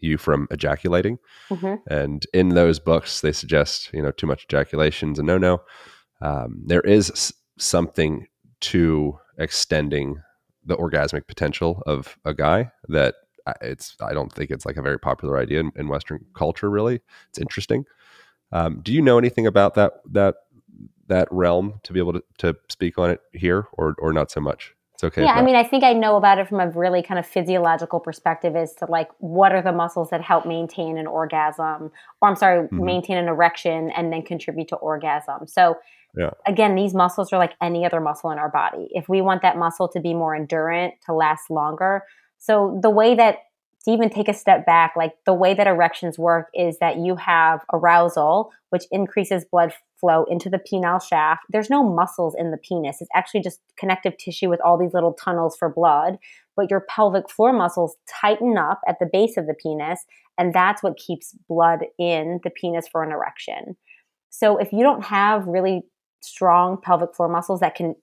you 0.00 0.18
from 0.18 0.48
ejaculating. 0.50 1.18
Mm-hmm. 1.50 1.74
And 1.92 2.26
in 2.34 2.50
those 2.50 2.78
books, 2.78 3.20
they 3.20 3.32
suggest 3.32 3.90
you 3.92 4.02
know 4.02 4.10
too 4.10 4.26
much 4.26 4.44
ejaculation 4.44 5.12
is 5.12 5.18
a 5.18 5.22
no 5.22 5.38
no. 5.38 5.62
Um, 6.20 6.62
there 6.66 6.80
is 6.80 7.10
s- 7.10 7.32
something 7.58 8.26
to 8.60 9.18
extending 9.38 10.20
the 10.64 10.76
orgasmic 10.76 11.26
potential 11.26 11.82
of 11.86 12.18
a 12.24 12.34
guy 12.34 12.72
that 12.88 13.14
it's 13.60 13.96
I 14.00 14.12
don't 14.12 14.32
think 14.32 14.50
it's 14.50 14.66
like 14.66 14.76
a 14.76 14.82
very 14.82 14.98
popular 14.98 15.38
idea 15.38 15.60
in, 15.60 15.72
in 15.76 15.88
Western 15.88 16.24
culture. 16.34 16.70
Really, 16.70 17.00
it's 17.28 17.38
interesting. 17.38 17.84
Um, 18.52 18.80
do 18.82 18.92
you 18.92 19.02
know 19.02 19.18
anything 19.18 19.46
about 19.46 19.74
that 19.74 19.94
that 20.10 20.36
that 21.08 21.28
realm 21.30 21.80
to 21.82 21.92
be 21.92 22.00
able 22.00 22.12
to, 22.14 22.22
to 22.38 22.56
speak 22.68 22.98
on 22.98 23.10
it 23.10 23.20
here, 23.32 23.66
or 23.72 23.94
or 23.98 24.12
not 24.12 24.30
so 24.30 24.40
much? 24.40 24.74
It's 24.98 25.04
okay. 25.04 25.22
Yeah, 25.22 25.34
I 25.34 25.42
mean, 25.42 25.54
I 25.54 25.62
think 25.62 25.84
I 25.84 25.92
know 25.92 26.16
about 26.16 26.40
it 26.40 26.48
from 26.48 26.58
a 26.58 26.70
really 26.70 27.04
kind 27.04 27.20
of 27.20 27.26
physiological 27.26 28.00
perspective 28.00 28.56
as 28.56 28.74
to 28.76 28.86
like 28.86 29.08
what 29.18 29.52
are 29.52 29.62
the 29.62 29.70
muscles 29.70 30.10
that 30.10 30.22
help 30.22 30.44
maintain 30.44 30.98
an 30.98 31.06
orgasm, 31.06 31.92
or 32.20 32.28
I'm 32.28 32.34
sorry, 32.34 32.66
mm-hmm. 32.66 32.84
maintain 32.84 33.16
an 33.16 33.28
erection 33.28 33.92
and 33.92 34.12
then 34.12 34.22
contribute 34.22 34.66
to 34.68 34.76
orgasm. 34.76 35.46
So, 35.46 35.76
yeah. 36.16 36.30
again, 36.48 36.74
these 36.74 36.94
muscles 36.94 37.32
are 37.32 37.38
like 37.38 37.52
any 37.62 37.86
other 37.86 38.00
muscle 38.00 38.32
in 38.32 38.38
our 38.38 38.48
body. 38.48 38.88
If 38.90 39.08
we 39.08 39.20
want 39.20 39.42
that 39.42 39.56
muscle 39.56 39.86
to 39.86 40.00
be 40.00 40.14
more 40.14 40.34
endurant, 40.34 40.94
to 41.06 41.14
last 41.14 41.48
longer, 41.48 42.02
so 42.38 42.78
the 42.82 42.90
way 42.90 43.14
that 43.14 43.38
to 43.84 43.92
even 43.92 44.10
take 44.10 44.28
a 44.28 44.34
step 44.34 44.66
back, 44.66 44.94
like 44.96 45.12
the 45.24 45.34
way 45.34 45.54
that 45.54 45.66
erections 45.66 46.18
work 46.18 46.48
is 46.54 46.78
that 46.78 46.98
you 46.98 47.16
have 47.16 47.60
arousal, 47.72 48.50
which 48.70 48.84
increases 48.90 49.44
blood 49.50 49.72
flow 50.00 50.24
into 50.24 50.50
the 50.50 50.58
penile 50.58 51.02
shaft. 51.02 51.42
There's 51.48 51.70
no 51.70 51.82
muscles 51.82 52.34
in 52.38 52.50
the 52.50 52.56
penis. 52.56 52.98
It's 53.00 53.10
actually 53.14 53.42
just 53.42 53.60
connective 53.78 54.16
tissue 54.18 54.48
with 54.48 54.60
all 54.60 54.78
these 54.78 54.94
little 54.94 55.14
tunnels 55.14 55.56
for 55.56 55.68
blood. 55.68 56.18
But 56.56 56.70
your 56.70 56.80
pelvic 56.80 57.30
floor 57.30 57.52
muscles 57.52 57.96
tighten 58.08 58.58
up 58.58 58.80
at 58.86 58.96
the 59.00 59.08
base 59.10 59.36
of 59.36 59.46
the 59.46 59.54
penis, 59.54 60.04
and 60.36 60.52
that's 60.52 60.82
what 60.82 60.96
keeps 60.96 61.36
blood 61.48 61.80
in 61.98 62.40
the 62.44 62.50
penis 62.50 62.88
for 62.88 63.02
an 63.02 63.12
erection. 63.12 63.76
So 64.30 64.58
if 64.58 64.72
you 64.72 64.82
don't 64.82 65.04
have 65.04 65.46
really 65.46 65.82
strong 66.20 66.78
pelvic 66.82 67.14
floor 67.14 67.28
muscles 67.28 67.60
that 67.60 67.74
can 67.74 67.94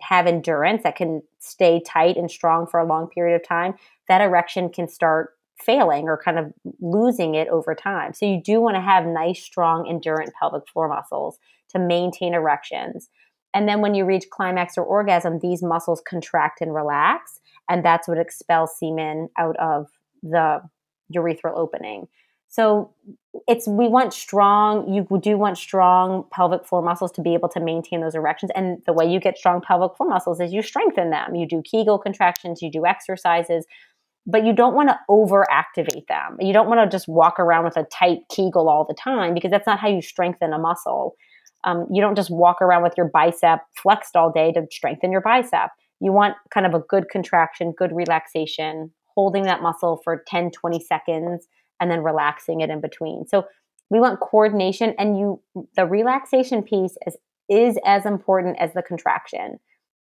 have 0.00 0.26
endurance, 0.26 0.82
that 0.82 0.96
can 0.96 1.22
stay 1.38 1.82
tight 1.86 2.16
and 2.16 2.30
strong 2.30 2.66
for 2.66 2.78
a 2.80 2.86
long 2.86 3.08
period 3.08 3.34
of 3.34 3.46
time, 3.46 3.74
that 4.08 4.20
erection 4.20 4.68
can 4.68 4.88
start 4.88 5.30
failing 5.58 6.04
or 6.04 6.20
kind 6.22 6.38
of 6.38 6.52
losing 6.80 7.34
it 7.34 7.48
over 7.48 7.74
time. 7.74 8.12
So 8.12 8.26
you 8.26 8.42
do 8.42 8.60
want 8.60 8.76
to 8.76 8.80
have 8.80 9.06
nice, 9.06 9.42
strong, 9.42 9.86
endurant 9.86 10.32
pelvic 10.38 10.68
floor 10.68 10.88
muscles 10.88 11.38
to 11.70 11.78
maintain 11.78 12.34
erections. 12.34 13.08
And 13.54 13.66
then 13.66 13.80
when 13.80 13.94
you 13.94 14.04
reach 14.04 14.26
climax 14.30 14.76
or 14.76 14.84
orgasm, 14.84 15.38
these 15.40 15.62
muscles 15.62 16.02
contract 16.06 16.60
and 16.60 16.74
relax, 16.74 17.40
and 17.70 17.82
that's 17.82 18.06
what 18.06 18.18
expels 18.18 18.78
semen 18.78 19.30
out 19.38 19.56
of 19.56 19.86
the 20.22 20.60
urethral 21.16 21.56
opening. 21.56 22.06
So 22.56 22.90
it's 23.46 23.68
we 23.68 23.86
want 23.86 24.14
strong 24.14 24.90
you 24.92 25.06
do 25.20 25.36
want 25.36 25.58
strong 25.58 26.24
pelvic 26.32 26.64
floor 26.64 26.80
muscles 26.80 27.12
to 27.12 27.20
be 27.20 27.34
able 27.34 27.50
to 27.50 27.60
maintain 27.60 28.00
those 28.00 28.14
erections 28.14 28.50
and 28.54 28.82
the 28.86 28.94
way 28.94 29.04
you 29.04 29.20
get 29.20 29.36
strong 29.36 29.60
pelvic 29.60 29.94
floor 29.94 30.08
muscles 30.08 30.40
is 30.40 30.54
you 30.54 30.62
strengthen 30.62 31.10
them 31.10 31.34
you 31.34 31.46
do 31.46 31.62
kegel 31.70 31.98
contractions 31.98 32.62
you 32.62 32.70
do 32.70 32.86
exercises 32.86 33.66
but 34.26 34.44
you 34.44 34.52
don't 34.52 34.74
want 34.74 34.88
to 34.88 34.98
overactivate 35.08 36.08
them. 36.08 36.36
You 36.40 36.52
don't 36.52 36.68
want 36.68 36.80
to 36.80 36.94
just 36.94 37.06
walk 37.06 37.38
around 37.38 37.64
with 37.64 37.76
a 37.76 37.84
tight 37.84 38.18
Kegel 38.28 38.68
all 38.68 38.84
the 38.84 38.94
time 38.94 39.34
because 39.34 39.50
that's 39.50 39.66
not 39.66 39.78
how 39.78 39.88
you 39.88 40.02
strengthen 40.02 40.52
a 40.52 40.58
muscle. 40.58 41.14
Um, 41.64 41.86
you 41.92 42.02
don't 42.02 42.16
just 42.16 42.30
walk 42.30 42.60
around 42.60 42.82
with 42.82 42.94
your 42.96 43.08
bicep 43.08 43.60
flexed 43.74 44.16
all 44.16 44.32
day 44.32 44.52
to 44.52 44.66
strengthen 44.70 45.12
your 45.12 45.20
bicep. 45.20 45.70
You 46.00 46.12
want 46.12 46.34
kind 46.50 46.66
of 46.66 46.74
a 46.74 46.80
good 46.80 47.08
contraction, 47.08 47.72
good 47.76 47.92
relaxation, 47.94 48.90
holding 49.14 49.44
that 49.44 49.62
muscle 49.62 50.00
for 50.02 50.24
10, 50.26 50.50
20 50.50 50.80
seconds, 50.80 51.46
and 51.80 51.90
then 51.90 52.02
relaxing 52.02 52.60
it 52.60 52.70
in 52.70 52.80
between. 52.80 53.26
So 53.26 53.46
we 53.90 54.00
want 54.00 54.20
coordination, 54.20 54.94
and 54.98 55.18
you 55.18 55.40
the 55.76 55.86
relaxation 55.86 56.62
piece 56.62 56.96
is, 57.06 57.16
is 57.48 57.78
as 57.84 58.04
important 58.04 58.58
as 58.58 58.72
the 58.74 58.82
contraction. 58.82 59.58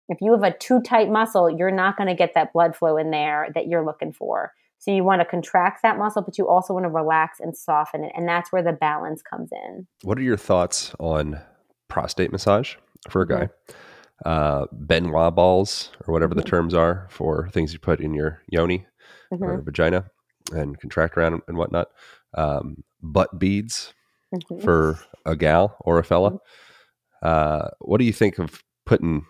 If 0.08 0.18
you 0.20 0.32
have 0.32 0.42
a 0.42 0.56
too 0.56 0.80
tight 0.82 1.10
muscle, 1.10 1.50
you're 1.50 1.70
not 1.70 1.96
going 1.96 2.08
to 2.08 2.14
get 2.14 2.34
that 2.34 2.52
blood 2.52 2.76
flow 2.76 2.96
in 2.96 3.10
there 3.10 3.48
that 3.54 3.66
you're 3.66 3.84
looking 3.84 4.12
for. 4.12 4.52
So 4.78 4.90
you 4.90 5.02
want 5.02 5.22
to 5.22 5.24
contract 5.24 5.82
that 5.82 5.96
muscle, 5.96 6.20
but 6.20 6.36
you 6.36 6.46
also 6.46 6.74
want 6.74 6.84
to 6.84 6.90
relax 6.90 7.40
and 7.40 7.56
soften 7.56 8.04
it. 8.04 8.12
And 8.14 8.28
that's 8.28 8.52
where 8.52 8.62
the 8.62 8.72
balance 8.72 9.22
comes 9.22 9.50
in. 9.50 9.86
What 10.02 10.18
are 10.18 10.22
your 10.22 10.36
thoughts 10.36 10.94
on 11.00 11.40
prostate 11.88 12.32
massage 12.32 12.74
for 13.08 13.22
a 13.22 13.26
guy? 13.26 13.46
Mm-hmm. 13.46 14.28
Uh, 14.28 14.66
Ben 14.72 15.10
Wa 15.10 15.30
balls, 15.30 15.90
or 16.06 16.12
whatever 16.12 16.34
mm-hmm. 16.34 16.40
the 16.40 16.48
terms 16.48 16.74
are 16.74 17.06
for 17.10 17.48
things 17.50 17.72
you 17.72 17.78
put 17.78 18.00
in 18.00 18.14
your 18.14 18.42
yoni 18.48 18.86
mm-hmm. 19.32 19.42
or 19.42 19.62
vagina 19.62 20.04
and 20.52 20.78
contract 20.78 21.16
around 21.16 21.42
and 21.48 21.56
whatnot. 21.56 21.88
Um, 22.34 22.84
butt 23.02 23.38
beads 23.38 23.94
mm-hmm. 24.34 24.60
for 24.60 24.98
a 25.24 25.36
gal 25.36 25.76
or 25.80 25.98
a 25.98 26.04
fella. 26.04 26.32
Mm-hmm. 26.32 27.26
Uh, 27.26 27.68
what 27.80 27.98
do 27.98 28.04
you 28.04 28.12
think 28.12 28.38
of 28.38 28.62
putting 28.84 29.24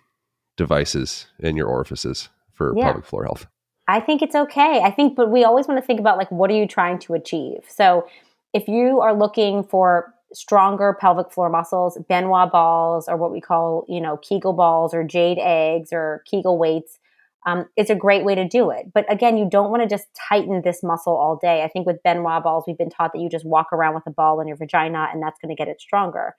devices 0.57 1.27
in 1.39 1.57
your 1.57 1.69
orifices 1.69 2.29
for 2.53 2.73
yeah. 2.77 2.85
pelvic 2.85 3.05
floor 3.05 3.25
health? 3.25 3.47
I 3.87 4.01
think 4.01 4.23
it's 4.23 4.35
okay. 4.35 4.81
I 4.81 4.91
think, 4.91 5.15
but 5.15 5.31
we 5.31 5.45
always 5.45 5.69
want 5.69 5.81
to 5.81 5.87
think 5.87 6.01
about 6.01 6.17
like, 6.17 6.31
what 6.31 6.51
are 6.51 6.55
you 6.55 6.67
trying 6.67 6.99
to 7.01 7.15
achieve? 7.15 7.65
So 7.69 8.09
if 8.53 8.67
you 8.67 9.01
are 9.01 9.15
looking 9.15 9.63
for 9.63 10.15
stronger 10.33 10.97
pelvic 10.99 11.31
floor 11.31 11.51
muscles, 11.51 11.99
Ben 12.09 12.29
Wa 12.29 12.47
balls, 12.47 13.09
or 13.09 13.17
what 13.17 13.31
we 13.31 13.41
call, 13.41 13.85
you 13.89 14.01
know, 14.01 14.17
Kegel 14.17 14.53
balls 14.53 14.95
or 14.95 15.05
jade 15.05 15.39
eggs 15.39 15.93
or 15.93 16.23
Kegel 16.29 16.59
weights, 16.59 16.99
um, 17.47 17.67
it's 17.77 17.91
a 17.91 17.95
great 17.95 18.25
way 18.25 18.35
to 18.35 18.49
do 18.49 18.71
it. 18.71 18.87
But 18.93 19.11
again, 19.13 19.37
you 19.37 19.49
don't 19.49 19.71
want 19.71 19.83
to 19.83 19.89
just 19.89 20.07
tighten 20.29 20.63
this 20.65 20.83
muscle 20.83 21.15
all 21.15 21.39
day. 21.41 21.63
I 21.63 21.69
think 21.69 21.87
with 21.87 22.03
Ben 22.03 22.23
Wa 22.23 22.41
balls, 22.41 22.65
we've 22.67 22.79
been 22.79 22.91
taught 22.91 23.13
that 23.13 23.21
you 23.21 23.29
just 23.29 23.47
walk 23.47 23.73
around 23.73 23.95
with 23.95 24.05
a 24.07 24.11
ball 24.11 24.41
in 24.41 24.49
your 24.49 24.57
vagina 24.57 25.09
and 25.13 25.23
that's 25.23 25.39
going 25.41 25.55
to 25.55 25.59
get 25.59 25.69
it 25.69 25.81
stronger 25.81 26.35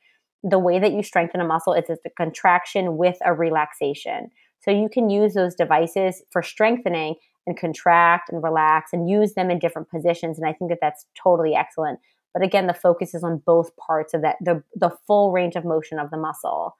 the 0.45 0.59
way 0.59 0.79
that 0.79 0.93
you 0.93 1.01
strengthen 1.01 1.41
a 1.41 1.45
muscle 1.45 1.73
is 1.73 1.85
it's 1.89 2.05
a 2.05 2.09
contraction 2.11 2.97
with 2.97 3.17
a 3.25 3.33
relaxation. 3.33 4.29
So 4.61 4.69
you 4.69 4.89
can 4.89 5.09
use 5.09 5.33
those 5.33 5.55
devices 5.55 6.21
for 6.31 6.43
strengthening 6.43 7.15
and 7.47 7.57
contract 7.57 8.29
and 8.31 8.43
relax 8.43 8.91
and 8.93 9.09
use 9.09 9.33
them 9.33 9.49
in 9.49 9.59
different 9.59 9.89
positions. 9.89 10.37
And 10.37 10.47
I 10.47 10.53
think 10.53 10.69
that 10.69 10.79
that's 10.81 11.05
totally 11.21 11.55
excellent. 11.55 11.99
But 12.33 12.43
again, 12.43 12.67
the 12.67 12.73
focus 12.73 13.15
is 13.15 13.23
on 13.23 13.41
both 13.43 13.75
parts 13.75 14.13
of 14.13 14.21
that, 14.21 14.35
the, 14.39 14.61
the 14.75 14.91
full 15.07 15.31
range 15.31 15.55
of 15.55 15.65
motion 15.65 15.97
of 15.97 16.11
the 16.11 16.17
muscle. 16.17 16.75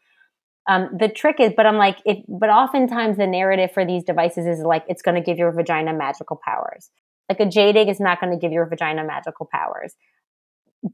Um, 0.68 0.90
the 0.98 1.10
trick 1.10 1.40
is, 1.40 1.54
but 1.56 1.66
I'm 1.66 1.78
like, 1.78 2.00
if, 2.06 2.24
but 2.28 2.50
oftentimes 2.50 3.18
the 3.18 3.28
narrative 3.28 3.72
for 3.72 3.86
these 3.86 4.04
devices 4.04 4.48
is 4.48 4.64
like, 4.64 4.84
it's 4.88 5.02
going 5.02 5.16
to 5.16 5.22
give 5.22 5.38
your 5.38 5.52
vagina 5.52 5.94
magical 5.94 6.40
powers. 6.44 6.90
Like 7.30 7.40
a 7.40 7.46
jade 7.46 7.78
egg 7.78 7.88
is 7.90 8.00
not 8.00 8.20
going 8.20 8.32
to 8.32 8.40
give 8.40 8.52
your 8.52 8.66
vagina 8.66 9.04
magical 9.04 9.48
powers 9.52 9.96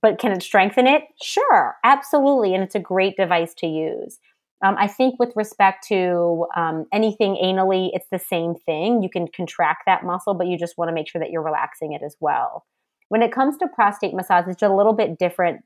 but 0.02 0.20
can 0.20 0.32
it 0.32 0.44
strengthen 0.44 0.88
it? 0.88 1.04
Sure, 1.22 1.76
absolutely. 1.84 2.54
And 2.54 2.64
it's 2.64 2.76
a 2.76 2.80
great 2.80 3.18
device 3.18 3.54
to 3.56 3.68
use. 3.68 4.20
Um, 4.64 4.76
I 4.78 4.88
think 4.88 5.20
with 5.20 5.34
respect 5.36 5.88
to 5.88 6.46
um, 6.56 6.86
anything 6.94 7.38
anally, 7.44 7.90
it's 7.94 8.08
the 8.12 8.20
same 8.20 8.54
thing. 8.54 9.02
You 9.02 9.10
can 9.10 9.28
contract 9.28 9.84
that 9.88 10.04
muscle, 10.04 10.36
but 10.36 10.48
you 10.48 10.58
just 10.58 10.78
want 10.78 10.90
to 10.90 10.94
make 10.94 11.10
sure 11.10 11.20
that 11.20 11.32
you're 11.32 11.42
relaxing 11.42 11.94
it 11.94 12.04
as 12.06 12.16
well. 12.20 12.66
When 13.10 13.24
it 13.24 13.32
comes 13.32 13.58
to 13.58 13.68
prostate 13.68 14.14
massage, 14.14 14.46
it's 14.48 14.62
a 14.62 14.70
little 14.70 14.94
bit 14.94 15.18
different, 15.18 15.62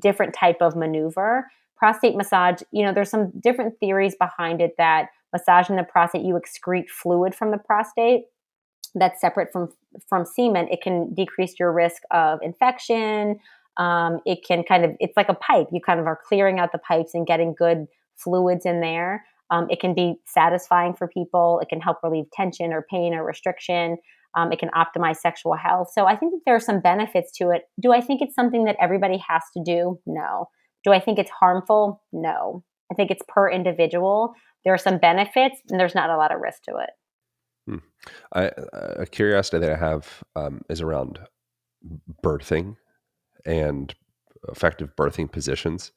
different 0.00 0.34
type 0.34 0.58
of 0.60 0.76
maneuver. 0.76 1.48
Prostate 1.76 2.16
massage, 2.16 2.62
you 2.72 2.84
know, 2.84 2.92
there's 2.92 3.10
some 3.10 3.32
different 3.40 3.78
theories 3.78 4.14
behind 4.18 4.60
it 4.60 4.74
that 4.78 5.08
massaging 5.32 5.76
the 5.76 5.84
prostate, 5.84 6.24
you 6.24 6.34
excrete 6.34 6.88
fluid 6.88 7.34
from 7.34 7.50
the 7.50 7.58
prostate 7.58 8.22
that's 8.94 9.20
separate 9.20 9.52
from 9.52 9.68
from 10.08 10.24
semen. 10.24 10.68
It 10.70 10.80
can 10.82 11.12
decrease 11.14 11.54
your 11.58 11.72
risk 11.72 12.02
of 12.10 12.38
infection, 12.42 13.38
um, 13.76 14.20
it 14.24 14.44
can 14.46 14.62
kind 14.62 14.84
of, 14.84 14.92
it's 15.00 15.16
like 15.16 15.28
a 15.28 15.34
pipe. 15.34 15.68
You 15.72 15.80
kind 15.80 16.00
of 16.00 16.06
are 16.06 16.18
clearing 16.26 16.58
out 16.58 16.72
the 16.72 16.78
pipes 16.78 17.14
and 17.14 17.26
getting 17.26 17.54
good 17.56 17.86
fluids 18.16 18.64
in 18.64 18.80
there. 18.80 19.24
Um, 19.50 19.68
it 19.70 19.80
can 19.80 19.94
be 19.94 20.16
satisfying 20.26 20.94
for 20.94 21.06
people. 21.06 21.60
It 21.62 21.68
can 21.68 21.80
help 21.80 21.98
relieve 22.02 22.30
tension 22.32 22.72
or 22.72 22.86
pain 22.90 23.14
or 23.14 23.24
restriction. 23.24 23.98
Um, 24.34 24.52
it 24.52 24.58
can 24.58 24.70
optimize 24.70 25.16
sexual 25.16 25.54
health. 25.54 25.90
So 25.92 26.06
I 26.06 26.16
think 26.16 26.32
that 26.32 26.40
there 26.44 26.54
are 26.54 26.60
some 26.60 26.80
benefits 26.80 27.30
to 27.38 27.50
it. 27.50 27.62
Do 27.80 27.92
I 27.92 28.00
think 28.00 28.22
it's 28.22 28.34
something 28.34 28.64
that 28.64 28.76
everybody 28.80 29.22
has 29.28 29.42
to 29.56 29.62
do? 29.62 30.00
No. 30.06 30.48
Do 30.86 30.92
I 30.92 31.00
think 31.00 31.18
it's 31.18 31.30
harmful? 31.30 32.00
No. 32.12 32.62
I 32.90 32.94
think 32.94 33.10
it's 33.10 33.24
per 33.26 33.50
individual. 33.50 34.34
There 34.64 34.72
are 34.72 34.78
some 34.78 34.98
benefits, 34.98 35.60
and 35.68 35.80
there's 35.80 35.96
not 35.96 36.10
a 36.10 36.16
lot 36.16 36.32
of 36.32 36.40
risk 36.40 36.62
to 36.62 36.76
it. 36.76 36.90
Hmm. 37.66 37.78
I, 38.32 38.50
a 38.72 39.06
curiosity 39.06 39.58
that 39.58 39.72
I 39.72 39.76
have 39.76 40.22
um, 40.36 40.62
is 40.70 40.80
around 40.80 41.18
birthing 42.22 42.76
and 43.44 43.92
effective 44.48 44.94
birthing 44.96 45.30
positions. 45.30 45.90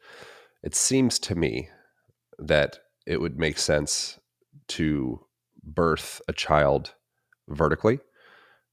It 0.63 0.73
seems 0.73 1.19
to 1.19 1.35
me 1.35 1.69
that 2.39 2.79
it 3.05 3.21
would 3.21 3.37
make 3.37 3.59
sense 3.59 4.19
to 4.69 5.19
birth 5.63 6.19
a 6.27 6.33
child 6.33 6.95
vertically 7.47 7.99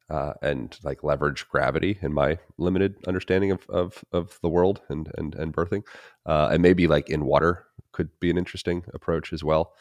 uh, 0.08 0.34
and 0.42 0.78
like 0.84 1.02
leverage 1.02 1.48
gravity 1.48 1.98
in 2.00 2.12
my 2.12 2.38
limited 2.58 2.96
understanding 3.06 3.50
of, 3.50 3.68
of, 3.68 4.04
of 4.12 4.38
the 4.42 4.48
world 4.48 4.80
and, 4.88 5.10
and, 5.18 5.34
and 5.34 5.52
birthing. 5.52 5.82
Uh, 6.24 6.48
and 6.52 6.62
maybe 6.62 6.86
like 6.86 7.10
in 7.10 7.24
water 7.24 7.64
could 7.92 8.08
be 8.20 8.30
an 8.30 8.38
interesting 8.38 8.84
approach 8.94 9.32
as 9.32 9.42
well. 9.42 9.72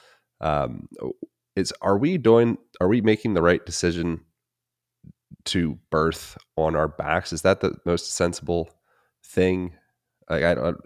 Um, 0.42 0.88
is 1.56 1.74
are 1.82 1.98
we 1.98 2.18
doing 2.18 2.58
are 2.82 2.88
we 2.88 3.02
making 3.02 3.34
the 3.34 3.42
right 3.42 3.66
decision 3.66 4.22
to 5.46 5.80
birth 5.90 6.38
on 6.58 6.76
our 6.76 6.88
backs? 6.88 7.32
Is 7.32 7.44
that 7.44 7.62
the 7.62 7.76
most 7.86 8.14
sensible 8.14 8.70
thing? 9.24 9.74
Like 10.30 10.44
I 10.44 10.56
don't 10.56 10.78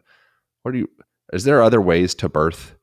what 0.64 0.74
do 0.74 0.80
you 0.80 0.90
is 1.34 1.44
there 1.44 1.62
other 1.62 1.82
ways 1.82 2.14
to 2.16 2.30
birth 2.30 2.76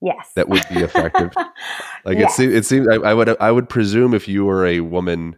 yes 0.00 0.30
that 0.36 0.48
would 0.48 0.62
be 0.72 0.80
effective 0.80 1.32
like 2.04 2.18
yes. 2.18 2.32
it 2.32 2.36
seems 2.36 2.54
it 2.54 2.64
seems 2.64 2.88
I, 2.88 2.96
I, 2.96 3.14
would 3.14 3.40
i 3.40 3.50
would 3.50 3.68
presume 3.68 4.14
if 4.14 4.28
you 4.28 4.44
were 4.44 4.66
a 4.66 4.80
woman 4.80 5.36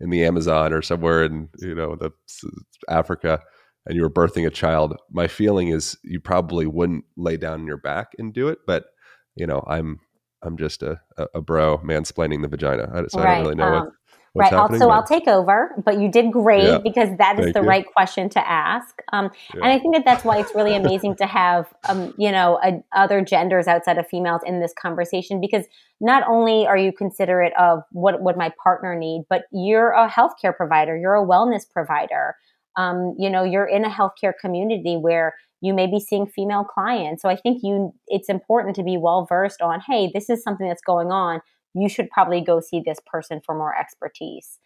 in 0.00 0.10
the 0.10 0.24
amazon 0.24 0.72
or 0.72 0.82
somewhere 0.82 1.24
in 1.24 1.48
you 1.58 1.74
know 1.74 1.96
the 1.96 2.10
africa 2.88 3.40
and 3.86 3.96
you 3.96 4.02
were 4.02 4.10
birthing 4.10 4.46
a 4.46 4.50
child 4.50 4.96
my 5.10 5.26
feeling 5.26 5.68
is 5.68 5.96
you 6.04 6.20
probably 6.20 6.66
wouldn't 6.66 7.04
lay 7.16 7.36
down 7.36 7.60
on 7.60 7.66
your 7.66 7.78
back 7.78 8.08
and 8.18 8.32
do 8.32 8.48
it 8.48 8.58
but 8.66 8.86
you 9.34 9.46
know 9.46 9.64
i'm 9.66 9.98
i'm 10.42 10.56
just 10.56 10.82
a, 10.82 11.00
a, 11.34 11.40
bro 11.40 11.78
mansplaining 11.78 12.42
the 12.42 12.48
vagina 12.48 13.04
so 13.08 13.20
right. 13.20 13.28
i 13.28 13.34
don't 13.34 13.42
really 13.42 13.54
know 13.54 13.64
um, 13.64 13.84
what 13.84 13.92
right. 14.36 14.50
so 14.50 14.68
but... 14.68 14.90
I'll 14.90 15.04
take 15.04 15.26
over, 15.26 15.74
but 15.84 15.98
you 16.00 16.10
did 16.10 16.32
great 16.32 16.64
yeah. 16.64 16.78
because 16.78 17.16
that 17.18 17.38
is 17.38 17.46
Thank 17.46 17.54
the 17.54 17.62
you. 17.62 17.68
right 17.68 17.86
question 17.86 18.28
to 18.30 18.48
ask. 18.48 19.00
Um, 19.12 19.30
yeah. 19.54 19.62
And 19.62 19.72
I 19.72 19.78
think 19.78 19.94
that 19.94 20.04
that's 20.04 20.24
why 20.24 20.38
it's 20.38 20.54
really 20.54 20.76
amazing 20.76 21.16
to 21.16 21.26
have, 21.26 21.72
um, 21.88 22.14
you 22.18 22.30
know, 22.30 22.58
a, 22.62 22.82
other 22.96 23.22
genders 23.22 23.66
outside 23.66 23.98
of 23.98 24.06
females 24.06 24.42
in 24.46 24.60
this 24.60 24.72
conversation 24.80 25.40
because 25.40 25.64
not 26.00 26.22
only 26.28 26.66
are 26.66 26.76
you 26.76 26.92
considerate 26.92 27.52
of 27.58 27.82
what 27.92 28.22
would 28.22 28.36
my 28.36 28.52
partner 28.62 28.94
need, 28.94 29.24
but 29.28 29.44
you're 29.52 29.90
a 29.92 30.08
healthcare 30.08 30.54
provider, 30.56 30.96
you're 30.96 31.16
a 31.16 31.26
wellness 31.26 31.62
provider. 31.70 32.36
Um, 32.76 33.14
you 33.18 33.30
know, 33.30 33.42
you're 33.42 33.66
in 33.66 33.84
a 33.84 33.90
healthcare 33.90 34.32
community 34.38 34.96
where 34.96 35.34
you 35.62 35.72
may 35.72 35.86
be 35.86 35.98
seeing 35.98 36.26
female 36.26 36.64
clients. 36.64 37.22
So 37.22 37.28
I 37.28 37.36
think 37.36 37.60
you 37.62 37.94
it's 38.08 38.28
important 38.28 38.76
to 38.76 38.82
be 38.82 38.96
well 38.96 39.26
versed 39.26 39.62
on, 39.62 39.80
hey, 39.80 40.10
this 40.12 40.28
is 40.28 40.42
something 40.42 40.68
that's 40.68 40.82
going 40.82 41.08
on 41.08 41.40
you 41.76 41.88
should 41.88 42.10
probably 42.10 42.40
go 42.40 42.60
see 42.60 42.82
this 42.84 42.98
person 43.06 43.40
for 43.44 43.54
more 43.54 43.76
expertise, 43.78 44.58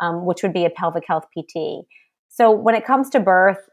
um, 0.00 0.24
which 0.24 0.42
would 0.42 0.52
be 0.52 0.64
a 0.64 0.70
pelvic 0.70 1.04
health 1.06 1.26
PT. 1.36 1.86
So 2.28 2.50
when 2.50 2.74
it 2.74 2.84
comes 2.84 3.10
to 3.10 3.20
birth, 3.20 3.68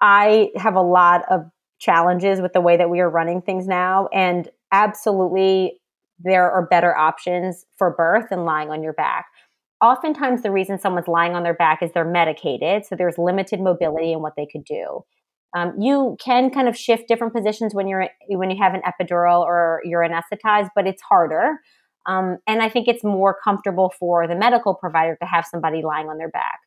I 0.00 0.50
have 0.56 0.76
a 0.76 0.82
lot 0.82 1.22
of 1.30 1.42
challenges 1.78 2.40
with 2.40 2.52
the 2.52 2.60
way 2.60 2.76
that 2.76 2.90
we 2.90 3.00
are 3.00 3.10
running 3.10 3.42
things 3.42 3.66
now. 3.66 4.08
And 4.12 4.48
absolutely, 4.72 5.80
there 6.18 6.50
are 6.50 6.66
better 6.66 6.96
options 6.96 7.64
for 7.76 7.90
birth 7.90 8.26
than 8.30 8.44
lying 8.44 8.70
on 8.70 8.82
your 8.82 8.92
back. 8.92 9.26
Oftentimes, 9.82 10.42
the 10.42 10.50
reason 10.50 10.78
someone's 10.78 11.08
lying 11.08 11.34
on 11.34 11.42
their 11.42 11.54
back 11.54 11.82
is 11.82 11.90
they're 11.92 12.04
medicated, 12.04 12.84
so 12.84 12.96
there's 12.96 13.16
limited 13.16 13.60
mobility 13.60 14.12
in 14.12 14.20
what 14.20 14.34
they 14.36 14.46
could 14.46 14.64
do. 14.64 15.04
Um, 15.56 15.74
you 15.80 16.16
can 16.20 16.50
kind 16.50 16.68
of 16.68 16.76
shift 16.76 17.08
different 17.08 17.34
positions 17.34 17.74
when 17.74 17.88
you're 17.88 18.08
when 18.28 18.50
you 18.50 18.58
have 18.62 18.74
an 18.74 18.82
epidural 18.82 19.40
or 19.40 19.80
you're 19.84 20.06
anesthetized, 20.06 20.68
but 20.76 20.86
it's 20.86 21.02
harder. 21.02 21.60
Um, 22.06 22.38
and 22.46 22.62
I 22.62 22.68
think 22.68 22.88
it's 22.88 23.04
more 23.04 23.36
comfortable 23.42 23.92
for 23.98 24.26
the 24.26 24.34
medical 24.34 24.74
provider 24.74 25.16
to 25.20 25.26
have 25.26 25.46
somebody 25.46 25.82
lying 25.82 26.08
on 26.08 26.18
their 26.18 26.30
back. 26.30 26.60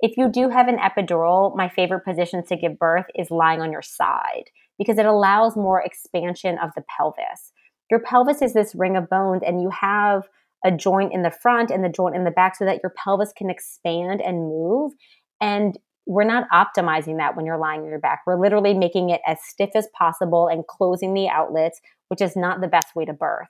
If 0.00 0.16
you 0.16 0.28
do 0.28 0.48
have 0.48 0.66
an 0.66 0.78
epidural, 0.78 1.54
my 1.56 1.68
favorite 1.68 2.04
position 2.04 2.44
to 2.46 2.56
give 2.56 2.78
birth 2.78 3.06
is 3.14 3.30
lying 3.30 3.60
on 3.60 3.70
your 3.70 3.82
side 3.82 4.50
because 4.78 4.98
it 4.98 5.06
allows 5.06 5.56
more 5.56 5.80
expansion 5.80 6.58
of 6.58 6.70
the 6.74 6.82
pelvis. 6.96 7.52
Your 7.90 8.00
pelvis 8.00 8.42
is 8.42 8.52
this 8.52 8.74
ring 8.74 8.96
of 8.96 9.08
bones, 9.08 9.42
and 9.46 9.62
you 9.62 9.70
have 9.70 10.28
a 10.64 10.72
joint 10.72 11.12
in 11.12 11.22
the 11.22 11.30
front 11.30 11.70
and 11.70 11.84
the 11.84 11.88
joint 11.88 12.16
in 12.16 12.24
the 12.24 12.30
back 12.30 12.56
so 12.56 12.64
that 12.64 12.80
your 12.82 12.92
pelvis 12.96 13.32
can 13.36 13.50
expand 13.50 14.20
and 14.20 14.48
move. 14.48 14.92
And 15.40 15.78
we're 16.06 16.24
not 16.24 16.48
optimizing 16.50 17.18
that 17.18 17.36
when 17.36 17.46
you're 17.46 17.58
lying 17.58 17.82
on 17.82 17.88
your 17.88 17.98
back. 17.98 18.22
We're 18.26 18.40
literally 18.40 18.74
making 18.74 19.10
it 19.10 19.20
as 19.26 19.38
stiff 19.42 19.70
as 19.74 19.88
possible 19.96 20.48
and 20.48 20.66
closing 20.66 21.14
the 21.14 21.28
outlets, 21.28 21.80
which 22.08 22.20
is 22.20 22.34
not 22.34 22.60
the 22.60 22.66
best 22.66 22.96
way 22.96 23.04
to 23.04 23.12
birth. 23.12 23.48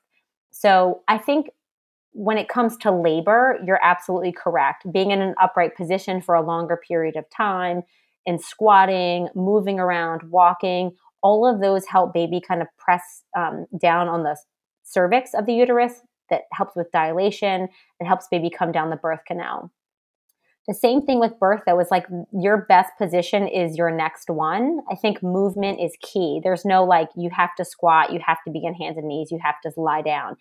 So 0.52 1.02
I 1.08 1.18
think 1.18 1.48
when 2.12 2.38
it 2.38 2.48
comes 2.48 2.76
to 2.78 2.92
labor, 2.92 3.58
you're 3.66 3.82
absolutely 3.82 4.32
correct. 4.32 4.90
Being 4.92 5.10
in 5.10 5.20
an 5.20 5.34
upright 5.40 5.76
position 5.76 6.20
for 6.20 6.34
a 6.34 6.42
longer 6.46 6.76
period 6.76 7.16
of 7.16 7.24
time 7.30 7.82
and 8.26 8.40
squatting, 8.40 9.28
moving 9.34 9.80
around, 9.80 10.22
walking, 10.30 10.92
all 11.22 11.46
of 11.46 11.60
those 11.60 11.86
help 11.86 12.12
baby 12.12 12.40
kind 12.46 12.60
of 12.60 12.68
press 12.78 13.24
um, 13.36 13.66
down 13.80 14.08
on 14.08 14.22
the 14.22 14.36
cervix 14.84 15.32
of 15.34 15.46
the 15.46 15.54
uterus 15.54 16.00
that 16.28 16.42
helps 16.52 16.76
with 16.76 16.90
dilation. 16.92 17.68
It 18.00 18.04
helps 18.04 18.28
baby 18.30 18.50
come 18.50 18.72
down 18.72 18.90
the 18.90 18.96
birth 18.96 19.20
canal. 19.26 19.72
The 20.68 20.74
same 20.74 21.04
thing 21.04 21.18
with 21.18 21.40
birth, 21.40 21.62
though, 21.66 21.80
is 21.80 21.90
like 21.90 22.06
your 22.32 22.66
best 22.68 22.92
position 22.96 23.48
is 23.48 23.76
your 23.76 23.90
next 23.90 24.30
one. 24.30 24.78
I 24.90 24.94
think 24.94 25.22
movement 25.22 25.80
is 25.80 25.96
key. 26.00 26.40
There's 26.42 26.64
no 26.64 26.84
like, 26.84 27.08
you 27.16 27.30
have 27.36 27.50
to 27.56 27.64
squat, 27.64 28.12
you 28.12 28.20
have 28.24 28.38
to 28.46 28.52
be 28.52 28.60
on 28.60 28.74
hands 28.74 28.96
and 28.96 29.08
knees, 29.08 29.32
you 29.32 29.40
have 29.42 29.56
to 29.64 29.72
lie 29.76 30.02
down. 30.02 30.36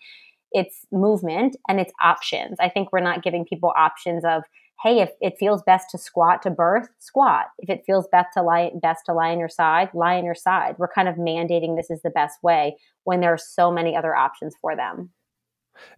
It's 0.52 0.86
movement 0.92 1.56
and 1.68 1.80
it's 1.80 1.92
options. 2.00 2.58
I 2.60 2.68
think 2.68 2.92
we're 2.92 3.00
not 3.00 3.24
giving 3.24 3.44
people 3.44 3.72
options 3.76 4.24
of, 4.24 4.44
hey, 4.84 5.00
if 5.00 5.10
it 5.20 5.34
feels 5.38 5.62
best 5.64 5.88
to 5.90 5.98
squat 5.98 6.42
to 6.42 6.50
birth, 6.50 6.88
squat. 7.00 7.46
If 7.58 7.68
it 7.68 7.82
feels 7.84 8.06
best 8.12 8.28
to 8.34 8.42
lie 8.42 8.70
best 8.80 9.06
to 9.06 9.12
lie 9.12 9.30
on 9.32 9.38
your 9.38 9.48
side, 9.48 9.88
lie 9.92 10.18
on 10.18 10.24
your 10.24 10.34
side. 10.34 10.76
We're 10.78 10.88
kind 10.88 11.08
of 11.08 11.16
mandating 11.16 11.76
this 11.76 11.90
is 11.90 12.02
the 12.02 12.10
best 12.10 12.38
way 12.44 12.76
when 13.04 13.20
there 13.20 13.32
are 13.32 13.38
so 13.38 13.72
many 13.72 13.96
other 13.96 14.14
options 14.14 14.54
for 14.60 14.76
them. 14.76 15.10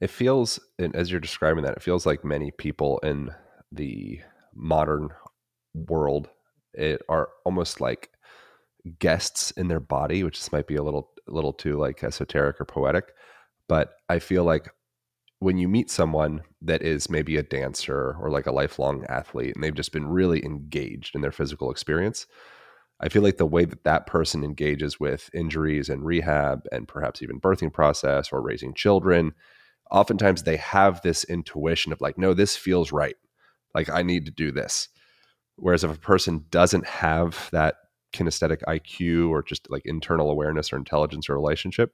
It 0.00 0.08
feels, 0.08 0.60
as 0.78 1.10
you're 1.10 1.20
describing 1.20 1.64
that, 1.64 1.76
it 1.76 1.82
feels 1.82 2.06
like 2.06 2.24
many 2.24 2.50
people 2.52 2.98
in 3.00 3.34
the 3.74 4.20
modern 4.54 5.10
world 5.74 6.28
it 6.72 7.02
are 7.08 7.28
almost 7.44 7.80
like 7.80 8.10
guests 8.98 9.50
in 9.52 9.68
their 9.68 9.80
body 9.80 10.22
which 10.22 10.38
this 10.38 10.52
might 10.52 10.66
be 10.66 10.76
a 10.76 10.82
little 10.82 11.10
little 11.26 11.52
too 11.52 11.76
like 11.76 12.04
esoteric 12.04 12.60
or 12.60 12.64
poetic 12.64 13.12
but 13.68 13.94
i 14.08 14.18
feel 14.18 14.44
like 14.44 14.70
when 15.40 15.58
you 15.58 15.68
meet 15.68 15.90
someone 15.90 16.40
that 16.62 16.82
is 16.82 17.10
maybe 17.10 17.36
a 17.36 17.42
dancer 17.42 18.16
or 18.20 18.30
like 18.30 18.46
a 18.46 18.52
lifelong 18.52 19.04
athlete 19.08 19.54
and 19.54 19.64
they've 19.64 19.74
just 19.74 19.92
been 19.92 20.06
really 20.06 20.44
engaged 20.44 21.14
in 21.14 21.22
their 21.22 21.32
physical 21.32 21.70
experience 21.70 22.26
i 23.00 23.08
feel 23.08 23.22
like 23.22 23.38
the 23.38 23.46
way 23.46 23.64
that 23.64 23.84
that 23.84 24.06
person 24.06 24.44
engages 24.44 25.00
with 25.00 25.30
injuries 25.34 25.88
and 25.88 26.04
rehab 26.04 26.62
and 26.70 26.86
perhaps 26.86 27.22
even 27.22 27.40
birthing 27.40 27.72
process 27.72 28.32
or 28.32 28.42
raising 28.42 28.74
children 28.74 29.32
oftentimes 29.90 30.42
they 30.42 30.56
have 30.56 31.00
this 31.02 31.24
intuition 31.24 31.92
of 31.92 32.00
like 32.00 32.18
no 32.18 32.34
this 32.34 32.56
feels 32.56 32.92
right 32.92 33.16
like 33.74 33.90
I 33.90 34.02
need 34.02 34.26
to 34.26 34.32
do 34.32 34.52
this. 34.52 34.88
Whereas 35.56 35.84
if 35.84 35.94
a 35.94 35.98
person 35.98 36.44
doesn't 36.50 36.86
have 36.86 37.48
that 37.52 37.76
kinesthetic 38.12 38.62
IQ 38.68 39.30
or 39.30 39.42
just 39.42 39.70
like 39.70 39.82
internal 39.84 40.30
awareness 40.30 40.72
or 40.72 40.76
intelligence 40.76 41.28
or 41.28 41.34
relationship, 41.34 41.92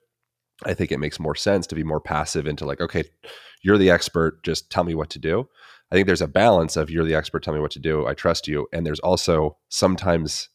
I 0.64 0.74
think 0.74 0.92
it 0.92 1.00
makes 1.00 1.18
more 1.18 1.34
sense 1.34 1.66
to 1.68 1.74
be 1.74 1.84
more 1.84 2.00
passive 2.00 2.46
into 2.46 2.66
like, 2.66 2.80
okay, 2.80 3.04
you're 3.62 3.78
the 3.78 3.90
expert, 3.90 4.42
just 4.42 4.70
tell 4.70 4.84
me 4.84 4.94
what 4.94 5.10
to 5.10 5.18
do. 5.18 5.48
I 5.90 5.94
think 5.94 6.06
there's 6.06 6.22
a 6.22 6.28
balance 6.28 6.76
of 6.76 6.90
you're 6.90 7.04
the 7.04 7.14
expert, 7.14 7.42
tell 7.42 7.54
me 7.54 7.60
what 7.60 7.70
to 7.72 7.78
do, 7.80 8.06
I 8.06 8.14
trust 8.14 8.46
you. 8.46 8.68
And 8.72 8.86
there's 8.86 9.00
also 9.00 9.56
sometimes 9.68 10.48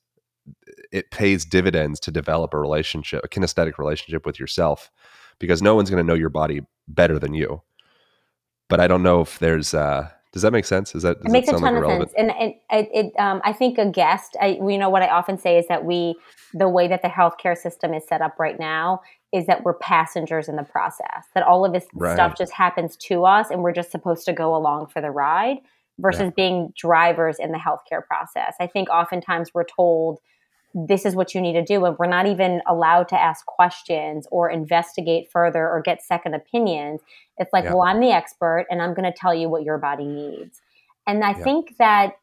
it 0.92 1.12
pays 1.12 1.44
dividends 1.44 2.00
to 2.02 2.12
develop 2.12 2.54
a 2.54 2.60
relationship, 2.60 3.22
a 3.24 3.28
kinesthetic 3.28 3.78
relationship 3.78 4.26
with 4.26 4.40
yourself, 4.40 4.92
because 5.40 5.62
no 5.62 5.76
one's 5.76 5.90
going 5.90 6.04
to 6.04 6.08
know 6.08 6.18
your 6.18 6.30
body 6.30 6.62
better 6.88 7.20
than 7.20 7.34
you. 7.34 7.64
But 8.70 8.80
I 8.80 8.88
don't 8.88 9.04
know 9.04 9.22
if 9.22 9.40
there's 9.40 9.74
uh, 9.74 10.10
does 10.36 10.42
that 10.42 10.52
make 10.52 10.66
sense? 10.66 10.94
Is 10.94 11.04
that 11.04 11.16
it 11.24 11.32
makes 11.32 11.48
a 11.48 11.54
ton 11.54 11.62
like 11.62 11.76
of 11.76 11.90
sense? 11.90 12.14
And, 12.18 12.30
and 12.30 12.54
it, 12.70 12.90
it 12.94 13.18
um, 13.18 13.40
I 13.46 13.54
think 13.54 13.78
a 13.78 13.90
guest. 13.90 14.36
I, 14.42 14.60
you 14.62 14.78
know 14.78 14.90
what 14.90 15.02
I 15.02 15.08
often 15.08 15.38
say 15.38 15.58
is 15.58 15.66
that 15.70 15.86
we, 15.86 16.16
the 16.54 16.68
way 16.68 16.90
that 16.90 17.02
the 17.02 17.08
healthcare 17.08 17.58
system 17.58 17.94
is 17.94 18.06
set 18.06 18.22
up 18.22 18.38
right 18.38 18.60
now, 18.60 19.00
is 19.32 19.46
that 19.46 19.64
we're 19.64 19.76
passengers 19.76 20.50
in 20.50 20.58
the 20.58 20.64
process. 20.64 21.24
That 21.36 21.44
all 21.44 21.64
of 21.64 21.72
this 21.72 21.86
right. 21.94 22.14
stuff 22.14 22.38
just 22.38 22.52
happens 22.52 22.98
to 22.98 23.24
us, 23.24 23.50
and 23.50 23.64
we're 23.64 23.72
just 23.72 23.92
supposed 23.92 24.26
to 24.26 24.34
go 24.34 24.54
along 24.54 24.88
for 24.88 25.02
the 25.02 25.10
ride, 25.10 25.60
versus 26.00 26.24
yeah. 26.24 26.30
being 26.36 26.74
drivers 26.76 27.38
in 27.40 27.54
the 27.54 27.58
healthcare 27.58 28.06
process. 28.06 28.56
I 28.60 28.68
think 28.68 28.90
oftentimes 28.90 29.54
we're 29.54 29.64
told 29.64 30.20
this 30.76 31.06
is 31.06 31.16
what 31.16 31.34
you 31.34 31.40
need 31.40 31.54
to 31.54 31.64
do 31.64 31.86
and 31.86 31.98
we're 31.98 32.06
not 32.06 32.28
even 32.28 32.62
allowed 32.68 33.08
to 33.08 33.20
ask 33.20 33.46
questions 33.46 34.28
or 34.30 34.50
investigate 34.50 35.32
further 35.32 35.70
or 35.70 35.82
get 35.82 36.04
second 36.04 36.34
opinions 36.34 37.02
it's 37.38 37.54
like 37.54 37.64
yeah. 37.64 37.74
well 37.74 37.84
i'm 37.84 38.02
the 38.02 38.12
expert 38.12 38.66
and 38.70 38.82
i'm 38.82 38.94
going 38.94 39.10
to 39.10 39.18
tell 39.18 39.34
you 39.34 39.48
what 39.48 39.64
your 39.64 39.78
body 39.78 40.06
needs 40.06 40.62
and 41.08 41.24
i 41.24 41.30
yeah. 41.30 41.44
think 41.44 41.78
that 41.78 42.16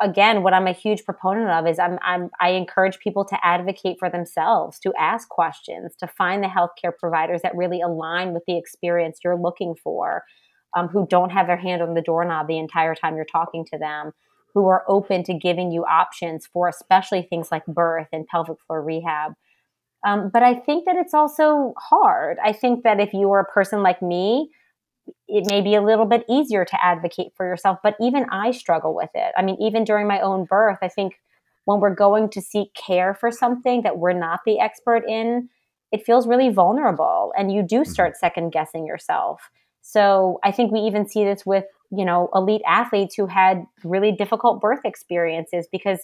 again, 0.00 0.42
what 0.42 0.54
I'm 0.54 0.66
a 0.66 0.72
huge 0.72 1.04
proponent 1.04 1.50
of 1.50 1.66
is 1.66 1.78
I'm, 1.78 1.98
I'm 2.02 2.30
I 2.40 2.50
encourage 2.50 2.98
people 2.98 3.24
to 3.26 3.46
advocate 3.46 3.96
for 3.98 4.10
themselves, 4.10 4.78
to 4.80 4.92
ask 4.98 5.28
questions, 5.28 5.94
to 6.00 6.06
find 6.06 6.42
the 6.42 6.48
healthcare 6.48 6.92
providers 6.98 7.42
that 7.42 7.56
really 7.56 7.80
align 7.80 8.32
with 8.32 8.42
the 8.46 8.58
experience 8.58 9.20
you're 9.22 9.38
looking 9.38 9.74
for, 9.74 10.24
um, 10.76 10.88
who 10.88 11.06
don't 11.08 11.30
have 11.30 11.46
their 11.46 11.56
hand 11.56 11.82
on 11.82 11.94
the 11.94 12.02
doorknob 12.02 12.48
the 12.48 12.58
entire 12.58 12.94
time 12.94 13.16
you're 13.16 13.24
talking 13.24 13.64
to 13.66 13.78
them, 13.78 14.12
who 14.54 14.66
are 14.68 14.84
open 14.88 15.24
to 15.24 15.34
giving 15.34 15.72
you 15.72 15.84
options 15.84 16.46
for 16.46 16.68
especially 16.68 17.22
things 17.22 17.50
like 17.50 17.66
birth 17.66 18.08
and 18.12 18.26
pelvic 18.26 18.58
floor 18.66 18.82
rehab. 18.82 19.34
Um, 20.06 20.30
but 20.32 20.42
I 20.42 20.54
think 20.54 20.84
that 20.84 20.96
it's 20.96 21.14
also 21.14 21.74
hard. 21.76 22.38
I 22.42 22.52
think 22.52 22.84
that 22.84 23.00
if 23.00 23.12
you 23.12 23.30
are 23.32 23.40
a 23.40 23.44
person 23.44 23.82
like 23.82 24.00
me, 24.00 24.50
it 25.28 25.44
may 25.46 25.60
be 25.60 25.74
a 25.74 25.82
little 25.82 26.06
bit 26.06 26.24
easier 26.28 26.64
to 26.64 26.84
advocate 26.84 27.32
for 27.36 27.46
yourself, 27.46 27.78
but 27.82 27.96
even 28.00 28.26
I 28.30 28.52
struggle 28.52 28.94
with 28.94 29.10
it. 29.14 29.32
I 29.36 29.42
mean, 29.42 29.56
even 29.60 29.84
during 29.84 30.06
my 30.06 30.20
own 30.20 30.44
birth, 30.44 30.78
I 30.82 30.88
think 30.88 31.20
when 31.64 31.80
we're 31.80 31.94
going 31.94 32.28
to 32.30 32.40
seek 32.40 32.74
care 32.74 33.14
for 33.14 33.30
something 33.30 33.82
that 33.82 33.98
we're 33.98 34.12
not 34.12 34.40
the 34.46 34.60
expert 34.60 35.04
in, 35.08 35.48
it 35.92 36.04
feels 36.04 36.26
really 36.26 36.50
vulnerable 36.50 37.32
and 37.36 37.52
you 37.52 37.62
do 37.62 37.80
mm-hmm. 37.80 37.90
start 37.90 38.16
second 38.16 38.50
guessing 38.50 38.86
yourself. 38.86 39.50
So 39.80 40.38
I 40.42 40.52
think 40.52 40.72
we 40.72 40.80
even 40.80 41.08
see 41.08 41.24
this 41.24 41.44
with, 41.44 41.64
you 41.90 42.04
know, 42.04 42.28
elite 42.34 42.62
athletes 42.66 43.14
who 43.14 43.26
had 43.26 43.64
really 43.82 44.12
difficult 44.12 44.60
birth 44.60 44.80
experiences 44.84 45.66
because 45.70 46.00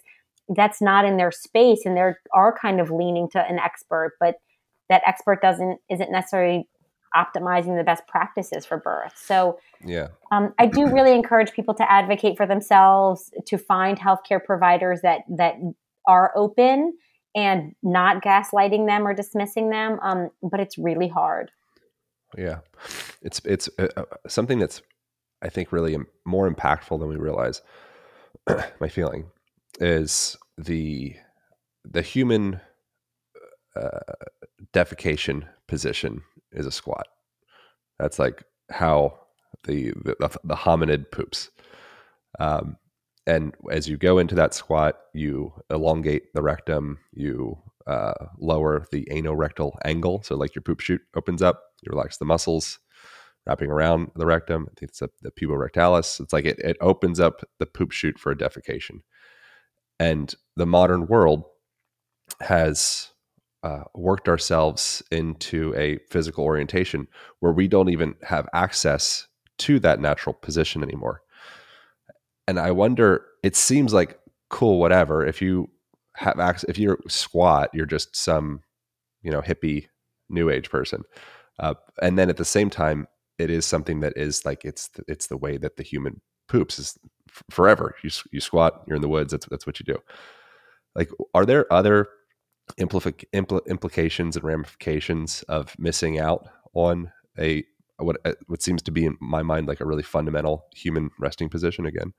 that's 0.49 0.83
not 0.83 1.05
in 1.05 1.17
their 1.17 1.31
space 1.31 1.83
and 1.85 1.97
they 1.97 2.01
are 2.01 2.19
are 2.33 2.57
kind 2.57 2.81
of 2.81 2.91
leaning 2.91 3.29
to 3.31 3.39
an 3.39 3.59
expert, 3.59 4.15
but 4.21 4.37
that 4.89 5.03
expert 5.07 5.41
doesn't 5.41 5.79
isn't 5.89 6.11
necessarily 6.11 6.69
optimizing 7.15 7.77
the 7.77 7.85
best 7.85 8.07
practices 8.07 8.65
for 8.65 8.79
birth. 8.79 9.13
So, 9.17 9.59
yeah, 9.85 10.09
um, 10.31 10.55
I 10.59 10.67
do 10.67 10.87
really 10.93 11.15
encourage 11.15 11.53
people 11.53 11.75
to 11.75 11.91
advocate 11.91 12.37
for 12.37 12.47
themselves, 12.47 13.31
to 13.47 13.59
find 13.59 13.99
healthcare 13.99 14.45
providers 14.45 15.01
that 15.03 15.23
that 15.29 15.57
are 16.07 16.33
open 16.37 16.95
and 17.35 17.75
not 17.83 18.23
gaslighting 18.23 18.87
them 18.87 19.07
or 19.07 19.15
dismissing 19.15 19.71
them. 19.71 19.99
Um, 20.03 20.31
but 20.43 20.61
it's 20.61 20.77
really 20.77 21.09
hard. 21.09 21.51
Yeah, 22.37 22.59
it's 23.23 23.41
it's 23.45 23.69
uh, 23.79 23.89
uh 23.97 24.05
something 24.29 24.59
that's 24.59 24.83
I 25.43 25.49
think 25.49 25.73
really 25.73 25.97
more 26.25 26.51
impactful 26.51 26.99
than 26.99 27.09
we 27.09 27.17
realize. 27.17 27.63
My 28.81 28.89
feeling 28.89 29.27
is 29.81 30.37
the 30.59 31.17
the 31.85 32.03
human 32.03 32.61
uh, 33.77 34.01
defecation 34.73 35.47
position 35.67 36.23
is 36.53 36.67
a 36.67 36.73
squat. 36.73 37.07
That's 37.99 38.19
like 38.19 38.45
how 38.71 39.19
the 39.65 39.93
the, 40.05 40.39
the 40.45 40.57
hominid 40.57 41.11
poops. 41.11 41.51
Um, 42.39 42.77
and 43.27 43.55
as 43.71 43.89
you 43.89 43.97
go 43.97 44.19
into 44.19 44.35
that 44.35 44.55
squat, 44.55 44.99
you 45.15 45.53
elongate 45.71 46.33
the 46.35 46.43
rectum, 46.43 46.99
you 47.13 47.59
uh, 47.87 48.15
lower 48.39 48.87
the 48.93 49.07
anorectal 49.11 49.73
angle. 49.85 50.23
So, 50.23 50.37
like 50.37 50.55
your 50.55 50.63
poop 50.63 50.81
chute 50.81 51.03
opens 51.15 51.43
up, 51.43 51.63
you 51.83 51.91
relax 51.91 52.17
the 52.17 52.25
muscles 52.25 52.79
wrapping 53.47 53.71
around 53.71 54.11
the 54.17 54.27
rectum. 54.27 54.69
I 54.71 54.73
think 54.79 54.91
it's 54.91 55.03
a, 55.03 55.11
the 55.23 55.31
puborectalis. 55.31 56.21
It's 56.21 56.33
like 56.33 56.45
it, 56.45 56.59
it 56.59 56.77
opens 56.81 57.21
up 57.21 57.43
the 57.59 57.67
poop 57.67 57.93
chute 57.93 58.19
for 58.19 58.33
a 58.33 58.37
defecation. 58.37 59.01
And 59.99 60.35
the 60.57 60.67
modern 60.67 61.07
world 61.07 61.45
has 62.41 63.11
uh, 63.63 63.85
worked 63.95 64.29
ourselves 64.29 65.03
into 65.11 65.75
a 65.77 65.99
physical 66.11 66.45
orientation 66.45 67.07
where 67.41 67.53
we 67.53 67.69
don't 67.69 67.91
even 67.91 68.15
have 68.23 68.49
access 68.55 69.27
to 69.59 69.79
that 69.81 70.01
natural 70.01 70.33
position 70.33 70.83
anymore. 70.83 71.23
And 72.49 72.59
I 72.59 72.71
wonder, 72.71 73.27
it 73.43 73.57
seems 73.57 73.93
like 73.93 74.19
cool, 74.49 74.79
whatever. 74.79 75.27
If 75.27 75.43
you 75.43 75.71
have 76.17 76.41
access, 76.41 76.69
if 76.69 76.79
you're 76.79 76.99
squat, 77.09 77.71
you're 77.75 77.87
just 77.87 78.17
some, 78.17 78.63
you 79.23 79.31
know, 79.31 79.43
hippie 79.43 79.89
new 80.29 80.49
age 80.49 80.71
person. 80.71 81.03
Uh, 81.59 81.75
and 82.01 82.19
then 82.19 82.31
at 82.31 82.39
the 82.39 82.45
same 82.45 82.71
time, 82.71 83.07
it 83.41 83.51
is 83.51 83.65
something 83.65 84.01
that 84.01 84.13
is 84.17 84.45
like 84.45 84.65
it's 84.65 84.91
it's 85.09 85.27
the 85.27 85.37
way 85.37 85.57
that 85.57 85.77
the 85.77 85.83
human 85.83 86.21
poops 86.49 86.79
is 86.79 86.99
forever. 87.51 87.95
You 88.03 88.11
you 88.33 88.41
squat, 88.41 88.83
you're 88.87 88.97
in 88.97 89.03
the 89.03 89.09
woods. 89.09 89.33
That's 89.33 89.47
that's 89.47 89.67
what 89.67 89.81
you 89.81 89.85
do. 89.85 89.99
Like, 90.95 91.11
are 91.35 91.47
there 91.47 91.73
other 91.73 92.09
impl- 92.79 93.67
implications 93.67 94.37
and 94.37 94.45
ramifications 94.45 95.43
of 95.45 95.75
missing 95.79 96.19
out 96.19 96.49
on 96.75 97.13
a 97.39 97.65
what 97.99 98.17
uh, 98.25 98.33
what 98.47 98.63
seems 98.63 98.83
to 98.83 98.91
be 98.91 99.05
in 99.05 99.17
my 99.21 99.43
mind 99.43 99.69
like 99.69 99.81
a 99.81 99.87
really 99.87 100.03
fundamental 100.03 100.67
human 100.75 101.11
resting 101.19 101.49
position 101.49 101.87
again. 101.87 102.13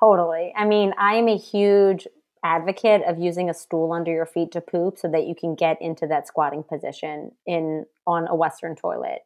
Totally. 0.00 0.52
I 0.56 0.64
mean, 0.64 0.92
I 0.98 1.14
am 1.14 1.28
a 1.28 1.36
huge 1.36 2.06
advocate 2.42 3.02
of 3.06 3.18
using 3.18 3.48
a 3.48 3.54
stool 3.54 3.92
under 3.92 4.12
your 4.12 4.26
feet 4.26 4.52
to 4.52 4.60
poop 4.60 4.98
so 4.98 5.08
that 5.08 5.26
you 5.26 5.34
can 5.34 5.54
get 5.54 5.80
into 5.80 6.06
that 6.06 6.26
squatting 6.28 6.62
position 6.62 7.32
in 7.46 7.86
on 8.06 8.28
a 8.28 8.34
western 8.34 8.76
toilet. 8.76 9.20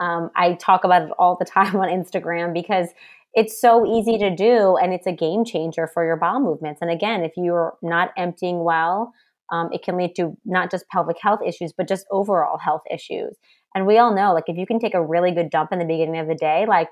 Um, 0.00 0.30
I 0.36 0.54
talk 0.54 0.84
about 0.84 1.02
it 1.02 1.10
all 1.18 1.36
the 1.36 1.44
time 1.50 1.76
on 1.76 1.88
Instagram 1.88 2.52
because 2.52 2.88
it's 3.34 3.60
so 3.60 3.84
easy 3.86 4.16
to 4.18 4.34
do 4.34 4.76
and 4.76 4.92
it's 4.92 5.06
a 5.06 5.12
game 5.12 5.44
changer 5.44 5.88
for 5.92 6.04
your 6.04 6.16
bowel 6.16 6.40
movements. 6.40 6.80
And 6.80 6.90
again, 6.90 7.22
if 7.22 7.32
you're 7.36 7.76
not 7.82 8.10
emptying 8.16 8.62
well, 8.62 9.12
um, 9.52 9.70
it 9.72 9.82
can 9.82 9.96
lead 9.96 10.14
to 10.16 10.36
not 10.44 10.70
just 10.70 10.88
pelvic 10.88 11.16
health 11.20 11.40
issues, 11.46 11.72
but 11.72 11.88
just 11.88 12.06
overall 12.10 12.58
health 12.58 12.82
issues. 12.90 13.34
And 13.74 13.86
we 13.86 13.98
all 13.98 14.14
know, 14.14 14.32
like, 14.32 14.44
if 14.46 14.56
you 14.56 14.66
can 14.66 14.78
take 14.78 14.94
a 14.94 15.04
really 15.04 15.32
good 15.32 15.50
dump 15.50 15.72
in 15.72 15.80
the 15.80 15.84
beginning 15.84 16.18
of 16.18 16.28
the 16.28 16.34
day, 16.34 16.64
like, 16.66 16.88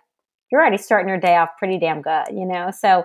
you're 0.50 0.60
already 0.60 0.78
starting 0.78 1.08
your 1.08 1.18
day 1.18 1.36
off 1.36 1.50
pretty 1.58 1.78
damn 1.78 2.02
good, 2.02 2.26
you 2.30 2.44
know? 2.44 2.70
So, 2.76 3.04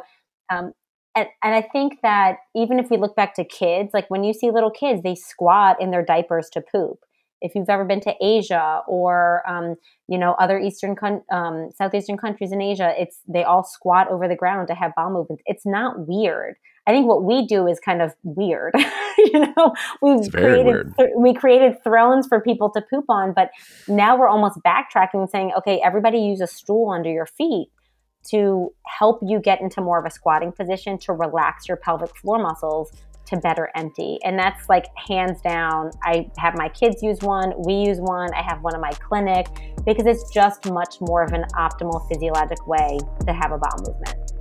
um, 0.51 0.73
and, 1.15 1.27
and 1.43 1.55
I 1.55 1.61
think 1.61 1.99
that 2.03 2.37
even 2.55 2.79
if 2.79 2.89
we 2.89 2.97
look 2.97 3.15
back 3.15 3.35
to 3.35 3.45
kids, 3.45 3.91
like 3.93 4.09
when 4.09 4.23
you 4.23 4.33
see 4.33 4.51
little 4.51 4.69
kids, 4.71 5.01
they 5.01 5.15
squat 5.15 5.77
in 5.81 5.91
their 5.91 6.03
diapers 6.03 6.49
to 6.53 6.61
poop. 6.61 6.99
If 7.41 7.55
you've 7.55 7.69
ever 7.69 7.85
been 7.85 8.01
to 8.01 8.13
Asia 8.21 8.81
or 8.87 9.43
um, 9.47 9.75
you 10.07 10.17
know 10.17 10.33
other 10.39 10.59
eastern 10.59 10.95
um, 11.31 11.69
southeastern 11.75 12.17
countries 12.17 12.51
in 12.51 12.61
Asia, 12.61 12.93
it's 12.97 13.19
they 13.27 13.43
all 13.43 13.63
squat 13.63 14.09
over 14.09 14.27
the 14.27 14.35
ground 14.35 14.67
to 14.69 14.75
have 14.75 14.93
bowel 14.95 15.11
movements. 15.11 15.43
It's 15.45 15.65
not 15.65 16.07
weird. 16.07 16.55
I 16.87 16.91
think 16.91 17.05
what 17.05 17.23
we 17.23 17.45
do 17.45 17.67
is 17.67 17.79
kind 17.81 18.01
of 18.01 18.13
weird. 18.23 18.73
you 19.17 19.39
know, 19.39 19.73
we've 20.01 20.31
created 20.31 20.93
th- 20.97 21.09
we 21.17 21.33
created 21.33 21.83
thrones 21.83 22.27
for 22.27 22.39
people 22.39 22.71
to 22.71 22.81
poop 22.81 23.05
on, 23.09 23.33
but 23.33 23.51
now 23.87 24.17
we're 24.17 24.29
almost 24.29 24.59
backtracking 24.65 25.15
and 25.15 25.29
saying, 25.29 25.51
okay, 25.57 25.81
everybody 25.83 26.19
use 26.19 26.39
a 26.39 26.47
stool 26.47 26.89
under 26.89 27.11
your 27.11 27.25
feet 27.25 27.69
to 28.29 28.73
help 28.85 29.19
you 29.25 29.39
get 29.39 29.61
into 29.61 29.81
more 29.81 29.99
of 29.99 30.05
a 30.05 30.09
squatting 30.09 30.51
position 30.51 30.97
to 30.97 31.13
relax 31.13 31.67
your 31.67 31.77
pelvic 31.77 32.15
floor 32.17 32.39
muscles 32.39 32.91
to 33.27 33.37
better 33.37 33.69
empty. 33.75 34.19
And 34.23 34.37
that's 34.37 34.67
like 34.69 34.85
hands 35.07 35.41
down. 35.41 35.91
I 36.03 36.29
have 36.37 36.55
my 36.55 36.69
kids 36.69 37.01
use 37.03 37.19
one, 37.21 37.53
we 37.65 37.73
use 37.73 37.99
one, 37.99 38.33
I 38.33 38.41
have 38.41 38.61
one 38.61 38.75
in 38.75 38.81
my 38.81 38.91
clinic 38.91 39.47
because 39.85 40.05
it's 40.05 40.29
just 40.31 40.69
much 40.71 40.99
more 41.01 41.23
of 41.23 41.33
an 41.33 41.45
optimal 41.55 42.07
physiologic 42.09 42.65
way 42.67 42.97
to 43.25 43.33
have 43.33 43.51
a 43.51 43.57
bowel 43.57 43.79
movement. 43.85 44.33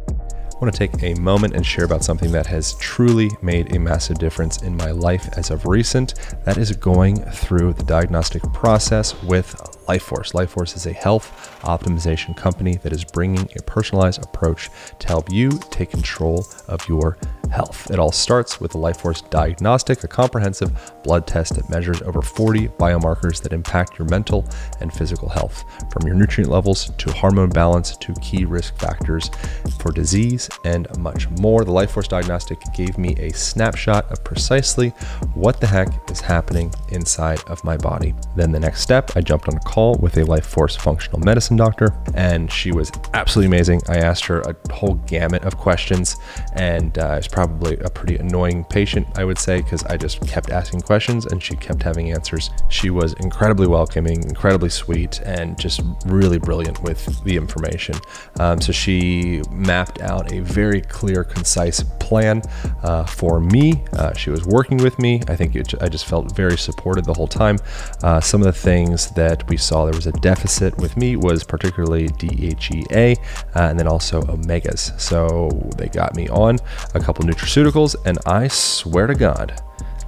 I 0.56 0.58
want 0.58 0.72
to 0.72 0.78
take 0.78 1.02
a 1.02 1.12
moment 1.20 1.54
and 1.54 1.66
share 1.66 1.84
about 1.84 2.02
something 2.02 2.32
that 2.32 2.46
has 2.46 2.72
truly 2.76 3.30
made 3.42 3.76
a 3.76 3.78
massive 3.78 4.18
difference 4.18 4.62
in 4.62 4.74
my 4.74 4.90
life 4.90 5.28
as 5.36 5.50
of 5.50 5.66
recent. 5.66 6.14
That 6.46 6.56
is 6.56 6.72
going 6.72 7.16
through 7.16 7.74
the 7.74 7.84
diagnostic 7.84 8.42
process 8.54 9.22
with 9.22 9.54
LifeForce. 9.86 10.32
LifeForce 10.32 10.74
is 10.74 10.86
a 10.86 10.94
health 10.94 11.55
optimization 11.60 12.36
company 12.36 12.76
that 12.76 12.92
is 12.92 13.04
bringing 13.04 13.48
a 13.56 13.62
personalized 13.62 14.22
approach 14.22 14.70
to 14.98 15.08
help 15.08 15.30
you 15.30 15.50
take 15.70 15.90
control 15.90 16.46
of 16.68 16.86
your 16.88 17.16
health. 17.50 17.90
It 17.90 17.98
all 17.98 18.12
starts 18.12 18.60
with 18.60 18.72
the 18.72 18.78
LifeForce 18.78 19.30
Diagnostic, 19.30 20.02
a 20.02 20.08
comprehensive 20.08 20.72
blood 21.04 21.26
test 21.26 21.54
that 21.54 21.70
measures 21.70 22.02
over 22.02 22.20
40 22.20 22.68
biomarkers 22.68 23.40
that 23.42 23.52
impact 23.52 23.98
your 23.98 24.08
mental 24.08 24.44
and 24.80 24.92
physical 24.92 25.28
health, 25.28 25.64
from 25.92 26.06
your 26.06 26.16
nutrient 26.16 26.50
levels 26.50 26.90
to 26.98 27.12
hormone 27.12 27.50
balance 27.50 27.96
to 27.98 28.12
key 28.14 28.44
risk 28.44 28.76
factors 28.78 29.30
for 29.78 29.92
disease 29.92 30.48
and 30.64 30.88
much 30.98 31.28
more. 31.30 31.64
The 31.64 31.70
LifeForce 31.70 32.08
Diagnostic 32.08 32.58
gave 32.74 32.98
me 32.98 33.14
a 33.18 33.32
snapshot 33.32 34.10
of 34.10 34.24
precisely 34.24 34.90
what 35.34 35.60
the 35.60 35.66
heck 35.66 35.88
is 36.10 36.20
happening 36.20 36.72
inside 36.90 37.40
of 37.46 37.62
my 37.62 37.76
body. 37.76 38.14
Then 38.34 38.50
the 38.50 38.60
next 38.60 38.80
step, 38.80 39.16
I 39.16 39.20
jumped 39.20 39.48
on 39.48 39.56
a 39.56 39.60
call 39.60 39.94
with 39.96 40.16
a 40.16 40.24
LifeForce 40.24 40.76
functional 40.76 41.20
medicine 41.20 41.45
doctor, 41.54 41.94
and 42.14 42.50
she 42.50 42.72
was 42.72 42.90
absolutely 43.12 43.54
amazing. 43.54 43.82
I 43.88 43.98
asked 43.98 44.24
her 44.26 44.40
a 44.40 44.72
whole 44.72 44.94
gamut 45.06 45.44
of 45.44 45.56
questions, 45.56 46.16
and 46.54 46.96
uh, 46.98 47.14
was 47.16 47.28
probably 47.28 47.76
a 47.78 47.90
pretty 47.90 48.16
annoying 48.16 48.64
patient, 48.64 49.06
I 49.16 49.24
would 49.24 49.38
say, 49.38 49.62
because 49.62 49.82
I 49.84 49.96
just 49.96 50.20
kept 50.26 50.50
asking 50.50 50.82
questions 50.82 51.26
and 51.26 51.42
she 51.42 51.56
kept 51.56 51.82
having 51.82 52.12
answers. 52.12 52.50
She 52.68 52.90
was 52.90 53.14
incredibly 53.14 53.66
welcoming, 53.66 54.22
incredibly 54.22 54.68
sweet, 54.68 55.20
and 55.24 55.58
just 55.58 55.80
really 56.06 56.38
brilliant 56.38 56.82
with 56.82 57.22
the 57.24 57.36
information. 57.36 57.96
Um, 58.38 58.60
so 58.60 58.72
she 58.72 59.42
mapped 59.50 60.00
out 60.02 60.32
a 60.32 60.36
a 60.36 60.42
very 60.42 60.80
clear, 60.80 61.24
concise 61.24 61.82
plan 61.98 62.42
uh, 62.82 63.04
for 63.04 63.40
me. 63.40 63.84
Uh, 63.94 64.12
she 64.14 64.30
was 64.30 64.44
working 64.44 64.78
with 64.78 64.98
me. 64.98 65.22
I 65.28 65.36
think 65.36 65.56
it, 65.56 65.74
I 65.80 65.88
just 65.88 66.06
felt 66.06 66.34
very 66.34 66.58
supported 66.58 67.04
the 67.04 67.14
whole 67.14 67.26
time. 67.26 67.58
Uh, 68.02 68.20
some 68.20 68.40
of 68.40 68.46
the 68.46 68.52
things 68.52 69.10
that 69.12 69.48
we 69.48 69.56
saw 69.56 69.84
there 69.84 69.94
was 69.94 70.06
a 70.06 70.12
deficit 70.12 70.76
with 70.78 70.96
me 70.96 71.16
was 71.16 71.35
particularly 71.44 72.08
DHEA 72.08 73.16
uh, 73.54 73.60
and 73.60 73.78
then 73.78 73.88
also 73.88 74.22
omegas. 74.22 74.98
So 75.00 75.48
they 75.76 75.88
got 75.88 76.14
me 76.16 76.28
on 76.28 76.58
a 76.94 77.00
couple 77.00 77.24
nutraceuticals, 77.24 77.96
and 78.04 78.18
I 78.26 78.48
swear 78.48 79.06
to 79.06 79.14
God, 79.14 79.60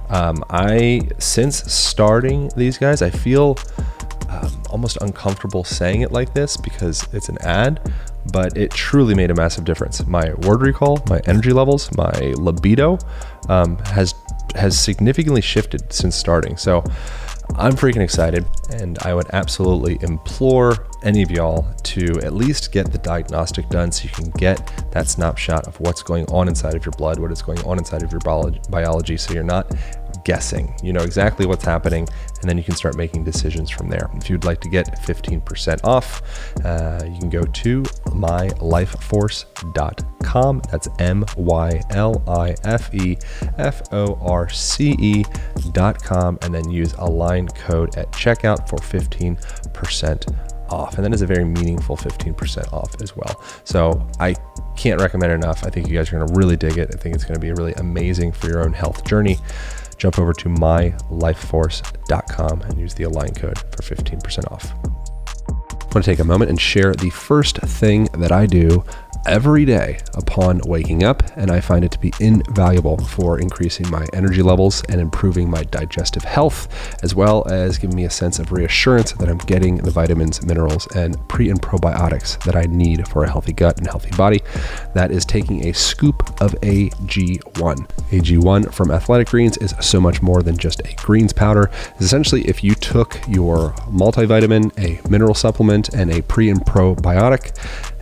um, 0.09 0.43
I 0.49 1.07
since 1.19 1.71
starting 1.71 2.49
these 2.55 2.77
guys, 2.77 3.01
I 3.01 3.09
feel 3.09 3.57
um, 4.29 4.63
almost 4.69 4.97
uncomfortable 5.01 5.63
saying 5.63 6.01
it 6.01 6.11
like 6.11 6.33
this 6.33 6.57
because 6.57 7.07
it's 7.13 7.29
an 7.29 7.37
ad, 7.41 7.91
but 8.31 8.55
it 8.57 8.71
truly 8.71 9.15
made 9.15 9.31
a 9.31 9.35
massive 9.35 9.65
difference. 9.65 10.05
My 10.05 10.33
word 10.33 10.61
recall, 10.61 11.03
my 11.09 11.19
energy 11.25 11.51
levels, 11.51 11.95
my 11.95 12.33
libido 12.37 12.97
um, 13.47 13.77
has 13.79 14.13
has 14.55 14.79
significantly 14.79 15.41
shifted 15.41 15.91
since 15.93 16.15
starting. 16.15 16.57
So 16.57 16.83
I'm 17.55 17.73
freaking 17.73 18.01
excited, 18.01 18.45
and 18.71 18.97
I 18.99 19.13
would 19.13 19.27
absolutely 19.33 19.97
implore 20.01 20.87
any 21.03 21.21
of 21.21 21.31
y'all 21.31 21.67
to 21.83 22.19
at 22.23 22.33
least 22.33 22.71
get 22.71 22.91
the 22.91 22.97
diagnostic 22.97 23.67
done 23.69 23.91
so 23.91 24.03
you 24.03 24.09
can 24.09 24.29
get 24.31 24.91
that 24.91 25.07
snapshot 25.07 25.67
of 25.67 25.79
what's 25.81 26.01
going 26.01 26.25
on 26.27 26.47
inside 26.47 26.75
of 26.75 26.85
your 26.85 26.93
blood, 26.93 27.19
what 27.19 27.31
is 27.31 27.41
going 27.41 27.59
on 27.61 27.77
inside 27.77 28.03
of 28.03 28.11
your 28.11 28.21
biology, 28.21 29.17
so 29.17 29.33
you're 29.33 29.43
not 29.43 29.73
guessing. 30.29 30.73
You 30.83 30.93
know 30.93 31.01
exactly 31.01 31.47
what's 31.47 31.65
happening, 31.65 32.07
and 32.39 32.47
then 32.47 32.55
you 32.55 32.63
can 32.63 32.75
start 32.75 32.95
making 32.95 33.23
decisions 33.23 33.71
from 33.71 33.89
there. 33.89 34.11
If 34.13 34.29
you'd 34.29 34.45
like 34.45 34.61
to 34.61 34.69
get 34.69 34.85
15% 35.01 35.83
off, 35.83 36.21
uh, 36.63 37.01
you 37.03 37.17
can 37.17 37.31
go 37.31 37.41
to 37.41 37.81
mylifeforce.com. 37.81 40.61
That's 40.71 40.87
M 40.99 41.25
Y 41.35 41.81
L 41.89 42.23
I 42.27 42.53
F 42.63 42.93
E 42.93 43.17
F 43.57 43.81
O 43.91 44.19
R 44.21 44.47
C 44.49 44.95
E.com, 44.99 46.37
and 46.43 46.53
then 46.53 46.69
use 46.69 46.93
Align 46.99 47.47
code 47.47 47.97
at 47.97 48.11
checkout 48.11 48.69
for 48.69 48.77
15% 48.77 50.71
off. 50.71 50.93
And 50.93 51.03
that 51.05 51.11
is 51.11 51.23
a 51.23 51.25
very 51.25 51.45
meaningful 51.45 51.97
15% 51.97 52.71
off 52.71 53.01
as 53.01 53.15
well. 53.15 53.43
So 53.63 54.07
I 54.19 54.35
can't 54.77 55.01
recommend 55.01 55.33
enough. 55.33 55.65
I 55.65 55.71
think 55.71 55.87
you 55.87 55.97
guys 55.97 56.09
are 56.09 56.19
going 56.19 56.27
to 56.27 56.35
really 56.35 56.55
dig 56.55 56.77
it. 56.77 56.91
I 56.93 56.97
think 56.97 57.15
it's 57.15 57.23
going 57.23 57.33
to 57.33 57.39
be 57.39 57.51
really 57.51 57.73
amazing 57.73 58.31
for 58.31 58.47
your 58.47 58.63
own 58.63 58.73
health 58.73 59.03
journey 59.05 59.39
jump 59.99 60.17
over 60.17 60.33
to 60.33 60.49
mylifeforce.com 60.49 62.61
and 62.61 62.79
use 62.79 62.95
the 62.95 63.03
align 63.03 63.35
code 63.35 63.59
for 63.59 63.83
15% 63.83 64.51
off. 64.51 64.73
I 65.89 65.93
want 65.93 66.05
to 66.05 66.11
take 66.11 66.19
a 66.19 66.23
moment 66.23 66.49
and 66.49 66.59
share 66.59 66.93
the 66.93 67.09
first 67.09 67.57
thing 67.57 68.05
that 68.17 68.31
I 68.31 68.45
do 68.45 68.83
every 69.25 69.65
day 69.65 69.99
upon 70.15 70.61
waking 70.65 71.03
up, 71.03 71.23
and 71.35 71.51
I 71.51 71.59
find 71.59 71.83
it 71.85 71.91
to 71.91 71.99
be 71.99 72.13
invaluable 72.19 72.97
for 72.97 73.39
increasing 73.39 73.89
my 73.89 74.05
energy 74.13 74.41
levels 74.41 74.83
and 74.89 74.99
improving 74.99 75.49
my 75.49 75.63
digestive 75.63 76.23
health, 76.23 76.67
as 77.03 77.15
well 77.15 77.47
as 77.49 77.77
giving 77.77 77.95
me 77.95 78.05
a 78.05 78.09
sense 78.09 78.39
of 78.39 78.51
reassurance 78.51 79.11
that 79.13 79.29
I'm 79.29 79.37
getting 79.39 79.77
the 79.77 79.91
vitamins, 79.91 80.45
minerals, 80.45 80.87
and 80.95 81.15
pre 81.27 81.49
and 81.49 81.61
probiotics 81.61 82.43
that 82.43 82.55
I 82.55 82.63
need 82.63 83.07
for 83.07 83.23
a 83.23 83.29
healthy 83.29 83.53
gut 83.53 83.77
and 83.77 83.87
healthy 83.87 84.11
body. 84.15 84.41
That 84.93 85.11
is 85.11 85.25
taking 85.25 85.67
a 85.67 85.73
scoop 85.73 86.41
of 86.41 86.51
AG1. 86.61 87.41
AG1 87.41 88.73
from 88.73 88.91
Athletic 88.91 89.29
Greens 89.29 89.57
is 89.57 89.73
so 89.79 89.99
much 89.99 90.21
more 90.21 90.41
than 90.41 90.57
just 90.57 90.79
a 90.81 90.95
greens 90.95 91.33
powder. 91.33 91.69
It's 91.91 92.01
essentially, 92.01 92.47
if 92.47 92.63
you 92.63 92.75
took 92.75 93.19
your 93.27 93.73
multivitamin, 93.89 94.77
a 94.77 95.07
mineral 95.09 95.33
supplement, 95.33 95.89
and 95.89 96.11
a 96.11 96.21
pre 96.23 96.49
and 96.49 96.61
probiotic, 96.61 97.55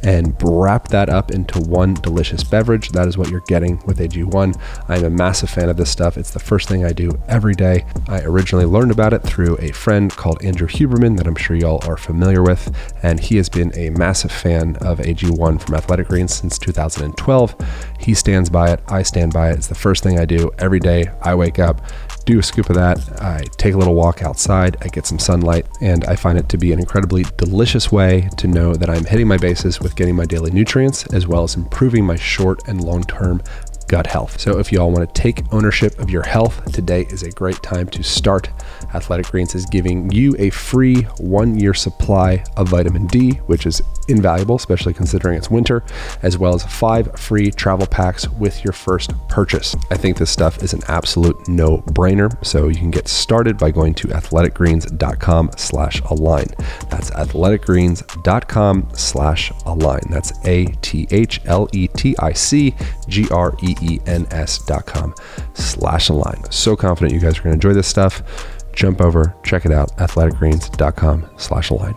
and 0.03 0.35
wrap 0.43 0.87
that 0.89 1.09
up 1.09 1.31
into 1.31 1.59
one 1.59 1.93
delicious 1.95 2.43
beverage. 2.43 2.89
That 2.89 3.07
is 3.07 3.17
what 3.17 3.29
you're 3.29 3.41
getting 3.41 3.81
with 3.85 3.99
AG1. 3.99 4.59
I'm 4.87 5.03
a 5.03 5.09
massive 5.09 5.49
fan 5.49 5.69
of 5.69 5.77
this 5.77 5.89
stuff. 5.89 6.17
It's 6.17 6.31
the 6.31 6.39
first 6.39 6.67
thing 6.67 6.85
I 6.85 6.93
do 6.93 7.19
every 7.27 7.53
day. 7.53 7.85
I 8.07 8.21
originally 8.21 8.65
learned 8.65 8.91
about 8.91 9.13
it 9.13 9.23
through 9.23 9.57
a 9.59 9.71
friend 9.71 10.11
called 10.11 10.43
Andrew 10.43 10.67
Huberman 10.67 11.17
that 11.17 11.27
I'm 11.27 11.35
sure 11.35 11.55
y'all 11.55 11.83
are 11.87 11.97
familiar 11.97 12.43
with, 12.43 12.75
and 13.03 13.19
he 13.19 13.37
has 13.37 13.49
been 13.49 13.71
a 13.77 13.89
massive 13.91 14.31
fan 14.31 14.75
of 14.77 14.99
AG1 14.99 15.61
from 15.61 15.75
Athletic 15.75 16.07
Greens 16.07 16.33
since 16.33 16.57
2012. 16.57 17.55
He 17.99 18.13
stands 18.13 18.49
by 18.49 18.71
it. 18.71 18.79
I 18.87 19.03
stand 19.03 19.33
by 19.33 19.51
it. 19.51 19.57
It's 19.57 19.67
the 19.67 19.75
first 19.75 20.03
thing 20.03 20.19
I 20.19 20.25
do 20.25 20.51
every 20.59 20.79
day. 20.79 21.11
I 21.21 21.35
wake 21.35 21.59
up 21.59 21.81
do 22.27 22.39
a 22.39 22.43
scoop 22.43 22.69
of 22.69 22.75
that. 22.75 22.99
I 23.21 23.43
take 23.55 23.73
a 23.73 23.77
little 23.77 23.95
walk 23.95 24.21
outside, 24.21 24.75
I 24.81 24.89
get 24.89 25.05
some 25.05 25.17
sunlight, 25.17 25.65
and 25.79 26.03
I 26.05 26.17
find 26.17 26.37
it 26.37 26.49
to 26.49 26.57
be 26.57 26.73
an 26.73 26.79
incredibly 26.79 27.23
delicious 27.37 27.89
way 27.89 28.29
to 28.37 28.47
know 28.47 28.75
that 28.75 28.89
I'm 28.89 29.05
hitting 29.05 29.27
my 29.27 29.37
bases 29.37 29.79
with 29.79 29.95
getting 29.95 30.15
my 30.15 30.25
daily 30.25 30.51
nutrients 30.51 31.07
as 31.13 31.25
well 31.25 31.43
as 31.43 31.55
improving 31.55 32.05
my 32.05 32.17
short 32.17 32.67
and 32.67 32.83
long 32.83 33.03
term 33.03 33.41
gut 33.87 34.07
health. 34.07 34.39
So 34.39 34.59
if 34.59 34.71
you 34.71 34.79
all 34.79 34.91
want 34.91 35.07
to 35.07 35.21
take 35.21 35.51
ownership 35.53 35.97
of 35.99 36.09
your 36.09 36.23
health, 36.23 36.71
today 36.71 37.07
is 37.09 37.23
a 37.23 37.31
great 37.31 37.61
time 37.63 37.87
to 37.89 38.03
start. 38.03 38.49
Athletic 38.93 39.27
Greens 39.27 39.55
is 39.55 39.65
giving 39.65 40.11
you 40.11 40.35
a 40.39 40.49
free 40.49 41.03
one 41.19 41.59
year 41.59 41.73
supply 41.73 42.43
of 42.55 42.69
vitamin 42.69 43.07
D, 43.07 43.31
which 43.47 43.65
is 43.65 43.81
invaluable, 44.07 44.55
especially 44.55 44.93
considering 44.93 45.37
it's 45.37 45.49
winter, 45.49 45.83
as 46.21 46.37
well 46.37 46.53
as 46.53 46.63
five 46.63 47.11
free 47.19 47.51
travel 47.51 47.87
packs 47.87 48.27
with 48.29 48.63
your 48.63 48.73
first 48.73 49.11
purchase. 49.27 49.75
I 49.91 49.97
think 49.97 50.17
this 50.17 50.31
stuff 50.31 50.63
is 50.63 50.73
an 50.73 50.81
absolute 50.87 51.47
no 51.47 51.79
brainer. 51.79 52.45
So 52.45 52.67
you 52.67 52.75
can 52.75 52.91
get 52.91 53.07
started 53.07 53.57
by 53.57 53.71
going 53.71 53.93
to 53.95 54.07
athleticgreens.com 54.09 55.51
slash 55.57 56.01
align. 56.01 56.47
That's 56.89 57.11
athleticgreens.com 57.11 58.89
slash 58.93 59.51
align. 59.65 60.01
That's 60.09 60.33
A 60.45 60.65
T 60.81 61.07
H 61.11 61.41
L 61.45 61.67
E 61.73 61.87
T 61.87 62.15
I 62.19 62.33
C 62.33 62.75
G 63.07 63.27
R 63.31 63.55
E 63.61 63.75
E-N-S.com 63.81 65.15
slash 65.53 66.09
align. 66.09 66.43
So 66.51 66.75
confident 66.75 67.13
you 67.13 67.19
guys 67.19 67.39
are 67.39 67.43
going 67.43 67.51
to 67.59 67.67
enjoy 67.67 67.73
this 67.73 67.87
stuff. 67.87 68.55
Jump 68.73 69.01
over, 69.01 69.35
check 69.43 69.65
it 69.65 69.71
out, 69.71 69.95
athleticgreens.com 69.97 71.29
slash 71.37 71.69
align. 71.71 71.95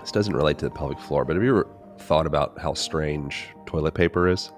This 0.00 0.10
doesn't 0.10 0.34
relate 0.34 0.58
to 0.58 0.64
the 0.64 0.70
pelvic 0.70 0.98
floor, 0.98 1.24
but 1.24 1.36
have 1.36 1.42
you 1.44 1.50
ever 1.50 1.68
thought 1.98 2.26
about 2.26 2.58
how 2.58 2.74
strange 2.74 3.48
toilet 3.66 3.94
paper 3.94 4.28
is? 4.28 4.50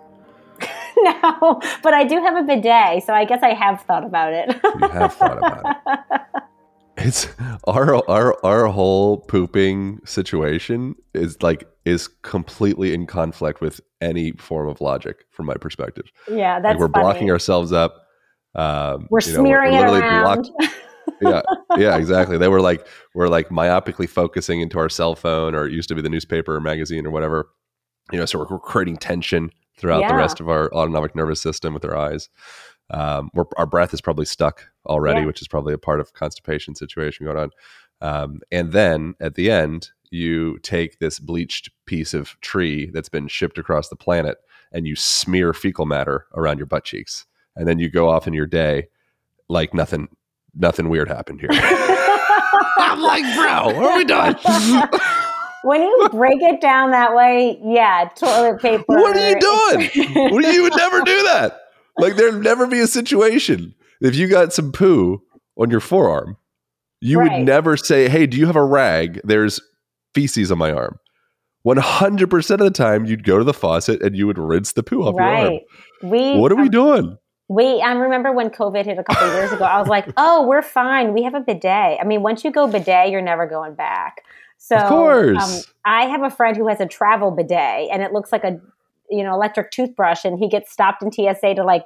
no, 0.98 1.60
but 1.82 1.94
I 1.94 2.04
do 2.04 2.16
have 2.20 2.36
a 2.36 2.42
bidet, 2.42 3.04
so 3.04 3.12
I 3.12 3.24
guess 3.24 3.42
I 3.42 3.54
have 3.54 3.82
thought 3.82 4.04
about 4.04 4.32
it. 4.32 4.60
you 4.80 4.88
have 4.88 5.14
thought 5.14 5.38
about 5.38 5.66
it. 5.86 6.42
It's 7.02 7.28
our 7.66 7.96
our 8.10 8.44
our 8.44 8.66
whole 8.66 9.16
pooping 9.18 10.00
situation 10.04 10.96
is 11.14 11.42
like 11.42 11.66
is 11.85 12.09
completely 12.22 12.95
in 12.95 13.07
conflict 13.07 13.61
with 13.61 13.81
any 14.01 14.33
form 14.33 14.68
of 14.68 14.81
logic 14.81 15.24
from 15.31 15.47
my 15.47 15.55
perspective. 15.55 16.11
Yeah, 16.28 16.61
that's 16.61 16.74
like 16.74 16.78
we're 16.78 16.89
funny. 16.89 17.03
blocking 17.03 17.31
ourselves 17.31 17.72
up. 17.72 18.07
Um, 18.55 19.07
we're 19.11 19.20
you 19.20 19.33
know, 19.33 19.41
smearing 19.41 19.72
we're, 19.72 19.91
we're 19.91 19.99
it 19.99 20.05
around. 20.05 20.51
yeah, 21.20 21.43
yeah, 21.76 21.97
exactly. 21.97 22.37
They 22.39 22.49
were 22.49 22.61
like 22.61 22.87
we're 23.14 23.28
like 23.28 23.49
myopically 23.49 24.09
focusing 24.09 24.61
into 24.61 24.78
our 24.78 24.89
cell 24.89 25.14
phone, 25.14 25.55
or 25.55 25.66
it 25.66 25.72
used 25.72 25.89
to 25.89 25.95
be 25.95 26.03
the 26.03 26.11
newspaper 26.11 26.55
or 26.55 26.61
magazine 26.61 27.07
or 27.07 27.11
whatever. 27.11 27.49
You 28.12 28.18
know, 28.18 28.26
so 28.26 28.41
we're, 28.41 28.47
we're 28.49 28.59
creating 28.59 28.97
tension 28.97 29.51
throughout 29.78 30.01
yeah. 30.01 30.09
the 30.09 30.16
rest 30.16 30.41
of 30.41 30.49
our 30.49 30.72
autonomic 30.74 31.14
nervous 31.14 31.41
system 31.41 31.72
with 31.72 31.85
our 31.85 31.97
eyes. 31.97 32.28
Um, 32.91 33.31
our 33.57 33.66
breath 33.66 33.95
is 33.95 34.01
probably 34.01 34.24
stuck 34.24 34.68
already, 34.87 35.20
yeah. 35.20 35.26
which 35.26 35.41
is 35.41 35.49
probably 35.49 35.72
a 35.72 35.78
part 35.78 36.01
of 36.01 36.12
constipation 36.12 36.74
situation 36.74 37.24
going 37.24 37.39
on. 37.39 37.51
Um, 38.01 38.41
and 38.51 38.72
then 38.72 39.14
at 39.20 39.37
the 39.37 39.51
end, 39.51 39.91
you 40.11 40.58
take 40.58 40.98
this 40.98 41.18
bleached 41.18 41.70
piece 41.86 42.14
of 42.14 42.38
tree 42.40 42.90
that's 42.92 43.08
been 43.08 43.28
shipped 43.28 43.58
across 43.58 43.88
the 43.88 43.96
planet 43.96 44.38
and 44.72 44.86
you 44.86 44.96
smear 44.96 45.52
fecal 45.52 45.86
matter 45.86 46.26
around 46.34 46.58
your 46.58 46.66
butt 46.66 46.84
cheeks. 46.84 47.26
And 47.56 47.66
then 47.66 47.78
you 47.78 47.88
go 47.90 48.08
off 48.08 48.26
in 48.26 48.34
your 48.34 48.46
day 48.46 48.88
like 49.48 49.74
nothing 49.74 50.08
nothing 50.54 50.88
weird 50.88 51.08
happened 51.08 51.40
here. 51.40 51.50
I'm 51.52 53.00
like 53.00 53.24
bro 53.34 53.78
what 53.78 53.92
are 53.92 53.98
we 53.98 54.04
doing? 54.04 54.34
When 55.62 55.82
you 55.82 56.08
break 56.11 56.40
it 56.40 56.62
down 56.62 56.92
that 56.92 57.14
way 57.14 57.61
yeah 57.62 58.08
toilet 58.16 58.62
paper 58.62 58.84
what 58.86 59.14
are 59.14 59.28
you 59.28 59.38
doing? 59.38 60.32
What 60.32 60.42
are 60.42 60.48
you, 60.48 60.54
you 60.54 60.62
would 60.62 60.76
never 60.76 61.02
do 61.02 61.22
that. 61.24 61.61
Like 61.98 62.16
there'd 62.16 62.42
never 62.42 62.66
be 62.66 62.80
a 62.80 62.86
situation. 62.86 63.74
If 64.00 64.16
you 64.16 64.26
got 64.26 64.54
some 64.54 64.72
poo 64.72 65.22
on 65.58 65.70
your 65.70 65.80
forearm 65.80 66.38
you 67.02 67.18
right. 67.18 67.38
would 67.38 67.44
never 67.46 67.76
say 67.76 68.08
hey 68.08 68.26
do 68.26 68.38
you 68.38 68.46
have 68.46 68.56
a 68.56 68.64
rag? 68.64 69.20
There's 69.22 69.61
feces 70.14 70.50
on 70.50 70.58
my 70.58 70.72
arm. 70.72 70.98
100% 71.66 72.50
of 72.50 72.58
the 72.61 72.70
time, 72.70 73.04
you'd 73.04 73.24
go 73.24 73.38
to 73.38 73.44
the 73.44 73.52
faucet 73.52 74.02
and 74.02 74.16
you 74.16 74.26
would 74.26 74.38
rinse 74.38 74.72
the 74.72 74.82
poo 74.82 75.02
off 75.02 75.14
right. 75.16 75.42
your 75.42 75.52
arm. 75.52 75.61
We, 76.02 76.38
what 76.38 76.52
are 76.52 76.56
we 76.56 76.62
um, 76.62 76.70
doing? 76.70 77.18
We, 77.48 77.82
I 77.82 77.92
remember 77.92 78.32
when 78.32 78.48
COVID 78.48 78.84
hit 78.86 78.98
a 78.98 79.04
couple 79.04 79.26
years 79.34 79.52
ago, 79.52 79.64
I 79.64 79.78
was 79.78 79.88
like, 79.88 80.11
oh, 80.16 80.46
we're 80.46 80.62
fine. 80.62 81.12
We 81.12 81.22
have 81.24 81.34
a 81.34 81.40
bidet. 81.40 81.98
I 82.00 82.04
mean, 82.04 82.22
once 82.22 82.44
you 82.44 82.50
go 82.50 82.66
bidet, 82.66 83.11
you're 83.11 83.20
never 83.20 83.46
going 83.46 83.74
back. 83.74 84.22
So, 84.56 84.76
of 84.76 84.88
course. 84.88 85.66
Um, 85.66 85.74
I 85.84 86.04
have 86.04 86.22
a 86.22 86.30
friend 86.30 86.56
who 86.56 86.68
has 86.68 86.80
a 86.80 86.86
travel 86.86 87.30
bidet 87.30 87.88
and 87.90 88.02
it 88.02 88.12
looks 88.12 88.32
like 88.32 88.44
a, 88.44 88.58
you 89.11 89.22
know, 89.22 89.34
electric 89.34 89.70
toothbrush 89.70 90.24
and 90.24 90.38
he 90.38 90.48
gets 90.48 90.70
stopped 90.72 91.02
in 91.02 91.12
TSA 91.12 91.56
to 91.56 91.64
like, 91.64 91.84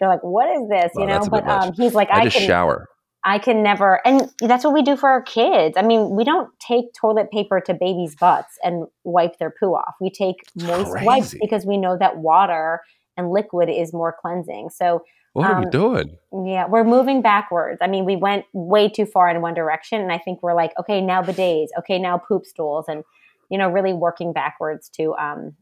they're 0.00 0.08
like, 0.08 0.22
what 0.22 0.48
is 0.50 0.68
this? 0.68 0.92
Well, 0.94 1.06
you 1.06 1.12
know, 1.12 1.26
but 1.30 1.46
um, 1.48 1.72
he's 1.74 1.94
like, 1.94 2.10
I, 2.10 2.20
I 2.20 2.24
just 2.24 2.36
can, 2.36 2.46
shower. 2.46 2.88
I 3.28 3.38
can 3.38 3.62
never, 3.62 4.00
and 4.06 4.30
that's 4.40 4.64
what 4.64 4.72
we 4.72 4.82
do 4.82 4.96
for 4.96 5.08
our 5.08 5.20
kids. 5.22 5.76
I 5.76 5.82
mean, 5.82 6.16
we 6.16 6.24
don't 6.24 6.48
take 6.60 6.86
toilet 6.98 7.30
paper 7.30 7.60
to 7.66 7.74
babies' 7.74 8.16
butts 8.16 8.56
and 8.64 8.86
wipe 9.04 9.38
their 9.38 9.52
poo 9.60 9.74
off. 9.74 9.94
We 10.00 10.08
take 10.10 10.36
moist 10.54 10.90
Crazy. 10.92 11.06
wipes 11.06 11.34
because 11.40 11.66
we 11.66 11.76
know 11.76 11.96
that 11.98 12.16
water 12.18 12.80
and 13.16 13.30
liquid 13.30 13.68
is 13.68 13.92
more 13.92 14.14
cleansing. 14.20 14.70
So, 14.70 15.02
What 15.34 15.50
are 15.50 15.58
we 15.60 15.66
Um, 15.66 15.70
doing? 15.70 16.16
yeah, 16.46 16.66
we're 16.66 16.84
moving 16.84 17.20
backwards. 17.20 17.78
I 17.82 17.86
mean, 17.86 18.04
we 18.06 18.16
went 18.16 18.46
way 18.54 18.88
too 18.88 19.04
far 19.04 19.28
in 19.28 19.42
one 19.42 19.54
direction, 19.54 20.00
and 20.00 20.10
I 20.10 20.18
think 20.18 20.42
we're 20.42 20.54
like, 20.54 20.72
okay, 20.80 21.00
now 21.02 21.20
bidets, 21.22 21.68
okay, 21.80 21.98
now 21.98 22.16
poop 22.18 22.46
stools, 22.46 22.86
and 22.88 23.04
you 23.50 23.58
know, 23.58 23.68
really 23.68 23.92
working 23.92 24.32
backwards 24.32 24.88
to 24.96 25.14
um, 25.16 25.54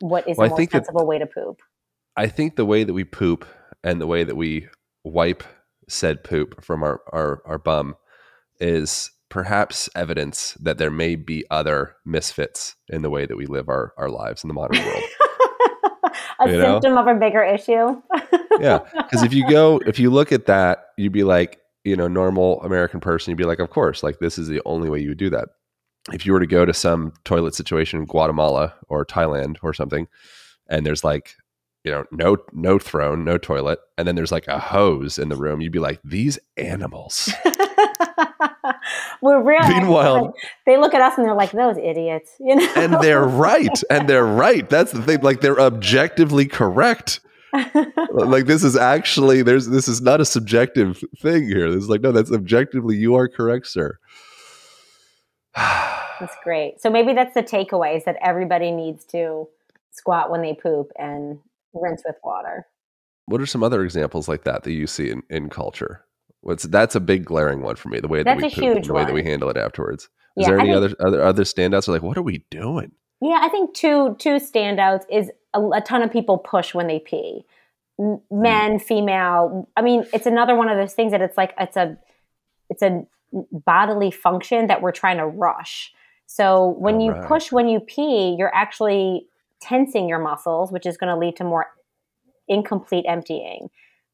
what 0.00 0.28
is 0.28 0.36
Well, 0.36 0.46
a 0.46 0.50
more 0.50 0.56
think 0.58 0.70
that- 0.72 0.84
sensible 0.84 1.06
way 1.06 1.18
to 1.18 1.26
poop. 1.26 1.60
I 2.16 2.26
think 2.26 2.56
the 2.56 2.66
way 2.66 2.84
that 2.84 2.92
we 2.92 3.04
poop 3.04 3.46
and 3.82 3.98
the 4.00 4.06
way 4.06 4.24
that 4.24 4.36
we 4.36 4.68
wipe 5.04 5.42
said 5.88 6.24
poop 6.24 6.62
from 6.62 6.82
our, 6.82 7.00
our, 7.12 7.42
our 7.44 7.58
bum 7.58 7.96
is 8.60 9.10
perhaps 9.28 9.88
evidence 9.96 10.52
that 10.60 10.78
there 10.78 10.90
may 10.90 11.16
be 11.16 11.44
other 11.50 11.96
misfits 12.04 12.76
in 12.88 13.02
the 13.02 13.10
way 13.10 13.24
that 13.26 13.36
we 13.36 13.46
live 13.46 13.68
our, 13.68 13.92
our 13.96 14.10
lives 14.10 14.44
in 14.44 14.48
the 14.48 14.54
modern 14.54 14.84
world. 14.84 15.02
a 16.40 16.50
You 16.50 16.58
know? 16.58 16.72
symptom 16.74 16.98
of 16.98 17.06
a 17.06 17.14
bigger 17.14 17.42
issue. 17.42 18.00
yeah. 18.60 18.80
Because 18.94 19.22
if 19.22 19.32
you 19.32 19.48
go, 19.48 19.80
if 19.86 19.98
you 19.98 20.10
look 20.10 20.32
at 20.32 20.46
that, 20.46 20.86
you'd 20.96 21.12
be 21.12 21.24
like, 21.24 21.60
you 21.84 21.96
know, 21.96 22.08
normal 22.08 22.62
American 22.62 23.00
person, 23.00 23.30
you'd 23.30 23.38
be 23.38 23.44
like, 23.44 23.58
of 23.58 23.70
course, 23.70 24.02
like 24.02 24.18
this 24.18 24.38
is 24.38 24.48
the 24.48 24.60
only 24.66 24.88
way 24.90 25.00
you 25.00 25.08
would 25.08 25.18
do 25.18 25.30
that. 25.30 25.48
If 26.12 26.26
you 26.26 26.32
were 26.32 26.40
to 26.40 26.46
go 26.46 26.64
to 26.64 26.74
some 26.74 27.12
toilet 27.24 27.54
situation 27.54 28.00
in 28.00 28.06
Guatemala 28.06 28.74
or 28.88 29.04
Thailand 29.04 29.56
or 29.62 29.72
something, 29.72 30.08
and 30.68 30.84
there's 30.84 31.04
like, 31.04 31.36
you 31.84 31.90
know, 31.90 32.04
no 32.12 32.36
no 32.52 32.78
throne, 32.78 33.24
no 33.24 33.38
toilet, 33.38 33.78
and 33.98 34.06
then 34.06 34.14
there's 34.14 34.32
like 34.32 34.46
a 34.48 34.58
hose 34.58 35.18
in 35.18 35.28
the 35.28 35.36
room, 35.36 35.60
you'd 35.60 35.72
be 35.72 35.78
like, 35.78 36.00
these 36.04 36.38
animals. 36.56 37.32
we're 39.22 39.42
real. 39.42 39.66
Meanwhile- 39.68 40.34
they 40.66 40.76
look 40.76 40.94
at 40.94 41.00
us 41.00 41.18
and 41.18 41.26
they're 41.26 41.34
like, 41.34 41.52
"Those 41.52 41.78
idiots," 41.78 42.32
you 42.40 42.56
know. 42.56 42.72
and 42.76 42.94
they're 43.02 43.24
right. 43.24 43.82
And 43.90 44.08
they're 44.08 44.24
right. 44.26 44.68
That's 44.68 44.92
the 44.92 45.02
thing. 45.02 45.20
Like 45.20 45.40
they're 45.40 45.60
objectively 45.60 46.46
correct. 46.46 47.20
like 48.12 48.46
this 48.46 48.64
is 48.64 48.76
actually 48.76 49.42
there's 49.42 49.68
this 49.68 49.86
is 49.86 50.00
not 50.00 50.20
a 50.20 50.24
subjective 50.24 51.02
thing 51.18 51.46
here. 51.46 51.70
This 51.70 51.82
is 51.82 51.88
like, 51.88 52.00
no, 52.00 52.10
that's 52.12 52.32
objectively 52.32 52.96
you 52.96 53.14
are 53.14 53.28
correct, 53.28 53.66
sir. 53.66 53.98
That's 56.20 56.36
great. 56.44 56.80
So 56.80 56.88
maybe 56.88 57.14
that's 57.14 57.34
the 57.34 57.42
takeaway: 57.42 57.96
is 57.96 58.04
that 58.04 58.16
everybody 58.22 58.70
needs 58.70 59.04
to 59.06 59.48
squat 59.90 60.30
when 60.30 60.40
they 60.40 60.54
poop 60.54 60.92
and 60.96 61.40
rinse 61.74 62.02
with 62.06 62.16
water. 62.24 62.66
what 63.26 63.40
are 63.40 63.46
some 63.46 63.62
other 63.62 63.82
examples 63.84 64.28
like 64.28 64.44
that 64.44 64.62
that 64.64 64.72
you 64.72 64.86
see 64.86 65.10
in, 65.10 65.22
in 65.30 65.48
culture? 65.48 66.04
What's 66.40 66.64
that's 66.64 66.94
a 66.96 67.00
big 67.00 67.24
glaring 67.24 67.62
one 67.62 67.76
for 67.76 67.88
me. 67.88 68.00
The 68.00 68.08
way 68.08 68.22
that 68.22 68.38
That's 68.40 68.42
we 68.42 68.48
a 68.48 68.50
poop, 68.50 68.76
huge 68.78 68.86
the 68.88 68.94
way 68.94 69.04
that 69.04 69.14
we 69.14 69.22
handle 69.22 69.48
it 69.48 69.56
afterwards. 69.56 70.04
Is 70.36 70.42
Yeah, 70.42 70.46
there 70.48 70.58
any 70.60 70.72
think- 70.72 70.76
other 70.76 71.06
other 71.06 71.22
other 71.22 71.44
standouts? 71.44 71.88
Are 71.88 71.92
like, 71.92 72.02
what 72.02 72.16
are 72.18 72.22
we 72.22 72.44
doing? 72.50 72.92
Yeah, 73.20 73.38
I 73.40 73.48
think 73.48 73.74
two 73.74 74.16
two 74.18 74.36
standouts 74.36 75.04
is 75.08 75.30
a, 75.54 75.60
a 75.60 75.80
ton 75.80 76.02
of 76.02 76.10
people 76.10 76.38
push 76.38 76.74
when 76.74 76.88
they 76.88 76.98
pee. 76.98 77.44
M- 78.00 78.20
Hmm. 78.30 78.42
Men, 78.42 78.78
female. 78.80 79.68
I 79.76 79.82
mean, 79.82 80.04
it's 80.12 80.26
another 80.26 80.56
one 80.56 80.68
of 80.68 80.76
those 80.76 80.94
things 80.94 81.12
that 81.12 81.20
it's 81.20 81.36
like 81.36 81.54
it's 81.60 81.76
a 81.76 81.96
it's 82.70 82.82
a 82.82 83.04
bodily 83.52 84.10
function 84.10 84.66
that 84.66 84.82
we're 84.82 84.92
trying 84.92 85.18
to 85.18 85.26
rush. 85.26 85.92
So 86.26 86.68
when 86.78 87.00
you 87.00 87.12
Alright. 87.12 87.28
push 87.28 87.52
when 87.52 87.68
you 87.68 87.78
pee, 87.80 88.34
you're 88.38 88.52
actually 88.54 89.28
tensing 89.62 90.08
your 90.08 90.18
muscles, 90.18 90.72
which 90.72 90.86
is 90.86 90.96
going 90.96 91.12
to 91.12 91.18
lead 91.18 91.36
to 91.36 91.44
more 91.44 91.66
incomplete 92.48 93.04
emptying. 93.08 93.70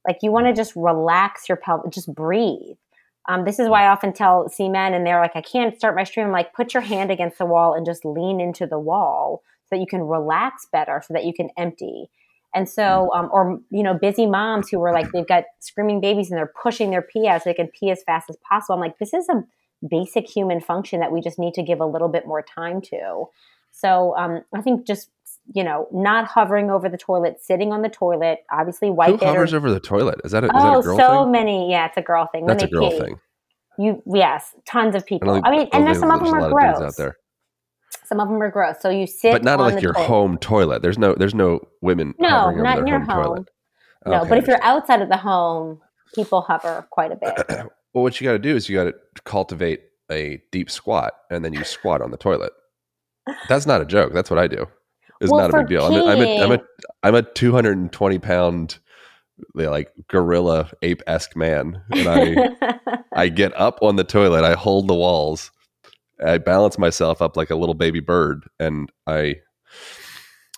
Like 0.07 0.19
you 0.23 0.31
want 0.31 0.47
to 0.47 0.53
just 0.53 0.75
relax 0.77 1.49
your 1.49 1.57
pelvis, 1.57 1.95
just 1.95 2.15
breathe. 2.15 2.77
Um, 3.29 3.45
this 3.45 3.59
is 3.59 3.69
why 3.69 3.85
I 3.85 3.89
often 3.89 4.15
tell 4.15 4.49
seamen, 4.49 4.95
and 4.95 5.07
they're 5.07 5.21
like, 5.21 5.37
I 5.37 5.43
can't 5.43 5.77
start 5.77 5.95
my 5.95 6.05
stream. 6.05 6.27
I'm 6.27 6.33
like, 6.33 6.55
put 6.55 6.73
your 6.73 6.81
hand 6.83 7.11
against 7.11 7.37
the 7.37 7.45
wall 7.45 7.75
and 7.75 7.85
just 7.85 8.05
lean 8.05 8.41
into 8.41 8.67
the 8.67 8.79
wall 8.79 9.43
so 9.65 9.77
that 9.77 9.81
you 9.81 9.87
can 9.87 10.01
relax 10.03 10.67
better, 10.73 11.03
so 11.07 11.13
that 11.13 11.25
you 11.25 11.35
can 11.35 11.51
empty. 11.59 12.09
And 12.55 12.67
so, 12.67 13.13
um, 13.15 13.29
or 13.31 13.61
you 13.71 13.83
know, 13.83 13.93
busy 13.93 14.27
moms 14.27 14.71
who 14.71 14.79
were 14.79 14.93
like, 14.93 15.13
they've 15.13 15.29
got 15.29 15.45
screaming 15.59 16.01
babies 16.01 16.31
and 16.31 16.39
they're 16.39 16.53
pushing 16.63 16.91
their 16.91 17.03
pee 17.03 17.29
out 17.29 17.43
so 17.43 17.51
they 17.51 17.55
can 17.55 17.69
pee 17.69 17.91
as 17.91 18.03
fast 18.05 18.31
as 18.31 18.39
possible. 18.49 18.75
I'm 18.75 18.81
like, 18.81 18.99
this 18.99 19.13
is 19.13 19.29
a 19.29 19.45
basic 19.87 20.27
human 20.27 20.61
function 20.61 21.01
that 21.01 21.13
we 21.13 21.21
just 21.21 21.39
need 21.39 21.53
to 21.55 21.63
give 21.63 21.81
a 21.81 21.87
little 21.87 22.09
bit 22.09 22.27
more 22.27 22.43
time 22.43 22.81
to. 22.81 23.27
So, 23.73 24.17
um, 24.17 24.41
I 24.55 24.63
think 24.63 24.87
just 24.87 25.11
you 25.55 25.65
know, 25.65 25.89
not 25.93 26.27
hovering 26.27 26.71
over 26.71 26.89
the 26.89 26.99
toilet, 26.99 27.41
sitting 27.41 27.73
on 27.73 27.83
the 27.83 27.89
toilet, 27.89 28.41
obviously 28.53 28.91
wipe 28.91 29.09
Who 29.11 29.15
it. 29.17 29.23
or- 29.23 29.27
hovers 29.29 29.55
over 29.55 29.71
the 29.71 29.81
toilet? 29.81 30.21
Is 30.25 30.33
that 30.33 30.45
a, 30.45 30.47
is 30.47 30.53
that 30.53 30.63
oh, 30.77 30.81
a 30.81 30.83
girl 30.83 30.97
so 30.99 31.23
thing? 31.25 31.33
many. 31.33 31.71
Yeah, 31.71 31.87
it's 31.87 31.97
a 31.97 32.03
girl 32.03 32.29
thing. 32.31 32.47
That's 32.47 32.63
a 32.65 32.69
girl 32.69 32.91
pee. 32.91 32.99
thing. 32.99 33.21
You 33.79 34.03
yes, 34.07 34.55
tons 34.67 34.95
of 34.97 35.07
people. 35.07 35.35
don't 35.35 35.47
I 35.47 35.51
mean, 35.51 35.69
and 35.73 35.87
there's 35.87 36.01
some 36.01 36.11
of 36.11 36.21
them 36.21 36.35
are 36.35 36.39
a 36.39 36.43
lot 36.43 36.53
of 36.53 36.59
dudes 36.59 36.79
gross. 36.79 36.89
out 36.89 36.97
there, 36.97 37.17
Some 38.05 38.19
of 38.21 38.29
them 38.29 38.43
are 38.43 38.51
gross. 38.51 38.77
So 38.81 38.91
you 38.91 39.07
sit, 39.07 39.33
but 39.33 39.45
not 39.45 39.61
like 39.61 39.81
your 39.81 39.93
toilet. 39.93 40.07
home 40.07 40.39
toilet. 40.39 40.83
There's 40.83 40.99
no 40.99 41.15
there's 41.15 41.35
no 41.35 41.61
women 41.81 42.15
No, 42.19 42.29
hovering 42.29 42.63
not 42.65 42.79
in 42.81 42.87
your 42.89 42.99
home, 43.01 43.25
home. 43.37 43.47
No, 44.07 44.21
Okay, 44.21 44.29
but 44.31 44.39
if 44.39 44.49
you're 44.49 44.63
outside 44.65 45.01
of 45.01 45.09
the 45.09 45.17
home, 45.17 45.81
people 46.15 46.41
hover 46.41 46.87
quite 46.91 47.13
a 47.13 47.17
bit. 47.17 47.35
well, 47.95 48.03
what 48.03 48.21
you 48.21 48.27
got 48.27 48.33
to 48.33 48.39
do 48.41 48.57
is 48.57 48.69
you 48.69 48.77
got 48.77 48.85
to 48.85 48.95
cultivate 49.25 49.83
a 50.11 50.41
deep 50.51 50.71
squat, 50.71 51.13
and 51.31 51.45
then 51.45 51.53
you 51.53 51.63
squat 51.63 52.03
on 52.03 52.11
the 52.11 52.17
toilet. 52.17 52.53
That's 53.49 53.67
not 53.67 53.81
a 53.81 53.85
joke. 53.85 54.13
That's 54.13 54.31
what 54.31 54.39
I 54.41 54.49
do. 54.49 54.67
It's 55.21 55.31
Well, 55.31 55.49
not 55.49 55.55
a 55.55 55.59
big 55.59 55.69
deal. 55.69 55.85
I'm 55.85 55.93
a, 55.95 56.05
I'm 56.07 56.21
a, 56.21 56.43
I'm 56.43 56.53
a, 56.53 56.61
I'm 57.03 57.15
a 57.15 57.23
220 57.23 58.19
pound, 58.19 58.79
like 59.55 59.91
gorilla 60.09 60.71
ape 60.83 61.03
esque 61.07 61.37
man, 61.37 61.83
and 61.91 62.09
I, 62.09 62.81
I 63.13 63.29
get 63.29 63.59
up 63.59 63.79
on 63.83 63.97
the 63.97 64.05
toilet. 64.05 64.45
I 64.45 64.55
hold 64.55 64.89
the 64.89 64.95
walls. 64.95 65.51
I 66.25 66.39
balance 66.39 66.79
myself 66.79 67.23
up 67.23 67.37
like 67.37 67.51
a 67.51 67.57
little 67.57 67.75
baby 67.75 68.01
bird, 68.01 68.49
and 68.59 68.91
I. 69.07 69.37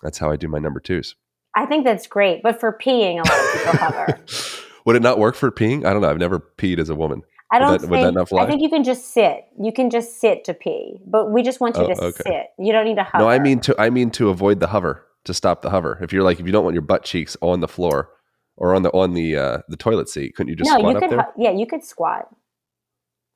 That's 0.03 0.17
how 0.17 0.31
I 0.31 0.35
do 0.35 0.47
my 0.47 0.57
number 0.57 0.79
twos. 0.79 1.15
I 1.55 1.65
think 1.65 1.83
that's 1.85 2.07
great, 2.07 2.41
but 2.43 2.59
for 2.59 2.75
peeing, 2.77 3.15
a 3.15 3.29
lot 3.29 3.39
of 3.39 3.53
people 3.53 3.77
hover. 3.77 4.19
Would 4.85 4.95
it 4.95 5.03
not 5.03 5.19
work 5.19 5.35
for 5.35 5.51
peeing? 5.51 5.85
I 5.85 5.93
don't 5.93 6.01
know. 6.01 6.09
I've 6.09 6.17
never 6.17 6.39
peed 6.39 6.79
as 6.79 6.89
a 6.89 6.95
woman. 6.95 7.21
I 7.51 7.59
don't 7.59 7.81
that- 7.81 7.89
would 7.89 7.97
that 7.99 8.03
think. 8.05 8.15
not 8.15 8.29
fly? 8.29 8.43
I 8.43 8.47
think 8.47 8.61
you 8.61 8.69
can 8.69 8.83
just 8.83 9.13
sit. 9.13 9.43
You 9.61 9.71
can 9.73 9.89
just 9.89 10.19
sit 10.21 10.43
to 10.45 10.53
pee, 10.53 10.99
but 11.05 11.31
we 11.31 11.43
just 11.43 11.59
want 11.59 11.75
you 11.77 11.83
Oh, 11.83 11.87
to 11.93 12.01
okay. 12.05 12.23
sit. 12.25 12.45
You 12.57 12.71
don't 12.71 12.85
need 12.85 12.95
to 12.95 13.03
hover. 13.03 13.23
No, 13.25 13.29
I 13.29 13.39
mean 13.39 13.59
to 13.61 13.75
I 13.79 13.89
mean 13.89 14.09
to 14.11 14.29
avoid 14.29 14.59
the 14.59 14.67
hover, 14.67 15.05
to 15.25 15.33
stop 15.33 15.61
the 15.61 15.69
hover. 15.69 15.99
If 16.01 16.13
you're 16.13 16.23
like 16.23 16.39
if 16.39 16.45
you 16.45 16.51
don't 16.51 16.63
want 16.63 16.73
your 16.75 16.81
butt 16.83 17.03
cheeks 17.03 17.35
on 17.41 17.59
the 17.59 17.67
floor 17.67 18.09
or 18.57 18.73
on 18.75 18.83
the 18.83 18.89
on 18.91 19.13
the 19.13 19.35
uh, 19.35 19.57
the 19.67 19.77
toilet 19.77 20.07
seat, 20.09 20.35
couldn't 20.35 20.49
you 20.49 20.55
just 20.55 20.69
no, 20.71 20.77
squat 20.77 20.93
you 20.93 20.99
could. 21.01 21.11
there? 21.11 21.27
Yeah, 21.37 21.51
you 21.51 21.65
could 21.67 21.83
squat. 21.83 22.27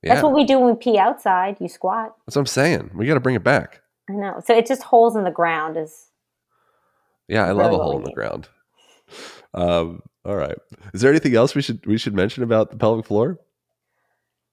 yeah, 0.02 0.14
That's 0.14 0.24
what 0.24 0.34
we 0.34 0.46
do 0.46 0.60
when 0.60 0.74
we 0.76 0.80
pee 0.80 0.98
outside. 0.98 1.58
You 1.60 1.68
squat. 1.68 2.16
that's 2.26 2.36
what 2.36 2.42
I'm 2.42 2.46
saying. 2.48 2.92
We 2.96 3.06
got 3.08 3.16
to 3.16 3.20
bring 3.20 3.36
it 3.36 3.44
back. 3.44 3.82
I 4.10 4.14
know. 4.14 4.40
So 4.46 4.56
it's 4.56 4.70
just 4.70 4.84
holes 4.84 5.16
in 5.16 5.24
the 5.26 5.32
ground. 5.32 5.76
Is 5.78 6.10
Yeah, 7.28 7.46
I 7.46 7.52
love 7.52 7.74
a 7.74 7.78
hole 7.78 7.98
in 7.98 8.04
the 8.04 8.14
ground. 8.14 8.48
Um, 9.54 10.02
all 10.24 10.36
right. 10.36 10.58
Is 10.94 11.02
there 11.02 11.12
anything 11.12 11.36
else 11.36 11.56
we 11.56 11.62
should 11.62 11.86
we 11.86 11.98
should 11.98 12.14
mention 12.14 12.44
about 12.44 12.72
the 12.72 12.78
pelvic 12.78 13.06
floor? 13.06 13.40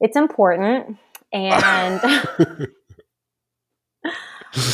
It's 0.02 0.16
important, 0.16 0.98
and 1.32 2.02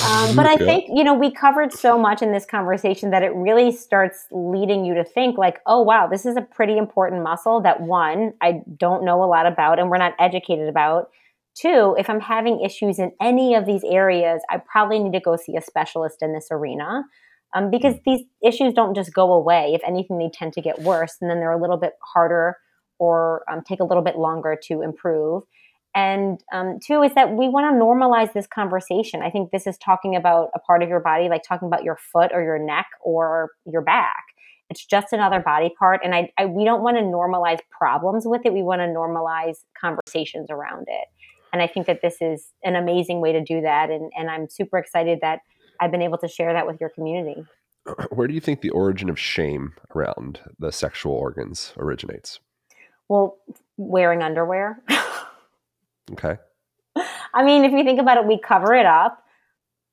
Um, 0.01 0.37
but 0.37 0.47
I 0.47 0.57
Okay. 0.57 0.65
think, 0.65 0.85
you 0.95 1.03
know, 1.05 1.15
we 1.15 1.31
covered 1.31 1.73
so 1.73 1.99
much 1.99 2.23
in 2.23 2.33
this 2.33 2.47
conversation 2.47 3.11
that 3.11 3.23
it 3.25 3.35
really 3.35 3.73
starts 3.73 4.27
leading 4.31 4.85
you 4.85 4.95
to 4.95 5.05
think, 5.05 5.37
like, 5.39 5.61
oh, 5.67 5.83
wow, 5.83 6.07
this 6.07 6.25
is 6.25 6.37
a 6.37 6.43
pretty 6.43 6.79
important 6.79 7.23
muscle 7.23 7.61
that 7.63 7.81
one, 7.81 8.33
I 8.41 8.63
don't 8.77 9.05
know 9.05 9.23
a 9.23 9.27
lot 9.27 9.47
about 9.47 9.79
and 9.81 9.91
we're 9.91 9.99
not 9.99 10.15
educated 10.21 10.69
about. 10.69 11.11
Two, 11.57 11.97
if 11.99 12.09
I'm 12.09 12.21
having 12.21 12.61
issues 12.61 13.01
in 13.01 13.13
any 13.21 13.55
of 13.57 13.67
these 13.67 13.83
areas, 13.85 14.43
I 14.49 14.59
probably 14.71 15.01
need 15.01 15.15
to 15.15 15.21
go 15.21 15.37
see 15.37 15.57
a 15.57 15.61
specialist 15.61 16.19
in 16.23 16.33
this 16.33 16.49
arena 16.53 17.05
um, 17.55 17.71
because 17.71 17.97
these 18.07 18.23
issues 18.45 18.75
don't 18.75 18.95
just 18.95 19.13
go 19.13 19.33
away. 19.33 19.73
If 19.75 19.83
anything, 19.85 20.19
they 20.19 20.31
tend 20.33 20.53
to 20.55 20.63
get 20.63 20.81
worse 20.83 21.17
and 21.21 21.29
then 21.29 21.41
they're 21.41 21.51
a 21.51 21.61
little 21.61 21.79
bit 21.79 21.95
harder 22.03 22.57
or 22.99 23.45
um, 23.51 23.63
take 23.67 23.81
a 23.81 23.85
little 23.85 24.03
bit 24.03 24.17
longer 24.17 24.57
to 24.65 24.83
improve. 24.83 25.45
And 25.95 26.41
um, 26.53 26.79
two 26.85 27.03
is 27.03 27.15
that 27.15 27.31
we 27.31 27.49
want 27.49 27.73
to 27.73 27.85
normalize 27.85 28.33
this 28.33 28.47
conversation. 28.47 29.23
I 29.23 29.31
think 29.31 29.51
this 29.51 29.67
is 29.67 29.77
talking 29.79 30.15
about 30.15 30.51
a 30.55 30.59
part 30.59 30.83
of 30.83 30.89
your 30.89 31.01
body, 31.01 31.29
like 31.29 31.43
talking 31.43 31.67
about 31.67 31.83
your 31.83 31.97
foot 31.97 32.31
or 32.33 32.43
your 32.43 32.59
neck 32.59 32.87
or 33.01 33.51
your 33.65 33.81
back. 33.81 34.25
It's 34.71 34.85
just 34.85 35.13
another 35.13 35.41
body 35.41 35.73
part, 35.79 36.03
and 36.05 36.15
I, 36.15 36.31
I 36.37 36.45
we 36.45 36.65
don't 36.65 36.83
want 36.83 36.99
to 36.99 37.03
normalize 37.03 37.59
problems 37.71 38.25
with 38.27 38.43
it. 38.45 38.53
We 38.53 38.63
want 38.63 38.81
to 38.81 38.87
normalize 38.87 39.57
conversations 39.81 40.49
around 40.51 40.89
it. 40.89 41.09
And 41.55 41.63
I 41.63 41.67
think 41.67 41.87
that 41.87 42.01
this 42.03 42.17
is 42.21 42.53
an 42.63 42.77
amazing 42.77 43.23
way 43.23 43.33
to 43.33 43.43
do 43.43 43.63
that. 43.63 43.89
And 43.91 44.13
and 44.17 44.29
I'm 44.31 44.49
super 44.51 44.77
excited 44.77 45.21
that 45.23 45.41
I've 45.81 45.91
been 45.91 46.03
able 46.03 46.19
to 46.19 46.29
share 46.29 46.53
that 46.53 46.67
with 46.67 46.81
your 46.81 46.91
community. 46.91 47.47
Where 48.11 48.29
do 48.29 48.35
you 48.35 48.41
think 48.41 48.61
the 48.61 48.71
origin 48.71 49.09
of 49.09 49.19
shame 49.19 49.73
around 49.97 50.41
the 50.59 50.71
sexual 50.71 51.13
organs 51.13 51.73
originates? 51.79 52.39
Well, 53.09 53.39
wearing 53.77 54.23
underwear. 54.23 54.83
Okay. 56.13 56.39
I 57.35 57.45
mean, 57.45 57.65
if 57.65 57.73
you 57.73 57.85
think 57.85 58.01
about 58.01 58.17
it, 58.17 58.27
we 58.27 58.39
cover 58.39 58.75
it 58.75 58.87
up. 58.87 59.23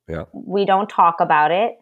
Yeah. 0.07 0.25
We 0.31 0.65
don't 0.65 0.89
talk 0.89 1.17
about 1.19 1.51
it. 1.51 1.77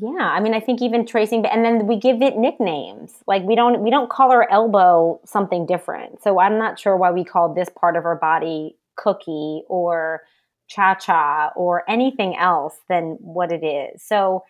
yeah, 0.00 0.30
I 0.30 0.40
mean, 0.40 0.54
I 0.54 0.60
think 0.60 0.80
even 0.80 1.04
tracing, 1.04 1.44
and 1.46 1.64
then 1.64 1.86
we 1.86 1.96
give 1.96 2.22
it 2.22 2.36
nicknames. 2.36 3.12
Like 3.26 3.42
we 3.42 3.54
don't 3.54 3.80
we 3.82 3.90
don't 3.90 4.08
call 4.08 4.30
our 4.30 4.48
elbow 4.50 5.20
something 5.24 5.66
different. 5.66 6.22
So 6.22 6.38
I'm 6.38 6.58
not 6.58 6.78
sure 6.78 6.96
why 6.96 7.10
we 7.10 7.24
call 7.24 7.52
this 7.52 7.68
part 7.68 7.96
of 7.96 8.04
our 8.04 8.16
body 8.16 8.76
cookie 8.96 9.62
or 9.68 10.22
cha 10.68 10.94
cha 10.94 11.50
or 11.56 11.82
anything 11.90 12.36
else 12.36 12.76
than 12.88 13.18
what 13.20 13.52
it 13.52 13.64
is. 13.64 14.02
So, 14.02 14.44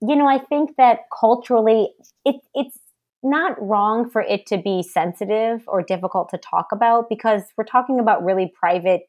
you 0.00 0.16
know, 0.16 0.26
I 0.28 0.38
think 0.38 0.76
that 0.76 1.00
culturally, 1.18 1.90
it, 2.24 2.36
it's 2.54 2.78
not 3.24 3.60
wrong 3.60 4.08
for 4.08 4.22
it 4.22 4.46
to 4.46 4.58
be 4.58 4.82
sensitive 4.82 5.64
or 5.66 5.82
difficult 5.82 6.28
to 6.30 6.38
talk 6.38 6.68
about 6.72 7.08
because 7.08 7.42
we're 7.56 7.64
talking 7.64 7.98
about 7.98 8.24
really 8.24 8.52
private, 8.58 9.08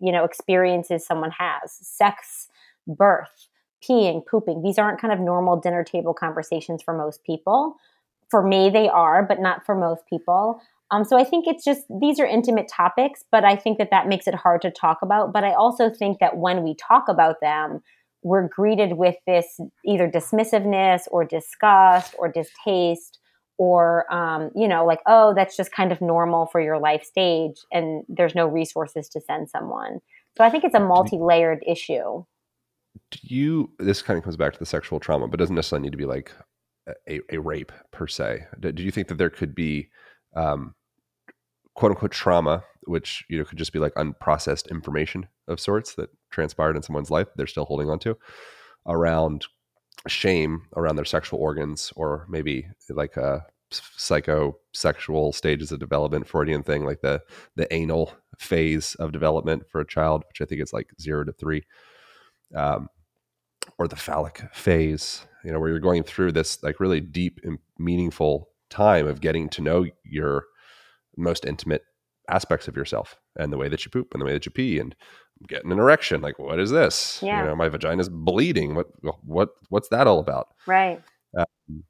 you 0.00 0.12
know, 0.12 0.24
experiences 0.24 1.06
someone 1.06 1.32
has 1.32 1.72
sex, 1.72 2.48
birth 2.86 3.48
peeing, 3.86 4.24
pooping. 4.26 4.62
These 4.62 4.78
aren't 4.78 5.00
kind 5.00 5.12
of 5.12 5.20
normal 5.20 5.60
dinner 5.60 5.84
table 5.84 6.14
conversations 6.14 6.82
for 6.82 6.96
most 6.96 7.22
people. 7.24 7.76
For 8.30 8.42
me, 8.42 8.70
they 8.70 8.88
are, 8.88 9.22
but 9.22 9.40
not 9.40 9.64
for 9.64 9.74
most 9.74 10.06
people. 10.08 10.60
Um, 10.90 11.04
so 11.04 11.18
I 11.18 11.24
think 11.24 11.46
it's 11.46 11.64
just 11.64 11.82
these 12.00 12.20
are 12.20 12.26
intimate 12.26 12.68
topics, 12.68 13.24
but 13.30 13.44
I 13.44 13.56
think 13.56 13.78
that 13.78 13.90
that 13.90 14.08
makes 14.08 14.26
it 14.26 14.34
hard 14.34 14.62
to 14.62 14.70
talk 14.70 14.98
about. 15.02 15.32
But 15.32 15.44
I 15.44 15.52
also 15.52 15.90
think 15.90 16.18
that 16.20 16.36
when 16.36 16.62
we 16.62 16.74
talk 16.74 17.08
about 17.08 17.40
them, 17.40 17.82
we're 18.26 18.48
greeted 18.48 18.94
with 18.94 19.14
this 19.24 19.60
either 19.84 20.10
dismissiveness 20.10 21.02
or 21.12 21.24
disgust 21.24 22.12
or 22.18 22.28
distaste 22.28 23.20
or 23.56 24.12
um, 24.12 24.50
you 24.56 24.66
know 24.66 24.84
like 24.84 25.00
oh 25.06 25.32
that's 25.34 25.56
just 25.56 25.70
kind 25.70 25.92
of 25.92 26.00
normal 26.00 26.46
for 26.46 26.60
your 26.60 26.78
life 26.78 27.04
stage 27.04 27.56
and 27.72 28.02
there's 28.08 28.34
no 28.34 28.46
resources 28.46 29.08
to 29.08 29.20
send 29.20 29.48
someone. 29.48 30.00
So 30.36 30.44
i 30.44 30.50
think 30.50 30.64
it's 30.64 30.74
a 30.74 30.80
multi-layered 30.80 31.62
issue. 31.66 32.24
Do 33.10 33.18
you 33.22 33.70
this 33.78 34.02
kind 34.02 34.18
of 34.18 34.24
comes 34.24 34.36
back 34.36 34.52
to 34.54 34.58
the 34.58 34.66
sexual 34.66 34.98
trauma 34.98 35.28
but 35.28 35.38
doesn't 35.38 35.54
necessarily 35.54 35.84
need 35.84 35.92
to 35.92 35.98
be 35.98 36.04
like 36.04 36.32
a, 37.08 37.20
a 37.30 37.38
rape 37.38 37.72
per 37.90 38.06
se. 38.06 38.46
Do, 38.60 38.82
you 38.82 38.90
think 38.90 39.08
that 39.08 39.18
there 39.18 39.30
could 39.30 39.54
be 39.54 39.88
um, 40.34 40.74
quote 41.76 41.92
unquote 41.92 42.12
trauma 42.12 42.64
which 42.84 43.24
you 43.28 43.38
know 43.38 43.44
could 43.44 43.58
just 43.58 43.72
be 43.72 43.78
like 43.78 43.94
unprocessed 43.94 44.70
information 44.70 45.26
of 45.48 45.60
sorts 45.60 45.94
that 45.94 46.10
transpired 46.30 46.76
in 46.76 46.82
someone's 46.82 47.10
life 47.10 47.28
they're 47.36 47.46
still 47.46 47.64
holding 47.64 47.90
on 47.90 47.98
to 47.98 48.16
around 48.86 49.46
shame 50.08 50.62
around 50.76 50.96
their 50.96 51.04
sexual 51.04 51.40
organs 51.40 51.92
or 51.96 52.26
maybe 52.28 52.66
like 52.90 53.16
a 53.16 53.44
psychosexual 53.72 55.34
stages 55.34 55.72
of 55.72 55.80
development 55.80 56.26
freudian 56.26 56.62
thing 56.62 56.84
like 56.84 57.00
the 57.00 57.20
the 57.56 57.72
anal 57.74 58.12
phase 58.38 58.94
of 58.96 59.10
development 59.10 59.64
for 59.68 59.80
a 59.80 59.86
child 59.86 60.22
which 60.28 60.40
i 60.40 60.44
think 60.44 60.62
is 60.62 60.72
like 60.72 60.88
zero 61.00 61.24
to 61.24 61.32
three 61.32 61.62
um, 62.54 62.88
or 63.78 63.88
the 63.88 63.96
phallic 63.96 64.42
phase, 64.52 65.26
you 65.44 65.52
know, 65.52 65.58
where 65.58 65.68
you're 65.68 65.78
going 65.78 66.02
through 66.02 66.32
this 66.32 66.62
like 66.62 66.80
really 66.80 67.00
deep 67.00 67.40
and 67.42 67.58
meaningful 67.78 68.48
time 68.70 69.06
of 69.06 69.20
getting 69.20 69.48
to 69.50 69.62
know 69.62 69.86
your 70.04 70.44
most 71.16 71.44
intimate 71.44 71.82
aspects 72.28 72.68
of 72.68 72.76
yourself 72.76 73.18
and 73.36 73.52
the 73.52 73.56
way 73.56 73.68
that 73.68 73.84
you 73.84 73.90
poop 73.90 74.08
and 74.12 74.20
the 74.20 74.24
way 74.24 74.32
that 74.32 74.46
you 74.46 74.52
pee 74.52 74.78
and 74.78 74.94
getting 75.48 75.70
an 75.70 75.78
erection. 75.78 76.20
Like, 76.20 76.38
what 76.38 76.58
is 76.58 76.70
this? 76.70 77.20
Yeah. 77.22 77.40
You 77.40 77.48
know, 77.48 77.56
my 77.56 77.68
vagina's 77.68 78.08
bleeding. 78.08 78.74
What, 78.74 78.86
what, 79.22 79.50
what's 79.68 79.88
that 79.88 80.06
all 80.06 80.18
about? 80.18 80.48
Right. 80.66 81.02
Um, 81.38 81.84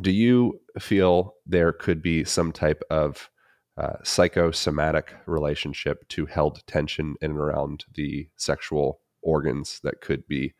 do 0.00 0.10
you 0.10 0.60
feel 0.78 1.34
there 1.46 1.72
could 1.72 2.02
be 2.02 2.24
some 2.24 2.52
type 2.52 2.82
of 2.90 3.30
uh, 3.76 3.96
psychosomatic 4.02 5.14
relationship 5.26 6.06
to 6.08 6.26
held 6.26 6.62
tension 6.66 7.16
in 7.20 7.32
and 7.32 7.40
around 7.40 7.84
the 7.94 8.28
sexual 8.36 9.00
organs 9.22 9.80
that 9.82 10.00
could 10.00 10.26
be 10.26 10.52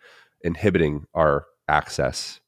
inhibiting 0.43 1.05
our 1.15 1.47
access, 1.69 2.41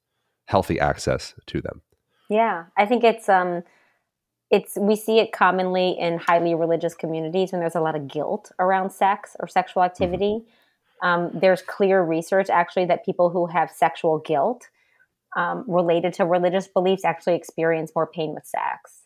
healthy 0.47 0.81
access 0.81 1.35
to 1.47 1.61
them. 1.61 1.83
Yeah, 2.31 2.64
I 2.77 2.87
think 2.87 3.05
it's 3.05 3.29
um 3.29 3.62
it's 4.51 4.76
we 4.76 4.97
see 4.97 5.18
it 5.18 5.32
commonly 5.32 5.97
in 5.99 6.18
highly 6.18 6.55
religious 6.55 6.95
communities 6.95 7.53
when 7.53 7.61
there's 7.61 7.74
a 7.74 7.80
lot 7.80 7.97
of 7.97 8.09
guilt 8.09 8.53
around 8.59 8.90
sex 8.90 9.36
or 9.40 9.49
sexual 9.49 9.82
mm-hmm. 9.82 9.90
activity. 9.90 10.45
Mm-hmm. 11.03 11.07
Um, 11.07 11.30
there's 11.34 11.61
clear 11.62 12.03
research 12.03 12.49
actually 12.51 12.86
that 12.86 13.05
people 13.05 13.30
who 13.30 13.47
have 13.47 13.70
sexual 13.70 14.20
guilt 14.20 14.68
um, 15.36 15.64
related 15.66 16.14
to 16.14 16.24
religious 16.24 16.68
beliefs 16.68 17.05
actually 17.05 17.34
experience 17.34 17.92
more 17.95 18.07
pain 18.07 18.32
with 18.34 18.47
sex. 18.47 19.03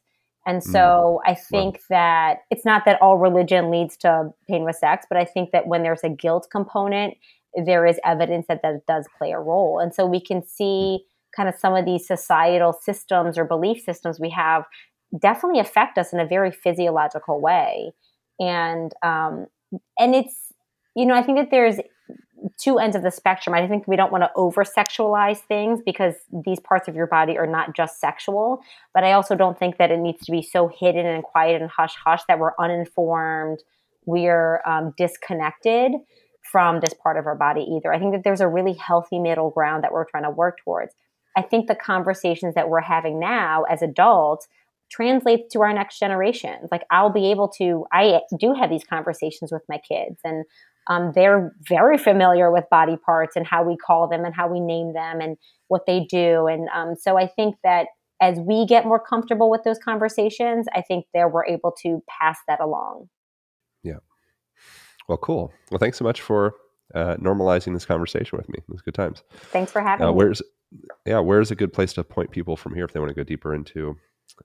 And 0.46 0.62
mm. 0.62 0.72
so 0.72 1.20
I 1.26 1.34
think 1.34 1.80
that 1.90 2.38
it's 2.50 2.64
not 2.64 2.84
that 2.84 3.00
all 3.02 3.18
religion 3.18 3.70
leads 3.70 3.96
to 3.98 4.30
pain 4.48 4.64
with 4.64 4.76
sex, 4.76 5.06
but 5.08 5.18
I 5.18 5.24
think 5.24 5.50
that 5.52 5.66
when 5.66 5.82
there's 5.82 6.04
a 6.04 6.08
guilt 6.08 6.48
component, 6.50 7.14
there 7.54 7.86
is 7.86 7.98
evidence 8.04 8.46
that 8.48 8.62
that 8.62 8.86
does 8.86 9.06
play 9.16 9.32
a 9.32 9.38
role. 9.38 9.78
And 9.78 9.94
so 9.94 10.06
we 10.06 10.20
can 10.20 10.42
see 10.46 11.04
kind 11.36 11.48
of 11.48 11.54
some 11.56 11.74
of 11.74 11.84
these 11.84 12.06
societal 12.06 12.72
systems 12.72 13.36
or 13.36 13.44
belief 13.44 13.82
systems 13.82 14.18
we 14.18 14.30
have 14.30 14.64
definitely 15.16 15.60
affect 15.60 15.98
us 15.98 16.12
in 16.12 16.20
a 16.20 16.26
very 16.26 16.50
physiological 16.50 17.40
way. 17.40 17.92
And 18.40 18.92
um, 19.02 19.46
and 19.98 20.14
it's 20.14 20.52
you 20.94 21.06
know 21.06 21.14
I 21.14 21.22
think 21.22 21.38
that 21.38 21.50
there's 21.50 21.78
two 22.56 22.78
ends 22.78 22.96
of 22.96 23.02
the 23.02 23.10
spectrum. 23.10 23.54
I 23.54 23.66
think 23.66 23.86
we 23.88 23.96
don't 23.96 24.12
want 24.12 24.22
to 24.22 24.30
over 24.36 24.64
sexualize 24.64 25.38
things 25.38 25.80
because 25.84 26.14
these 26.44 26.60
parts 26.60 26.88
of 26.88 26.94
your 26.94 27.06
body 27.06 27.36
are 27.36 27.46
not 27.46 27.74
just 27.74 28.00
sexual. 28.00 28.60
But 28.94 29.04
I 29.04 29.12
also 29.12 29.34
don't 29.34 29.58
think 29.58 29.78
that 29.78 29.90
it 29.90 29.98
needs 29.98 30.24
to 30.26 30.32
be 30.32 30.42
so 30.42 30.68
hidden 30.68 31.06
and 31.06 31.22
quiet 31.22 31.60
and 31.60 31.70
hush 31.70 31.94
hush 32.04 32.22
that 32.28 32.38
we're 32.38 32.52
uninformed, 32.58 33.58
we're 34.06 34.62
um, 34.66 34.94
disconnected 34.96 35.92
from 36.50 36.80
this 36.80 36.94
part 36.94 37.18
of 37.18 37.26
our 37.26 37.34
body 37.34 37.60
either. 37.60 37.92
I 37.92 37.98
think 37.98 38.14
that 38.14 38.24
there's 38.24 38.40
a 38.40 38.48
really 38.48 38.74
healthy 38.74 39.18
middle 39.18 39.50
ground 39.50 39.84
that 39.84 39.92
we're 39.92 40.06
trying 40.06 40.24
to 40.24 40.30
work 40.30 40.58
towards. 40.64 40.94
I 41.36 41.42
think 41.42 41.68
the 41.68 41.74
conversations 41.74 42.54
that 42.54 42.68
we're 42.68 42.80
having 42.80 43.20
now 43.20 43.64
as 43.64 43.82
adults 43.82 44.48
translates 44.90 45.52
to 45.52 45.62
our 45.62 45.72
next 45.72 45.98
generations. 45.98 46.68
Like 46.70 46.84
I'll 46.90 47.12
be 47.12 47.30
able 47.30 47.48
to, 47.58 47.86
I 47.92 48.20
do 48.38 48.54
have 48.54 48.70
these 48.70 48.84
conversations 48.84 49.52
with 49.52 49.62
my 49.68 49.78
kids 49.78 50.18
and 50.24 50.44
um, 50.88 51.12
they're 51.14 51.52
very 51.68 51.98
familiar 51.98 52.50
with 52.50 52.64
body 52.70 52.96
parts 52.96 53.36
and 53.36 53.46
how 53.46 53.62
we 53.62 53.76
call 53.76 54.08
them 54.08 54.24
and 54.24 54.34
how 54.34 54.48
we 54.48 54.58
name 54.58 54.94
them 54.94 55.20
and 55.20 55.36
what 55.68 55.84
they 55.86 56.06
do. 56.08 56.46
And 56.46 56.68
um, 56.74 56.94
so 56.98 57.18
I 57.18 57.26
think 57.26 57.56
that 57.62 57.88
as 58.20 58.38
we 58.38 58.66
get 58.66 58.86
more 58.86 58.98
comfortable 58.98 59.50
with 59.50 59.62
those 59.64 59.78
conversations, 59.78 60.66
I 60.74 60.82
think 60.82 61.04
there 61.12 61.28
we're 61.28 61.46
able 61.46 61.72
to 61.82 62.02
pass 62.08 62.38
that 62.48 62.60
along. 62.60 63.08
Yeah. 63.82 63.98
Well, 65.08 65.18
cool. 65.18 65.52
Well, 65.70 65.78
thanks 65.78 65.98
so 65.98 66.04
much 66.04 66.20
for 66.20 66.54
uh, 66.94 67.16
normalizing 67.16 67.74
this 67.74 67.84
conversation 67.84 68.38
with 68.38 68.48
me. 68.48 68.58
It 68.58 68.72
was 68.72 68.82
good 68.82 68.94
times. 68.94 69.22
Thanks 69.52 69.70
for 69.70 69.82
having 69.82 70.06
uh, 70.06 70.10
me. 70.10 70.16
Where's 70.16 70.42
yeah, 71.06 71.20
where's 71.20 71.50
a 71.50 71.54
good 71.54 71.72
place 71.72 71.94
to 71.94 72.04
point 72.04 72.30
people 72.30 72.56
from 72.56 72.74
here 72.74 72.84
if 72.84 72.92
they 72.92 73.00
want 73.00 73.08
to 73.08 73.14
go 73.14 73.24
deeper 73.24 73.54
into 73.54 73.96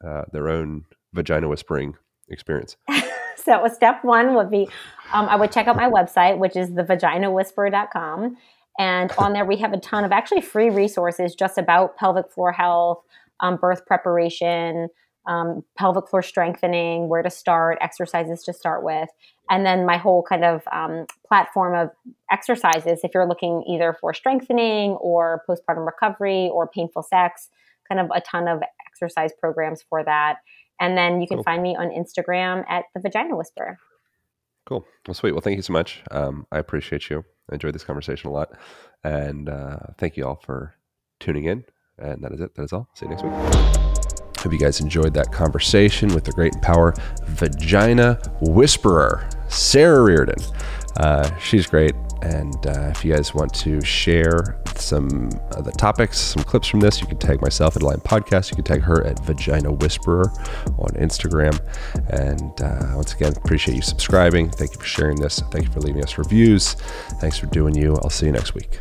uh, 0.06 0.24
their 0.32 0.50
own 0.50 0.86
vagina 1.14 1.48
whispering 1.48 1.96
experience? 2.30 2.78
so 3.36 3.68
step 3.74 4.04
one 4.04 4.36
would 4.36 4.50
be 4.50 4.68
um, 5.14 5.28
I 5.30 5.36
would 5.36 5.52
check 5.52 5.68
out 5.68 5.76
my 5.76 5.90
website, 5.90 6.38
which 6.38 6.56
is 6.56 6.72
thevaginawhisperer.com. 6.72 8.38
And 8.80 9.12
on 9.20 9.34
there, 9.34 9.46
we 9.46 9.58
have 9.58 9.74
a 9.74 9.80
ton 9.80 10.04
of 10.04 10.12
actually 10.12 10.42
free 10.42 10.70
resources 10.70 11.36
just 11.36 11.58
about 11.58 11.96
pelvic 11.98 12.32
floor 12.32 12.52
health, 12.52 13.04
um, 13.40 13.58
birth 13.58 13.86
preparation, 13.86 14.90
um, 15.28 15.64
pelvic 15.78 16.10
floor 16.10 16.22
strengthening, 16.22 17.08
where 17.08 17.22
to 17.22 17.30
start, 17.30 17.78
exercises 17.82 18.44
to 18.44 18.54
start 18.54 18.84
with. 18.84 19.10
And 19.50 19.66
then 19.66 19.86
my 19.86 19.98
whole 19.98 20.24
kind 20.24 20.44
of 20.44 20.64
um, 20.72 21.06
platform 21.28 21.76
of 21.76 21.92
exercises, 22.32 23.02
if 23.04 23.12
you're 23.14 23.28
looking 23.28 23.64
either 23.68 23.96
for 24.00 24.14
strengthening 24.14 24.92
or 24.94 25.44
postpartum 25.48 25.86
recovery 25.86 26.50
or 26.52 26.68
painful 26.68 27.04
sex, 27.04 27.50
kind 27.90 28.02
of 28.02 28.10
a 28.14 28.22
ton 28.22 28.48
of 28.48 28.62
exercise 28.88 29.32
programs 29.40 29.84
for 29.90 30.04
that. 30.04 30.38
And 30.80 30.98
then 30.98 31.22
you 31.22 31.28
can 31.28 31.38
cool. 31.38 31.44
find 31.44 31.62
me 31.62 31.76
on 31.76 31.90
Instagram 31.90 32.66
at 32.68 32.86
the 32.94 33.02
Vagina 33.02 33.36
Whisperer. 33.36 33.78
Cool. 34.66 34.86
Well, 35.08 35.14
sweet. 35.14 35.34
Well, 35.34 35.42
thank 35.42 35.58
you 35.58 35.62
so 35.62 35.74
much. 35.74 36.04
Um, 36.12 36.48
I 36.52 36.60
appreciate 36.60 37.10
you. 37.10 37.24
I 37.52 37.56
enjoyed 37.56 37.76
this 37.76 37.84
conversation 37.84 38.30
a 38.30 38.34
lot. 38.34 38.58
And 39.04 39.50
uh, 39.50 39.78
thank 39.98 40.18
you 40.18 40.26
all 40.26 40.36
for 40.36 40.76
tuning 41.20 41.46
in. 41.46 41.66
And 41.98 42.24
that 42.24 42.32
is 42.32 42.40
it. 42.40 42.56
That 42.56 42.64
is 42.64 42.74
all. 42.74 42.90
See 42.96 43.06
you 43.06 43.10
next 43.12 43.24
week. 43.24 43.34
Hope 44.40 44.52
you 44.52 44.60
guys 44.60 44.82
enjoyed 44.82 45.14
that 45.14 45.32
conversation 45.32 46.14
with 46.14 46.26
the 46.26 46.32
great 46.32 46.54
power 46.62 46.94
vagina 47.26 48.20
whisperer, 48.42 49.30
Sara 49.48 50.02
Reardon. 50.02 50.36
Uh, 50.98 51.34
she's 51.38 51.66
great. 51.66 51.94
And 52.24 52.66
uh, 52.66 52.92
if 52.96 53.04
you 53.04 53.14
guys 53.14 53.34
want 53.34 53.54
to 53.56 53.82
share 53.82 54.58
some 54.76 55.30
of 55.52 55.66
the 55.66 55.74
topics, 55.74 56.18
some 56.18 56.44
clips 56.44 56.68
from 56.68 56.80
this, 56.80 57.02
you 57.02 57.08
can 57.08 57.18
tag 57.18 57.42
myself 57.42 57.76
at 57.76 57.82
Align 57.82 57.98
Podcast. 57.98 58.50
You 58.50 58.56
can 58.56 58.64
tag 58.64 58.82
her 58.82 59.06
at 59.06 59.20
Vagina 59.26 59.72
Whisperer 59.72 60.32
on 60.78 60.90
Instagram. 60.96 61.60
And 62.10 62.62
uh, 62.62 62.96
once 62.96 63.14
again, 63.14 63.34
appreciate 63.36 63.76
you 63.76 63.82
subscribing. 63.82 64.50
Thank 64.50 64.74
you 64.74 64.80
for 64.80 64.86
sharing 64.86 65.20
this. 65.20 65.42
Thank 65.52 65.66
you 65.66 65.72
for 65.72 65.82
leaving 65.82 66.02
us 66.02 66.18
reviews. 66.18 66.74
Thanks 67.20 67.38
for 67.38 67.48
doing 67.48 67.76
you. 67.76 67.96
I'll 67.96 68.10
see 68.10 68.28
you 68.28 68.32
next 68.32 68.54
week. 68.56 68.80